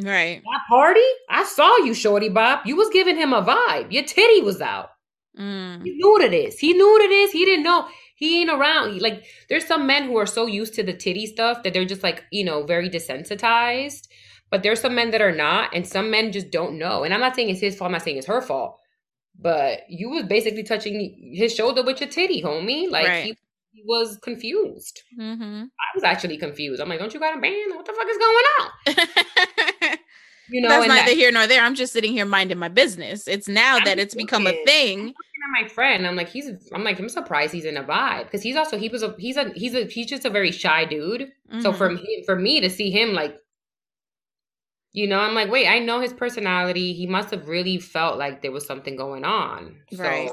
Right. 0.00 0.42
That 0.44 0.60
party, 0.68 1.00
I 1.30 1.44
saw 1.44 1.78
you, 1.78 1.94
Shorty 1.94 2.28
Bob. 2.28 2.60
You 2.66 2.76
was 2.76 2.90
giving 2.90 3.16
him 3.16 3.32
a 3.32 3.42
vibe. 3.42 3.90
Your 3.90 4.04
titty 4.04 4.42
was 4.42 4.60
out. 4.60 4.90
Mm. 5.38 5.82
He 5.84 5.92
knew 5.92 6.18
to 6.20 6.28
this. 6.28 6.58
He 6.58 6.72
knew 6.72 7.02
to 7.02 7.08
this. 7.08 7.32
He 7.32 7.44
didn't 7.44 7.64
know. 7.64 7.88
He 8.16 8.40
ain't 8.40 8.50
around. 8.50 9.00
Like, 9.00 9.24
there's 9.48 9.66
some 9.66 9.86
men 9.86 10.04
who 10.04 10.18
are 10.18 10.26
so 10.26 10.46
used 10.46 10.74
to 10.74 10.82
the 10.82 10.92
titty 10.92 11.26
stuff 11.26 11.62
that 11.62 11.72
they're 11.72 11.84
just 11.84 12.02
like, 12.02 12.24
you 12.32 12.44
know, 12.44 12.64
very 12.64 12.90
desensitized. 12.90 14.07
But 14.50 14.62
there's 14.62 14.80
some 14.80 14.94
men 14.94 15.10
that 15.10 15.20
are 15.20 15.34
not, 15.34 15.74
and 15.74 15.86
some 15.86 16.10
men 16.10 16.32
just 16.32 16.50
don't 16.50 16.78
know. 16.78 17.04
And 17.04 17.12
I'm 17.12 17.20
not 17.20 17.34
saying 17.34 17.50
it's 17.50 17.60
his 17.60 17.76
fault. 17.76 17.86
I'm 17.86 17.92
not 17.92 18.02
saying 18.02 18.16
it's 18.16 18.26
her 18.26 18.40
fault. 18.40 18.78
But 19.38 19.80
you 19.88 20.10
was 20.10 20.24
basically 20.24 20.62
touching 20.62 21.32
his 21.34 21.54
shoulder 21.54 21.82
with 21.82 22.00
your 22.00 22.08
titty, 22.08 22.42
homie. 22.42 22.90
Like 22.90 23.06
right. 23.06 23.24
he, 23.24 23.36
he, 23.72 23.82
was 23.86 24.18
confused. 24.22 25.02
Mm-hmm. 25.18 25.64
I 25.64 25.94
was 25.94 26.02
actually 26.02 26.38
confused. 26.38 26.80
I'm 26.80 26.88
like, 26.88 26.98
don't 26.98 27.12
you 27.14 27.20
got 27.20 27.36
a 27.36 27.40
band? 27.40 27.74
What 27.74 27.86
the 27.86 27.92
fuck 27.92 28.08
is 28.08 28.18
going 28.18 29.08
on? 29.90 29.98
you 30.50 30.62
know, 30.62 30.68
that's 30.68 30.88
neither 30.88 31.06
that, 31.06 31.16
here 31.16 31.30
nor 31.30 31.46
there. 31.46 31.62
I'm 31.62 31.76
just 31.76 31.92
sitting 31.92 32.12
here 32.12 32.24
minding 32.24 32.58
my 32.58 32.68
business. 32.68 33.28
It's 33.28 33.48
now 33.48 33.76
I'm 33.76 33.84
that 33.84 33.98
it's 33.98 34.14
become 34.14 34.46
a 34.46 34.64
thing. 34.64 35.14
my 35.52 35.68
friend, 35.68 36.06
I'm 36.06 36.16
like, 36.16 36.28
he's. 36.28 36.50
I'm 36.72 36.82
like, 36.82 36.98
I'm 36.98 37.08
surprised 37.08 37.52
he's 37.52 37.64
in 37.64 37.76
a 37.76 37.84
vibe 37.84 38.24
because 38.24 38.42
he's 38.42 38.56
also 38.56 38.76
he 38.76 38.88
was 38.88 39.02
a 39.02 39.14
he's 39.18 39.36
a 39.36 39.50
he's 39.50 39.74
a 39.74 39.84
he's 39.84 40.06
just 40.06 40.24
a 40.24 40.30
very 40.30 40.50
shy 40.50 40.84
dude. 40.84 41.32
Mm-hmm. 41.50 41.60
So 41.60 41.72
for 41.72 41.90
me, 41.90 42.24
for 42.26 42.34
me 42.34 42.60
to 42.60 42.70
see 42.70 42.90
him 42.90 43.12
like 43.12 43.38
you 44.98 45.06
know, 45.06 45.20
I'm 45.20 45.32
like, 45.32 45.48
wait, 45.48 45.68
I 45.68 45.78
know 45.78 46.00
his 46.00 46.12
personality. 46.12 46.92
He 46.92 47.06
must 47.06 47.30
have 47.30 47.46
really 47.46 47.78
felt 47.78 48.18
like 48.18 48.42
there 48.42 48.50
was 48.50 48.66
something 48.66 48.96
going 48.96 49.24
on. 49.24 49.76
So, 49.92 50.02
right. 50.02 50.32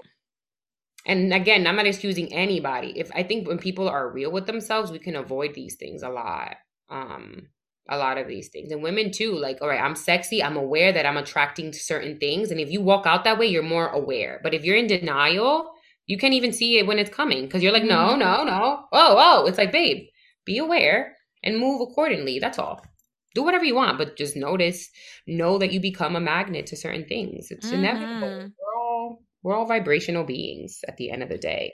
And 1.05 1.31
again, 1.31 1.67
I'm 1.67 1.75
not 1.75 1.85
excusing 1.85 2.33
anybody. 2.33 2.93
If 2.95 3.11
I 3.13 3.21
think 3.21 3.47
when 3.47 3.59
people 3.59 3.87
are 3.87 4.11
real 4.11 4.31
with 4.31 4.47
themselves, 4.47 4.91
we 4.91 4.97
can 4.97 5.15
avoid 5.15 5.53
these 5.53 5.75
things 5.75 6.01
a 6.01 6.09
lot. 6.09 6.55
Um, 6.89 7.49
a 7.87 7.99
lot 7.99 8.17
of 8.17 8.27
these 8.27 8.49
things. 8.49 8.71
And 8.71 8.81
women 8.81 9.11
too, 9.11 9.35
like, 9.35 9.61
all 9.61 9.67
right, 9.67 9.79
I'm 9.79 9.95
sexy. 9.95 10.41
I'm 10.41 10.57
aware 10.57 10.91
that 10.91 11.05
I'm 11.05 11.17
attracting 11.17 11.71
certain 11.71 12.17
things. 12.17 12.49
And 12.49 12.59
if 12.59 12.71
you 12.71 12.81
walk 12.81 13.05
out 13.05 13.23
that 13.25 13.37
way, 13.37 13.45
you're 13.45 13.61
more 13.61 13.89
aware. 13.89 14.39
But 14.41 14.55
if 14.55 14.63
you're 14.63 14.77
in 14.77 14.87
denial, 14.87 15.69
you 16.07 16.17
can't 16.17 16.33
even 16.33 16.51
see 16.51 16.79
it 16.79 16.87
when 16.87 16.97
it's 16.97 17.15
coming 17.15 17.43
because 17.43 17.61
you're 17.61 17.71
like, 17.71 17.83
no, 17.83 18.09
mm-hmm. 18.09 18.19
no, 18.19 18.43
no. 18.43 18.85
Oh, 18.91 19.15
oh. 19.19 19.45
It's 19.45 19.59
like, 19.59 19.71
babe, 19.71 20.07
be 20.43 20.57
aware 20.57 21.15
and 21.43 21.59
move 21.59 21.81
accordingly. 21.81 22.39
That's 22.39 22.57
all 22.57 22.83
do 23.35 23.43
whatever 23.43 23.65
you 23.65 23.75
want, 23.75 23.99
but 23.99 24.17
just 24.17 24.35
notice, 24.35 24.89
know 25.27 25.59
that 25.59 25.71
you 25.71 25.79
become 25.79 26.15
a 26.15 26.21
magnet 26.21 26.65
to 26.67 26.75
certain 26.75 27.05
things. 27.05 27.51
It's 27.51 27.67
mm-hmm. 27.67 27.75
inevitable. 27.75 28.51
We're 28.57 28.81
all 28.81 29.23
we're 29.43 29.55
all 29.55 29.67
vibrational 29.67 30.23
beings 30.23 30.79
at 30.87 30.97
the 30.97 31.11
end 31.11 31.21
of 31.21 31.29
the 31.29 31.37
day. 31.37 31.73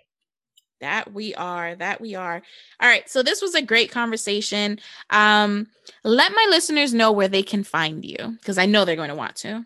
That 0.81 1.13
we 1.13 1.35
are, 1.35 1.75
that 1.75 2.01
we 2.01 2.15
are. 2.15 2.41
All 2.79 2.89
right. 2.89 3.07
So 3.07 3.21
this 3.21 3.39
was 3.41 3.53
a 3.53 3.61
great 3.61 3.91
conversation. 3.91 4.79
Um, 5.11 5.67
let 6.03 6.33
my 6.33 6.47
listeners 6.49 6.91
know 6.91 7.11
where 7.11 7.27
they 7.27 7.43
can 7.43 7.63
find 7.63 8.03
you 8.03 8.37
because 8.39 8.57
I 8.57 8.65
know 8.65 8.83
they're 8.83 8.95
going 8.95 9.09
to 9.09 9.15
want 9.15 9.35
to. 9.37 9.65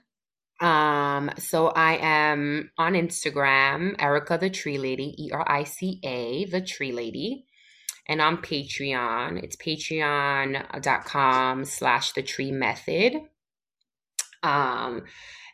Um, 0.66 1.32
so 1.38 1.68
I 1.68 1.98
am 2.02 2.70
on 2.78 2.94
Instagram, 2.94 3.96
Erica 3.98 4.38
the 4.38 4.50
Tree 4.50 4.78
Lady, 4.78 5.16
E 5.18 5.32
R 5.32 5.46
I 5.48 5.64
C 5.64 6.02
A, 6.04 6.46
the 6.46 6.62
Tree 6.62 6.92
Lady 6.92 7.46
and 8.08 8.22
on 8.22 8.38
Patreon. 8.38 9.44
It's 9.44 9.56
patreon.com 9.56 11.66
slash 11.66 12.14
the 12.14 12.24
tree 12.24 12.52
method. 12.52 13.16
Um, 14.44 15.04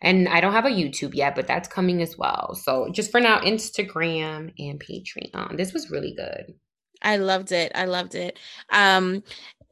and 0.01 0.27
I 0.27 0.41
don't 0.41 0.53
have 0.53 0.65
a 0.65 0.69
YouTube 0.69 1.13
yet, 1.13 1.35
but 1.35 1.47
that's 1.47 1.67
coming 1.67 2.01
as 2.01 2.17
well. 2.17 2.55
So 2.55 2.89
just 2.91 3.11
for 3.11 3.21
now, 3.21 3.39
Instagram 3.39 4.51
and 4.57 4.79
Patreon. 4.79 5.57
This 5.57 5.73
was 5.73 5.91
really 5.91 6.13
good. 6.13 6.53
I 7.01 7.17
loved 7.17 7.51
it. 7.51 7.71
I 7.73 7.85
loved 7.85 8.15
it. 8.15 8.37
Um, 8.69 9.23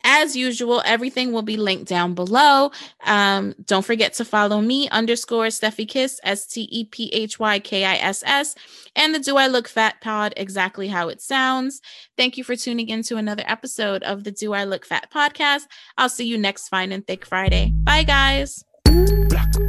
as 0.10 0.36
usual, 0.36 0.82
everything 0.86 1.32
will 1.32 1.44
be 1.44 1.56
linked 1.56 1.88
down 1.88 2.16
below. 2.16 2.72
Um, 3.06 3.54
don't 3.66 3.86
forget 3.86 4.14
to 4.16 4.26
follow 4.26 4.60
me 4.60 4.90
underscore 4.90 5.48
Stephy 5.48 5.88
Kiss, 5.88 6.20
S 6.24 6.48
T 6.48 6.68
E 6.72 6.86
P 6.86 7.10
H 7.14 7.40
Y 7.40 7.60
K 7.60 7.86
I 7.86 7.96
S 7.98 8.24
S, 8.26 8.56
and 8.96 9.14
the 9.14 9.20
Do 9.20 9.38
I 9.38 9.46
Look 9.46 9.68
Fat 9.68 10.02
pod, 10.02 10.34
exactly 10.36 10.88
how 10.88 11.10
it 11.10 11.22
sounds. 11.22 11.80
Thank 12.18 12.38
you 12.38 12.44
for 12.44 12.56
tuning 12.56 12.90
in 12.90 13.04
to 13.04 13.18
another 13.18 13.44
episode 13.46 14.02
of 14.02 14.24
the 14.24 14.32
Do 14.32 14.54
I 14.54 14.64
Look 14.64 14.84
Fat 14.84 15.12
podcast. 15.14 15.64
I'll 15.98 16.10
see 16.10 16.26
you 16.26 16.40
next 16.40 16.70
Fine 16.70 16.92
and 16.92 17.06
Thick 17.06 17.24
Friday. 17.26 17.72
Bye, 17.84 18.04
guys. 18.04 18.64
Black. 18.86 19.69